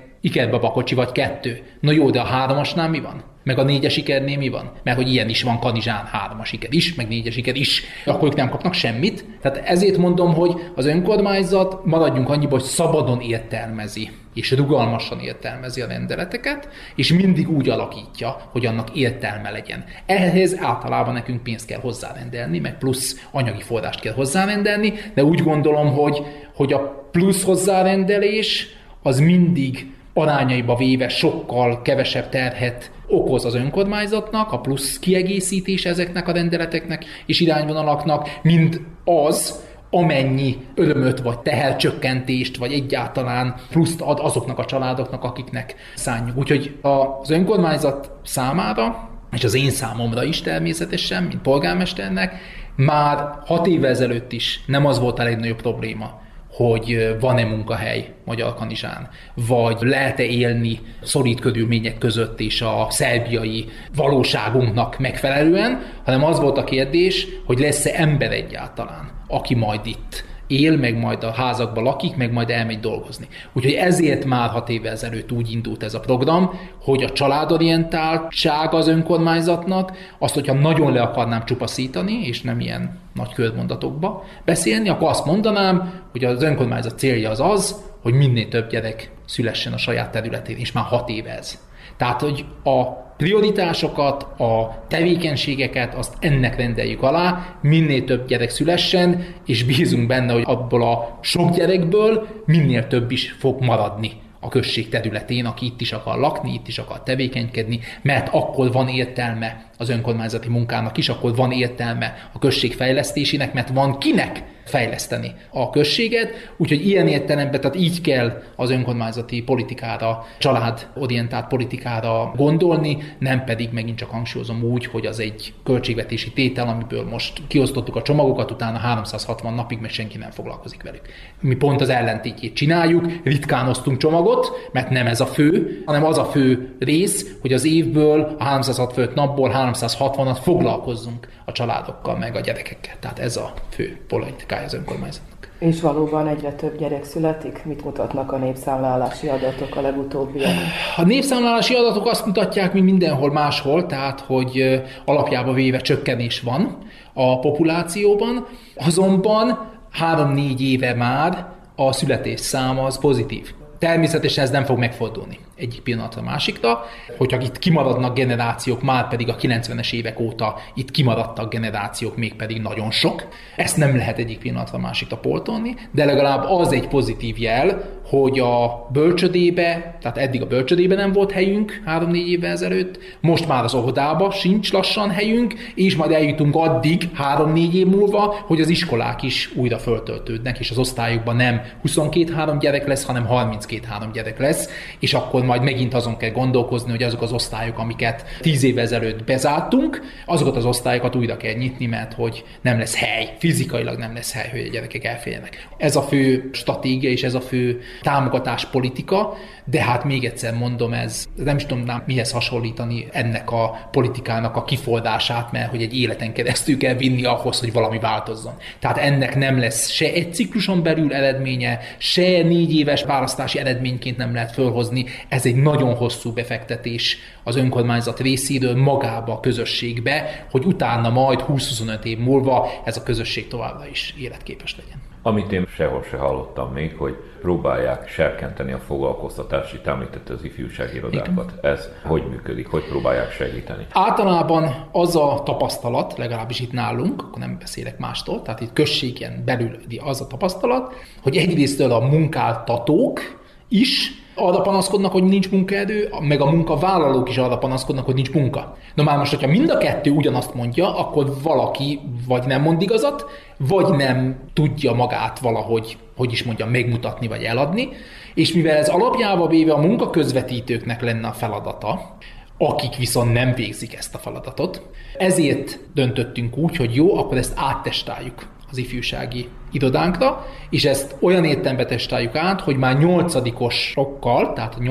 babakocsi 0.50 0.94
vagy 0.94 1.12
kettő. 1.12 1.62
Na 1.80 1.92
jó, 1.92 2.10
de 2.10 2.20
a 2.20 2.24
háromasnál 2.24 2.88
mi 2.88 3.00
van? 3.00 3.33
Meg 3.44 3.58
a 3.58 3.62
négyes 3.62 3.96
ikernél 3.96 4.38
mi 4.38 4.48
van? 4.48 4.72
Mert 4.82 4.96
hogy 4.96 5.12
ilyen 5.12 5.28
is 5.28 5.42
van 5.42 5.58
kanizsán, 5.58 6.04
hármas 6.04 6.52
iker 6.52 6.72
is, 6.72 6.94
meg 6.94 7.08
négyes 7.08 7.36
iker 7.36 7.56
is, 7.56 7.82
akkor 8.04 8.28
ők 8.28 8.34
nem 8.34 8.48
kapnak 8.48 8.74
semmit. 8.74 9.24
Tehát 9.40 9.56
ezért 9.64 9.96
mondom, 9.96 10.34
hogy 10.34 10.54
az 10.74 10.86
önkormányzat 10.86 11.84
maradjunk 11.84 12.28
annyiba, 12.28 12.50
hogy 12.50 12.62
szabadon 12.62 13.20
értelmezi 13.20 14.10
és 14.34 14.50
rugalmasan 14.50 15.20
értelmezi 15.20 15.80
a 15.80 15.86
rendeleteket, 15.86 16.68
és 16.94 17.12
mindig 17.12 17.50
úgy 17.50 17.68
alakítja, 17.68 18.48
hogy 18.52 18.66
annak 18.66 18.90
értelme 18.94 19.50
legyen. 19.50 19.84
Ehhez 20.06 20.58
általában 20.60 21.14
nekünk 21.14 21.42
pénzt 21.42 21.66
kell 21.66 21.80
hozzárendelni, 21.80 22.58
meg 22.58 22.78
plusz 22.78 23.26
anyagi 23.30 23.62
forrást 23.62 24.00
kell 24.00 24.12
hozzárendelni, 24.12 24.92
de 25.14 25.24
úgy 25.24 25.42
gondolom, 25.42 25.92
hogy, 25.92 26.22
hogy 26.54 26.72
a 26.72 27.08
plusz 27.10 27.44
hozzárendelés 27.44 28.66
az 29.02 29.18
mindig 29.18 29.93
arányaiba 30.14 30.76
véve 30.76 31.08
sokkal 31.08 31.82
kevesebb 31.82 32.28
terhet 32.28 32.90
okoz 33.06 33.44
az 33.44 33.54
önkormányzatnak, 33.54 34.52
a 34.52 34.60
plusz 34.60 34.98
kiegészítés 34.98 35.84
ezeknek 35.84 36.28
a 36.28 36.32
rendeleteknek 36.32 37.04
és 37.26 37.40
irányvonalaknak, 37.40 38.38
mint 38.42 38.80
az, 39.04 39.62
amennyi 39.90 40.56
örömöt, 40.74 41.20
vagy 41.20 41.38
tehercsökkentést, 41.38 42.56
vagy 42.56 42.72
egyáltalán 42.72 43.54
pluszt 43.70 44.00
ad 44.00 44.18
azoknak 44.22 44.58
a 44.58 44.64
családoknak, 44.64 45.24
akiknek 45.24 45.74
szánjuk. 45.94 46.36
Úgyhogy 46.36 46.78
az 46.82 47.30
önkormányzat 47.30 48.10
számára, 48.24 49.08
és 49.32 49.44
az 49.44 49.54
én 49.54 49.70
számomra 49.70 50.24
is 50.24 50.40
természetesen, 50.40 51.22
mint 51.22 51.42
polgármesternek, 51.42 52.34
már 52.76 53.28
hat 53.44 53.66
évvel 53.66 53.90
ezelőtt 53.90 54.32
is 54.32 54.60
nem 54.66 54.86
az 54.86 54.98
volt 54.98 55.18
a 55.18 55.22
legnagyobb 55.22 55.60
probléma, 55.60 56.22
hogy 56.54 57.16
van-e 57.20 57.44
munkahely 57.44 58.12
Magyar 58.24 58.54
Kanizsán, 58.54 59.08
vagy 59.34 59.76
lehet-e 59.80 60.22
élni 60.22 60.80
szorít 61.02 61.40
körülmények 61.40 61.98
között 61.98 62.40
és 62.40 62.60
a 62.60 62.86
szerbiai 62.90 63.68
valóságunknak 63.94 64.98
megfelelően, 64.98 65.82
hanem 66.04 66.24
az 66.24 66.40
volt 66.40 66.58
a 66.58 66.64
kérdés, 66.64 67.26
hogy 67.44 67.58
lesz-e 67.58 67.90
ember 67.94 68.32
egyáltalán, 68.32 69.10
aki 69.28 69.54
majd 69.54 69.86
itt 69.86 70.24
él, 70.46 70.76
meg 70.76 70.98
majd 70.98 71.24
a 71.24 71.30
házakban 71.30 71.84
lakik, 71.84 72.16
meg 72.16 72.32
majd 72.32 72.50
elmegy 72.50 72.80
dolgozni. 72.80 73.28
Úgyhogy 73.52 73.72
ezért 73.72 74.24
már 74.24 74.50
hat 74.50 74.68
évvel 74.68 74.92
ezelőtt 74.92 75.32
úgy 75.32 75.50
indult 75.50 75.82
ez 75.82 75.94
a 75.94 76.00
program, 76.00 76.50
hogy 76.80 77.02
a 77.02 77.12
családorientáltság 77.12 78.74
az 78.74 78.88
önkormányzatnak, 78.88 79.92
azt, 80.18 80.34
hogyha 80.34 80.54
nagyon 80.54 80.92
le 80.92 81.02
akarnám 81.02 81.44
csupaszítani, 81.44 82.12
és 82.26 82.42
nem 82.42 82.60
ilyen 82.60 82.98
nagy 83.14 83.32
körmondatokba 83.32 84.24
beszélni, 84.44 84.88
akkor 84.88 85.08
azt 85.08 85.26
mondanám, 85.26 86.02
hogy 86.12 86.24
az 86.24 86.42
önkormányzat 86.42 86.98
célja 86.98 87.30
az 87.30 87.40
az, 87.40 87.76
hogy 88.02 88.14
minél 88.14 88.48
több 88.48 88.70
gyerek 88.70 89.10
szülessen 89.26 89.72
a 89.72 89.78
saját 89.78 90.10
területén, 90.10 90.56
és 90.56 90.72
már 90.72 90.84
hat 90.84 91.08
éve 91.08 91.36
ez. 91.36 91.58
Tehát, 91.96 92.20
hogy 92.20 92.44
a 92.64 92.82
prioritásokat, 93.16 94.22
a 94.22 94.84
tevékenységeket, 94.88 95.94
azt 95.94 96.14
ennek 96.20 96.56
rendeljük 96.56 97.02
alá, 97.02 97.56
minél 97.60 98.04
több 98.04 98.26
gyerek 98.26 98.50
szülessen, 98.50 99.24
és 99.46 99.64
bízunk 99.64 100.06
benne, 100.06 100.32
hogy 100.32 100.44
abból 100.46 100.82
a 100.82 101.18
sok 101.20 101.54
gyerekből 101.54 102.26
minél 102.44 102.86
több 102.86 103.10
is 103.10 103.30
fog 103.38 103.60
maradni 103.60 104.10
a 104.40 104.48
község 104.48 104.88
területén, 104.88 105.46
aki 105.46 105.66
itt 105.66 105.80
is 105.80 105.92
akar 105.92 106.18
lakni, 106.18 106.52
itt 106.52 106.68
is 106.68 106.78
akar 106.78 107.02
tevékenykedni, 107.02 107.80
mert 108.02 108.28
akkor 108.32 108.72
van 108.72 108.88
értelme 108.88 109.70
az 109.78 109.88
önkormányzati 109.88 110.48
munkának 110.48 110.96
is, 110.96 111.08
akkor 111.08 111.34
van 111.36 111.52
értelme 111.52 112.28
a 112.32 112.38
község 112.38 112.72
fejlesztésének, 112.72 113.52
mert 113.52 113.68
van 113.68 113.98
kinek 113.98 114.42
fejleszteni 114.64 115.34
a 115.50 115.70
községet, 115.70 116.30
úgyhogy 116.56 116.86
ilyen 116.86 117.08
értelemben, 117.08 117.60
tehát 117.60 117.76
így 117.76 118.00
kell 118.00 118.42
az 118.56 118.70
önkormányzati 118.70 119.42
politikára, 119.42 120.24
családorientált 120.38 121.46
politikára 121.46 122.32
gondolni, 122.36 122.98
nem 123.18 123.44
pedig 123.44 123.68
megint 123.72 123.98
csak 123.98 124.10
hangsúlyozom 124.10 124.62
úgy, 124.62 124.86
hogy 124.86 125.06
az 125.06 125.18
egy 125.20 125.54
költségvetési 125.64 126.32
tétel, 126.32 126.68
amiből 126.68 127.04
most 127.04 127.42
kiosztottuk 127.46 127.96
a 127.96 128.02
csomagokat, 128.02 128.50
utána 128.50 128.78
360 128.78 129.54
napig 129.54 129.78
meg 129.80 129.90
senki 129.90 130.18
nem 130.18 130.30
foglalkozik 130.30 130.82
velük. 130.82 131.02
Mi 131.40 131.54
pont 131.54 131.80
az 131.80 131.88
ellentétjét 131.88 132.54
csináljuk, 132.54 133.06
ritkán 133.24 133.68
osztunk 133.68 133.98
csomagot, 133.98 134.68
mert 134.72 134.90
nem 134.90 135.06
ez 135.06 135.20
a 135.20 135.26
fő, 135.26 135.82
hanem 135.86 136.04
az 136.04 136.18
a 136.18 136.24
fő 136.24 136.76
rész, 136.78 137.36
hogy 137.40 137.52
az 137.52 137.64
évből, 137.64 138.34
a 138.38 138.44
365 138.44 139.14
napból 139.14 139.50
360-at 139.54 140.38
foglalkozzunk 140.42 141.28
a 141.44 141.52
családokkal, 141.52 142.16
meg 142.16 142.36
a 142.36 142.40
gyerekekkel. 142.40 142.94
Tehát 143.00 143.18
ez 143.18 143.36
a 143.36 143.52
fő 143.70 144.00
politikája 144.08 144.64
az 144.64 144.74
önkormányzatnak. 144.74 145.34
És 145.58 145.80
valóban 145.80 146.26
egyre 146.26 146.52
több 146.52 146.78
gyerek 146.78 147.04
születik? 147.04 147.64
Mit 147.64 147.84
mutatnak 147.84 148.32
a 148.32 148.36
népszámlálási 148.36 149.28
adatok 149.28 149.76
a 149.76 149.80
legutóbbiak? 149.80 150.50
A 150.96 151.04
népszámlálási 151.04 151.74
adatok 151.74 152.06
azt 152.06 152.26
mutatják, 152.26 152.72
mint 152.72 152.84
mindenhol 152.84 153.32
máshol, 153.32 153.86
tehát 153.86 154.20
hogy 154.20 154.82
alapjába 155.04 155.52
véve 155.52 155.78
csökkenés 155.78 156.40
van 156.40 156.78
a 157.12 157.38
populációban, 157.38 158.46
azonban 158.76 159.70
három-négy 159.90 160.62
éve 160.62 160.94
már 160.94 161.46
a 161.76 161.92
születés 161.92 162.40
száma 162.40 162.82
az 162.82 162.98
pozitív. 162.98 163.54
Természetesen 163.78 164.44
ez 164.44 164.50
nem 164.50 164.64
fog 164.64 164.78
megfordulni 164.78 165.38
egyik 165.56 165.80
pillanatra 165.80 166.20
a 166.20 166.24
másikra, 166.24 166.84
hogyha 167.16 167.40
itt 167.40 167.58
kimaradnak 167.58 168.14
generációk, 168.14 168.82
már 168.82 169.08
pedig 169.08 169.28
a 169.28 169.36
90-es 169.36 169.92
évek 169.92 170.20
óta 170.20 170.56
itt 170.74 170.90
kimaradtak 170.90 171.52
generációk, 171.52 172.16
még 172.16 172.34
pedig 172.34 172.60
nagyon 172.60 172.90
sok. 172.90 173.28
Ezt 173.56 173.76
nem 173.76 173.96
lehet 173.96 174.18
egyik 174.18 174.38
pillanatra 174.38 174.78
a 174.78 174.80
másikra 174.80 175.16
poltolni, 175.16 175.74
de 175.90 176.04
legalább 176.04 176.44
az 176.48 176.72
egy 176.72 176.88
pozitív 176.88 177.38
jel, 177.38 177.92
hogy 178.08 178.38
a 178.38 178.86
bölcsödébe, 178.92 179.96
tehát 180.00 180.18
eddig 180.18 180.42
a 180.42 180.46
bölcsödébe 180.46 180.94
nem 180.94 181.12
volt 181.12 181.32
helyünk 181.32 181.82
3-4 181.86 182.26
évvel 182.26 182.50
ezelőtt, 182.50 182.98
most 183.20 183.48
már 183.48 183.64
az 183.64 183.74
óvodába 183.74 184.30
sincs 184.30 184.72
lassan 184.72 185.10
helyünk, 185.10 185.54
és 185.74 185.96
majd 185.96 186.10
eljutunk 186.10 186.54
addig 186.56 187.08
3-4 187.36 187.72
év 187.72 187.86
múlva, 187.86 188.34
hogy 188.46 188.60
az 188.60 188.68
iskolák 188.68 189.22
is 189.22 189.50
újra 189.54 189.78
föltöltődnek, 189.78 190.58
és 190.58 190.70
az 190.70 190.78
osztályokban 190.78 191.36
nem 191.36 191.60
22-3 191.84 192.56
gyerek 192.60 192.86
lesz, 192.86 193.04
hanem 193.04 193.26
32-3 193.30 193.80
gyerek 194.12 194.38
lesz, 194.38 194.68
és 194.98 195.14
akkor 195.14 195.43
majd 195.44 195.62
megint 195.62 195.94
azon 195.94 196.16
kell 196.16 196.30
gondolkozni, 196.30 196.90
hogy 196.90 197.02
azok 197.02 197.22
az 197.22 197.32
osztályok, 197.32 197.78
amiket 197.78 198.24
tíz 198.40 198.62
évvel 198.62 198.84
ezelőtt 198.84 199.24
bezártunk, 199.24 200.02
azokat 200.26 200.56
az 200.56 200.64
osztályokat 200.64 201.16
újra 201.16 201.36
kell 201.36 201.54
nyitni, 201.54 201.86
mert 201.86 202.12
hogy 202.12 202.44
nem 202.60 202.78
lesz 202.78 202.96
hely, 202.96 203.34
fizikailag 203.38 203.98
nem 203.98 204.14
lesz 204.14 204.32
hely, 204.32 204.48
hogy 204.50 204.60
a 204.60 204.70
gyerekek 204.70 205.04
elférjenek. 205.04 205.68
Ez 205.76 205.96
a 205.96 206.02
fő 206.02 206.50
stratégia 206.52 207.10
és 207.10 207.22
ez 207.22 207.34
a 207.34 207.40
fő 207.40 207.80
támogatás 208.02 208.66
politika, 208.66 209.36
de 209.64 209.82
hát 209.82 210.04
még 210.04 210.24
egyszer 210.24 210.54
mondom, 210.54 210.92
ez 210.92 211.26
nem 211.36 211.56
is 211.56 211.66
tudom 211.66 212.02
mihez 212.06 212.32
hasonlítani 212.32 213.06
ennek 213.12 213.50
a 213.50 213.88
politikának 213.90 214.56
a 214.56 214.64
kifoldását, 214.64 215.52
mert 215.52 215.70
hogy 215.70 215.82
egy 215.82 215.98
életen 215.98 216.32
keresztül 216.32 216.76
kell 216.76 216.94
vinni 216.94 217.24
ahhoz, 217.24 217.60
hogy 217.60 217.72
valami 217.72 217.98
változzon. 217.98 218.52
Tehát 218.78 218.98
ennek 218.98 219.36
nem 219.36 219.58
lesz 219.58 219.90
se 219.90 220.12
egy 220.12 220.34
cikluson 220.34 220.82
belül 220.82 221.12
eredménye, 221.12 221.80
se 221.98 222.22
négy 222.42 222.76
éves 222.76 223.02
választási 223.02 223.58
eredményként 223.58 224.16
nem 224.16 224.34
lehet 224.34 224.52
fölhozni. 224.52 225.04
Ez 225.34 225.46
egy 225.46 225.56
nagyon 225.56 225.94
hosszú 225.94 226.32
befektetés 226.32 227.18
az 227.42 227.56
önkormányzat 227.56 228.20
részéről 228.20 228.76
magába 228.76 229.32
a 229.32 229.40
közösségbe, 229.40 230.46
hogy 230.50 230.64
utána 230.64 231.10
majd 231.10 231.44
20-25 231.48 232.04
év 232.04 232.18
múlva 232.18 232.68
ez 232.84 232.96
a 232.96 233.02
közösség 233.02 233.48
továbbra 233.48 233.86
is 233.90 234.14
életképes 234.18 234.76
legyen. 234.76 235.02
Amit 235.22 235.52
én 235.52 235.66
sehol 235.76 236.02
se 236.02 236.16
hallottam 236.16 236.72
még, 236.72 236.96
hogy 236.96 237.16
próbálják 237.40 238.08
serkenteni 238.08 238.72
a 238.72 238.78
foglalkoztatási, 238.78 239.80
említette 239.84 240.32
az 240.32 240.44
ifjúsági 240.44 240.96
irodákat. 240.96 241.52
Igen. 241.58 241.72
Ez 241.72 241.88
hogy 242.04 242.22
működik, 242.30 242.66
hogy 242.66 242.84
próbálják 242.84 243.32
segíteni? 243.32 243.86
Általában 243.92 244.88
az 244.92 245.16
a 245.16 245.42
tapasztalat, 245.44 246.18
legalábbis 246.18 246.60
itt 246.60 246.72
nálunk, 246.72 247.22
akkor 247.22 247.38
nem 247.38 247.56
beszélek 247.58 247.98
mástól, 247.98 248.42
tehát 248.42 248.60
itt 248.60 248.72
községen 248.72 249.42
belül 249.44 249.76
az 249.98 250.20
a 250.20 250.26
tapasztalat, 250.26 250.94
hogy 251.22 251.36
egyrésztől 251.36 251.92
a 251.92 252.00
munkáltatók 252.00 253.42
is 253.74 254.12
arra 254.34 254.60
panaszkodnak, 254.60 255.12
hogy 255.12 255.22
nincs 255.22 255.50
munkaerő, 255.50 256.08
meg 256.20 256.40
a 256.40 256.50
munkavállalók 256.50 257.28
is 257.28 257.38
arra 257.38 257.58
panaszkodnak, 257.58 258.04
hogy 258.04 258.14
nincs 258.14 258.32
munka. 258.32 258.76
Na 258.94 259.02
már 259.02 259.18
most, 259.18 259.30
hogyha 259.30 259.50
mind 259.50 259.70
a 259.70 259.78
kettő 259.78 260.10
ugyanazt 260.10 260.54
mondja, 260.54 260.98
akkor 260.98 261.34
valaki 261.42 262.00
vagy 262.26 262.44
nem 262.46 262.62
mond 262.62 262.82
igazat, 262.82 263.24
vagy 263.56 263.96
nem 263.96 264.38
tudja 264.52 264.92
magát 264.92 265.38
valahogy, 265.38 265.96
hogy 266.16 266.32
is 266.32 266.42
mondjam, 266.42 266.68
megmutatni 266.68 267.28
vagy 267.28 267.42
eladni, 267.42 267.88
és 268.34 268.52
mivel 268.52 268.76
ez 268.76 268.88
alapjába 268.88 269.46
véve 269.46 269.72
a 269.72 269.80
munkaközvetítőknek 269.80 271.02
lenne 271.02 271.28
a 271.28 271.32
feladata, 271.32 272.16
akik 272.58 272.96
viszont 272.96 273.32
nem 273.32 273.54
végzik 273.54 273.94
ezt 273.94 274.14
a 274.14 274.18
feladatot, 274.18 274.82
ezért 275.18 275.78
döntöttünk 275.94 276.56
úgy, 276.56 276.76
hogy 276.76 276.94
jó, 276.94 277.18
akkor 277.18 277.36
ezt 277.36 277.52
áttestáljuk 277.56 278.46
az 278.70 278.76
ifjúsági 278.76 279.48
irodánkra, 279.74 280.46
és 280.70 280.84
ezt 280.84 281.16
olyan 281.20 281.44
értelembe 281.44 281.84
testáljuk 281.84 282.36
át, 282.36 282.60
hogy 282.60 282.76
már 282.76 282.98
nyolcadikosokkal, 282.98 284.52
tehát 284.52 284.74
a 284.74 284.82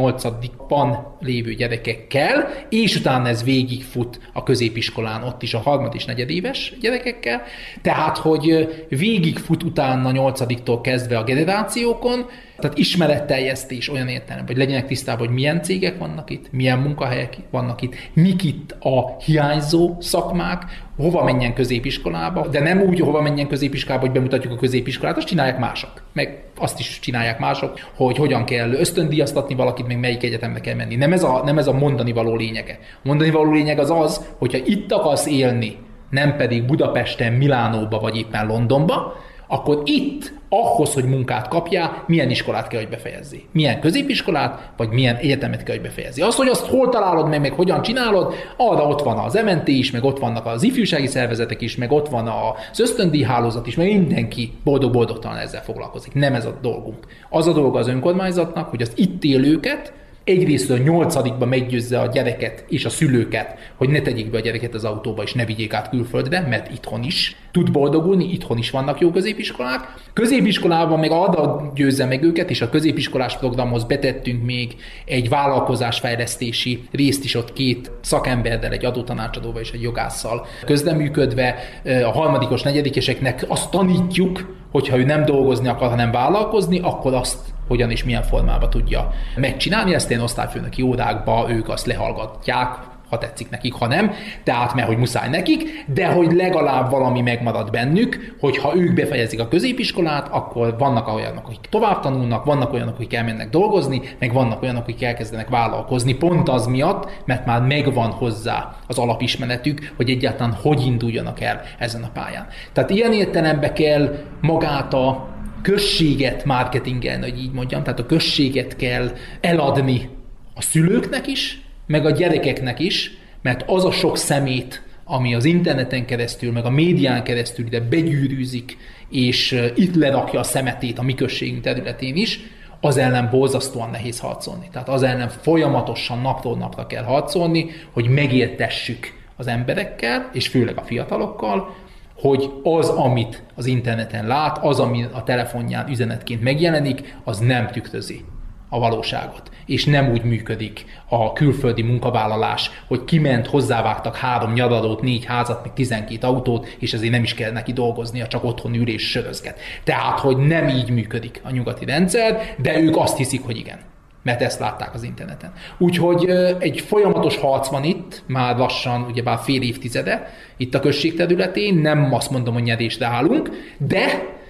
nyolcadikban 0.74 1.17
lévő 1.19 1.53
gyerekekkel, 1.53 2.47
és 2.69 2.95
utána 2.95 3.28
ez 3.28 3.43
végigfut 3.43 4.19
a 4.34 4.43
középiskolán, 4.43 5.24
ott 5.24 5.41
is 5.41 5.53
a 5.53 5.59
harmad 5.59 5.95
és 5.95 6.05
negyedéves 6.05 6.74
gyerekekkel, 6.82 7.41
tehát 7.82 8.17
hogy 8.17 8.67
végigfut 8.89 9.63
utána 9.63 10.11
nyolcadiktól 10.11 10.82
kezdve 10.82 11.17
a 11.17 11.24
generációkon, 11.24 12.26
tehát 12.59 12.78
ismeretteljesztés 12.78 13.89
olyan 13.89 14.07
értelemben, 14.07 14.55
hogy 14.55 14.65
legyenek 14.65 14.88
tisztában, 14.88 15.26
hogy 15.26 15.36
milyen 15.36 15.61
cégek 15.61 15.97
vannak 15.97 16.30
itt, 16.30 16.51
milyen 16.51 16.80
munkahelyek 16.80 17.38
vannak 17.51 17.82
itt, 17.82 17.95
mik 18.13 18.43
itt 18.43 18.76
a 18.80 19.15
hiányzó 19.26 19.95
szakmák, 19.99 20.63
hova 20.97 21.24
menjen 21.24 21.53
középiskolába, 21.53 22.47
de 22.47 22.59
nem 22.59 22.82
úgy, 22.82 22.99
hova 22.99 23.21
menjen 23.21 23.47
középiskolába, 23.47 24.05
hogy 24.05 24.11
bemutatjuk 24.11 24.53
a 24.53 24.55
középiskolát, 24.55 25.17
azt 25.17 25.28
csinálják 25.28 25.57
mások. 25.57 26.03
Meg 26.13 26.43
azt 26.57 26.80
is 26.80 26.99
csinálják 26.99 27.39
mások, 27.39 27.80
hogy 27.95 28.17
hogyan 28.17 28.45
kell 28.45 28.71
ösztöndíjaztatni 28.71 29.55
valakit, 29.55 29.88
meg 29.88 29.99
melyik 29.99 30.24
egyetembe 30.24 30.59
kell 30.64 30.76
menni. 30.76 30.95
Nem 30.95 31.14
ez 31.14 31.24
a, 31.24 31.41
nem 31.45 31.57
ez 31.57 31.68
a 31.68 31.74
mondani 31.74 32.11
való 32.11 32.36
lényege. 32.36 32.80
A 32.82 32.99
mondani 33.03 33.30
való 33.30 33.51
lényeg 33.51 33.80
az 33.80 33.91
az, 33.91 34.28
hogyha 34.38 34.57
itt 34.66 34.91
akarsz 34.91 35.26
élni, 35.26 35.78
nem 36.09 36.36
pedig 36.36 36.66
Budapesten, 36.66 37.34
Milánóba 37.34 37.99
vagy 37.99 38.18
éppen 38.18 38.47
Londonba, 38.47 39.16
akkor 39.47 39.82
itt 39.86 40.34
ahhoz, 40.49 40.93
hogy 40.93 41.03
munkát 41.03 41.47
kapjál, 41.47 42.03
milyen 42.07 42.30
iskolát 42.30 42.68
kell, 42.68 42.80
hogy 42.80 42.89
befejezzi. 42.89 43.45
Milyen 43.51 43.80
középiskolát, 43.80 44.72
vagy 44.78 44.89
milyen 44.89 45.16
egyetemet 45.16 45.64
kell, 45.64 45.76
hogy 45.76 45.84
befejezzi. 45.84 46.22
Az, 46.22 46.36
hogy 46.36 46.47
azt 46.47 46.66
hol 46.66 46.89
találod 46.89 47.30
meg, 47.30 47.41
meg 47.41 47.53
hogyan 47.53 47.82
csinálod, 47.82 48.34
arra 48.57 48.88
ott 48.88 49.01
van 49.01 49.18
az 49.18 49.41
MNT 49.45 49.68
is, 49.68 49.91
meg 49.91 50.03
ott 50.03 50.20
vannak 50.20 50.45
az 50.45 50.64
ifjúsági 50.64 51.07
szervezetek 51.07 51.61
is, 51.61 51.76
meg 51.76 51.91
ott 51.91 52.09
van 52.09 52.28
az 52.28 52.80
ösztöndíj 52.80 53.24
hálózat 53.24 53.68
is, 53.68 53.76
meg 53.76 53.88
mindenki 53.88 54.53
boldog-boldogtalan 54.64 55.38
ezzel 55.38 55.64
foglalkozik. 55.64 56.14
Nem 56.14 56.34
ez 56.34 56.45
a 56.45 56.57
dolgunk. 56.61 57.05
Az 57.30 57.47
a 57.47 57.53
dolga 57.53 57.80
az 57.80 57.88
önkormányzatnak, 57.88 58.70
hogy 58.70 58.82
az 58.82 58.91
itt 58.95 59.24
élőket, 59.24 59.93
egyrészt 60.24 60.69
a 60.69 60.78
nyolcadikba 60.78 61.45
meggyőzze 61.45 61.99
a 61.99 62.07
gyereket 62.07 62.65
és 62.69 62.86
a 62.86 62.89
szülőket, 62.89 63.57
hogy 63.76 63.89
ne 63.89 64.01
tegyék 64.01 64.30
be 64.30 64.38
a 64.38 64.41
gyereket 64.41 64.74
az 64.74 64.84
autóba, 64.84 65.24
és 65.24 65.34
ne 65.34 65.45
vigyék 65.45 65.74
át 65.74 65.89
külföldre, 65.89 66.47
mert 66.49 66.71
itthon 66.71 67.03
is 67.03 67.36
tud 67.51 67.71
boldogulni, 67.71 68.32
itthon 68.32 68.57
is 68.57 68.69
vannak 68.69 68.99
jó 68.99 69.11
középiskolák. 69.11 69.93
Középiskolában 70.13 70.99
meg 70.99 71.11
arra 71.11 71.71
győzze 71.76 72.05
meg 72.05 72.24
őket, 72.24 72.49
és 72.49 72.61
a 72.61 72.69
középiskolás 72.69 73.38
programhoz 73.38 73.84
betettünk 73.84 74.43
még 74.43 74.76
egy 75.05 75.30
vállalkozásfejlesztési 75.30 76.84
részt 76.91 77.24
is 77.24 77.36
ott 77.36 77.53
két 77.53 77.91
szakemberrel, 78.01 78.71
egy 78.71 78.86
adótanácsadóval 78.86 79.61
és 79.61 79.71
egy 79.71 79.82
jogásszal 79.82 80.45
közleműködve 80.65 81.55
a 81.84 82.11
harmadikos, 82.11 82.61
negyedikeseknek 82.61 83.45
azt 83.47 83.69
tanítjuk, 83.69 84.61
hogyha 84.71 84.97
ő 84.97 85.03
nem 85.03 85.26
dolgozni 85.26 85.67
akar, 85.67 85.89
hanem 85.89 86.11
vállalkozni, 86.11 86.80
akkor 86.80 87.13
azt 87.13 87.53
hogyan 87.68 87.91
és 87.91 88.03
milyen 88.03 88.24
formában 88.24 88.70
tudja 88.70 89.11
megcsinálni. 89.36 89.93
Ezt 89.93 90.11
én 90.11 90.20
osztályfőnöki 90.20 90.82
órákba 90.82 91.45
ők 91.49 91.70
azt 91.70 91.86
lehallgatják, 91.86 92.91
ha 93.14 93.20
tetszik 93.20 93.49
nekik, 93.49 93.74
ha 93.74 93.88
nem, 93.88 94.11
tehát 94.43 94.74
mert 94.74 94.88
hogy 94.88 94.97
muszáj 94.97 95.30
nekik, 95.30 95.86
de 95.88 96.07
hogy 96.07 96.32
legalább 96.32 96.91
valami 96.91 97.22
megmarad 97.22 97.72
bennük, 97.72 98.36
hogy 98.39 98.57
ha 98.57 98.76
ők 98.76 98.93
befejezik 98.93 99.39
a 99.39 99.47
középiskolát, 99.47 100.28
akkor 100.32 100.78
vannak 100.78 101.14
olyanok, 101.14 101.47
akik 101.47 101.70
tovább 101.70 101.99
tanulnak, 101.99 102.45
vannak 102.45 102.74
olyanok, 102.74 102.95
akik 102.95 103.14
elmennek 103.14 103.49
dolgozni, 103.49 104.01
meg 104.20 104.34
vannak 104.34 104.61
olyanok, 104.61 104.84
akik 104.84 105.03
elkezdenek 105.03 105.49
vállalkozni, 105.49 106.14
pont 106.14 106.49
az 106.49 106.66
miatt, 106.66 107.22
mert 107.26 107.45
már 107.45 107.61
megvan 107.61 108.11
hozzá 108.11 108.76
az 108.88 108.97
alapismeretük, 108.97 109.93
hogy 109.95 110.09
egyáltalán 110.09 110.57
hogy 110.61 110.86
induljanak 110.86 111.41
el 111.41 111.61
ezen 111.80 112.03
a 112.03 112.09
pályán. 112.14 112.47
Tehát 112.74 112.89
ilyen 112.89 113.14
értelembe 113.14 113.74
kell 113.74 114.16
magát 114.41 114.93
a 114.93 115.32
községet 115.64 116.45
marketingelni, 116.45 117.30
hogy 117.30 117.39
így 117.39 117.51
mondjam, 117.51 117.84
tehát 117.84 117.99
a 117.99 118.05
községet 118.05 118.76
kell 118.76 119.11
eladni 119.41 120.09
a 120.53 120.61
szülőknek 120.61 121.28
is, 121.28 121.61
meg 121.88 122.05
a 122.05 122.11
gyerekeknek 122.11 122.80
is, 122.80 123.11
mert 123.41 123.64
az 123.68 123.86
a 123.86 123.91
sok 123.91 124.18
szemét, 124.18 124.82
ami 125.05 125.36
az 125.36 125.45
interneten 125.45 126.05
keresztül, 126.05 126.51
meg 126.51 126.66
a 126.66 126.70
médián 126.70 127.24
keresztül 127.24 127.66
ide 127.66 127.80
begyűrűzik, 127.80 128.78
és 129.09 129.61
itt 129.76 129.95
lerakja 129.95 130.39
a 130.39 130.43
szemetét 130.43 130.99
a 130.99 131.03
mi 131.03 131.14
községünk 131.14 131.61
területén 131.61 132.16
is, 132.16 132.39
az 132.82 132.97
ellen 132.97 133.30
borzasztóan 133.32 133.89
nehéz 133.89 134.20
harcolni. 134.20 134.68
Tehát 134.72 134.89
az 134.89 135.03
ellen 135.03 135.30
folyamatosan 135.30 136.22
napról 136.22 136.57
napra 136.57 136.88
kell 136.88 137.03
harcolni, 137.03 137.66
hogy 137.91 138.09
megértessük 138.09 139.14
az 139.36 139.47
emberekkel, 139.47 140.30
és 140.34 140.47
főleg 140.47 140.78
a 140.78 140.82
fiatalokkal, 140.82 141.76
hogy 142.24 142.51
az, 142.63 142.89
amit 142.89 143.43
az 143.55 143.65
interneten 143.65 144.28
lát, 144.28 144.57
az, 144.57 144.80
ami 144.80 145.05
a 145.13 145.24
telefonján 145.24 145.89
üzenetként 145.89 146.41
megjelenik, 146.41 147.15
az 147.24 147.39
nem 147.39 147.67
tükrözi 147.67 148.26
a 148.69 148.80
valóságot. 148.80 149.51
És 149.65 149.86
nem 149.86 150.11
úgy 150.11 150.24
működik 150.24 150.86
a 151.09 151.34
külföldi 151.34 151.82
munkavállalás, 151.82 152.71
hogy 152.88 153.03
kiment, 153.03 153.47
hozzávágtak 153.47 154.15
három 154.15 154.53
nyaralót, 154.53 155.01
négy 155.01 155.26
házat, 155.26 155.63
meg 155.63 155.74
tizenkét 155.74 156.24
autót, 156.24 156.76
és 156.80 156.93
ezért 156.93 157.11
nem 157.11 157.24
is 157.24 157.34
kell 157.34 157.51
neki 157.51 157.74
dolgoznia, 157.74 158.28
csak 158.28 158.43
otthon 158.43 158.74
ül 158.74 158.88
és 158.88 159.09
sörözget. 159.09 159.59
Tehát, 159.84 160.19
hogy 160.19 160.38
nem 160.38 160.67
így 160.67 160.89
működik 160.89 161.41
a 161.43 161.51
nyugati 161.51 161.86
rendszer, 161.86 162.55
de 162.57 162.80
ők 162.80 162.97
azt 162.97 163.17
hiszik, 163.17 163.45
hogy 163.45 163.57
igen 163.57 163.80
mert 164.24 164.41
ezt 164.41 164.59
látták 164.59 164.93
az 164.93 165.03
interneten. 165.03 165.53
Úgyhogy 165.78 166.30
egy 166.59 166.80
folyamatos 166.80 167.38
harc 167.38 167.69
van 167.69 167.84
itt, 167.84 168.24
már 168.28 168.57
lassan, 168.57 169.01
ugyebár 169.01 169.39
fél 169.43 169.61
évtizede, 169.61 170.34
itt 170.57 170.74
a 170.74 170.80
község 170.80 171.15
területén, 171.15 171.76
nem 171.76 172.13
azt 172.13 172.30
mondom, 172.30 172.53
hogy 172.53 172.63
nyerésre 172.63 173.05
állunk, 173.05 173.49
de 173.78 174.05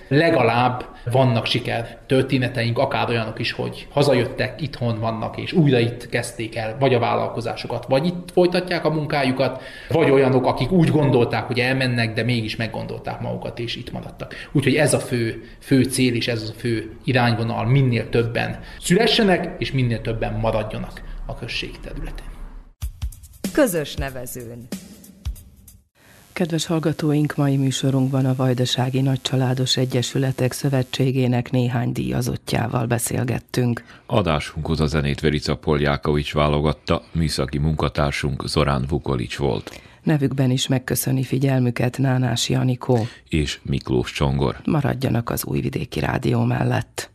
legalább 0.08 0.86
vannak 1.12 1.46
siker 1.46 1.98
történeteink, 2.06 2.78
akár 2.78 3.10
olyanok 3.10 3.40
is, 3.40 3.52
hogy 3.52 3.88
hazajöttek, 3.92 4.62
itthon 4.62 5.00
vannak, 5.00 5.38
és 5.38 5.54
újra 5.54 5.80
itt 5.80 6.10
kezdték 6.10 6.56
el 6.56 6.76
vagy 6.80 6.94
a 6.94 7.00
vállalkozásokat, 7.00 7.86
vagy 7.88 8.06
itt 8.06 8.32
folytatják 8.34 8.86
a 8.86 8.90
munkájukat, 8.90 9.62
vagy 9.90 10.10
olyanok, 10.10 10.46
akik 10.46 10.72
úgy 10.72 10.90
gondolták, 10.90 11.44
hogy 11.44 11.60
elmennek, 11.60 12.14
de 12.14 12.24
mégis 12.24 12.56
meggondolták 12.56 13.20
magukat, 13.20 13.60
és 13.60 13.76
itt 13.76 13.92
maradtak. 13.92 14.34
Úgyhogy 14.52 14.76
ez 14.76 14.94
a 14.94 15.00
fő, 15.00 15.44
fő 15.60 15.84
cél, 15.84 16.14
és 16.14 16.28
ez 16.28 16.54
a 16.56 16.60
fő 16.60 16.92
irányvonal, 17.04 17.66
minél 17.66 18.10
többen 18.10 18.60
szülessenek, 18.80 19.56
és 19.58 19.72
minél 19.72 20.02
többen 20.02 20.34
maradjanak 20.34 21.02
a 21.26 21.36
község 21.36 21.80
területén. 21.80 22.32
Közös 23.54 23.96
nevezőn. 23.96 24.68
Kedves 26.34 26.66
hallgatóink, 26.66 27.36
mai 27.36 27.58
műsorunkban 27.58 28.26
a 28.26 28.36
Vajdasági 28.36 29.02
Nagycsaládos 29.02 29.78
Egyesületek 29.78 30.52
Szövetségének 30.52 31.52
néhány 31.52 31.92
díjazottjával 31.92 32.86
beszélgettünk. 32.86 33.84
Adásunkhoz 34.06 34.80
a 34.80 34.86
zenét 34.86 35.20
Verica 35.20 35.56
Poljákovics 35.56 36.34
válogatta, 36.34 37.04
műszaki 37.12 37.58
munkatársunk 37.58 38.48
Zorán 38.48 38.86
Vukolics 38.90 39.38
volt. 39.38 39.82
Nevükben 40.04 40.50
is 40.50 40.68
megköszöni 40.68 41.24
figyelmüket 41.24 41.98
Nánás 41.98 42.50
Janikó 42.50 43.08
és 43.30 43.60
Miklós 43.64 44.12
Csongor. 44.12 44.58
Maradjanak 44.66 45.30
az 45.30 45.46
Újvidéki 45.46 46.00
Rádió 46.00 46.44
mellett. 46.44 47.10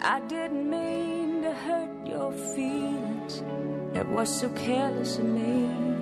I 0.00 0.22
didn't 0.28 0.68
mean 0.70 1.40
to 1.42 1.52
hurt 1.66 2.08
your 2.08 2.32
feelings. 2.54 3.32
That 3.92 4.06
was 4.14 4.28
so 4.28 4.48
careless 4.64 5.18
of 5.18 5.24
me. 5.24 5.95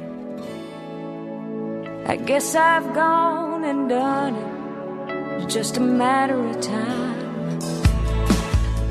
I 2.06 2.16
guess 2.16 2.54
I've 2.54 2.92
gone 2.92 3.64
and 3.64 3.88
done 3.88 4.34
it. 4.36 5.48
Just 5.48 5.78
a 5.78 5.80
matter 5.80 6.38
of 6.38 6.60
time. 6.60 7.58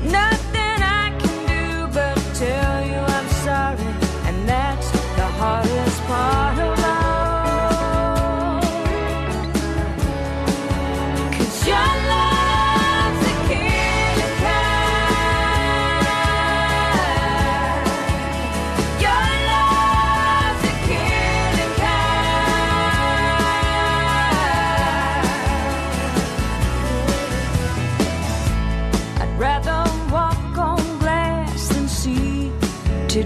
Nothing 0.02 0.78
I 1.00 1.16
can 1.20 1.36
do 1.46 1.94
but 1.94 2.16
tell 2.34 2.86
you 2.86 2.98
I'm 3.16 3.28
sorry, 3.46 3.90
and 4.28 4.48
that's 4.48 4.90
the 4.90 5.26
hardest. 5.38 5.83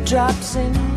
drops 0.08 0.56
in 0.56 0.87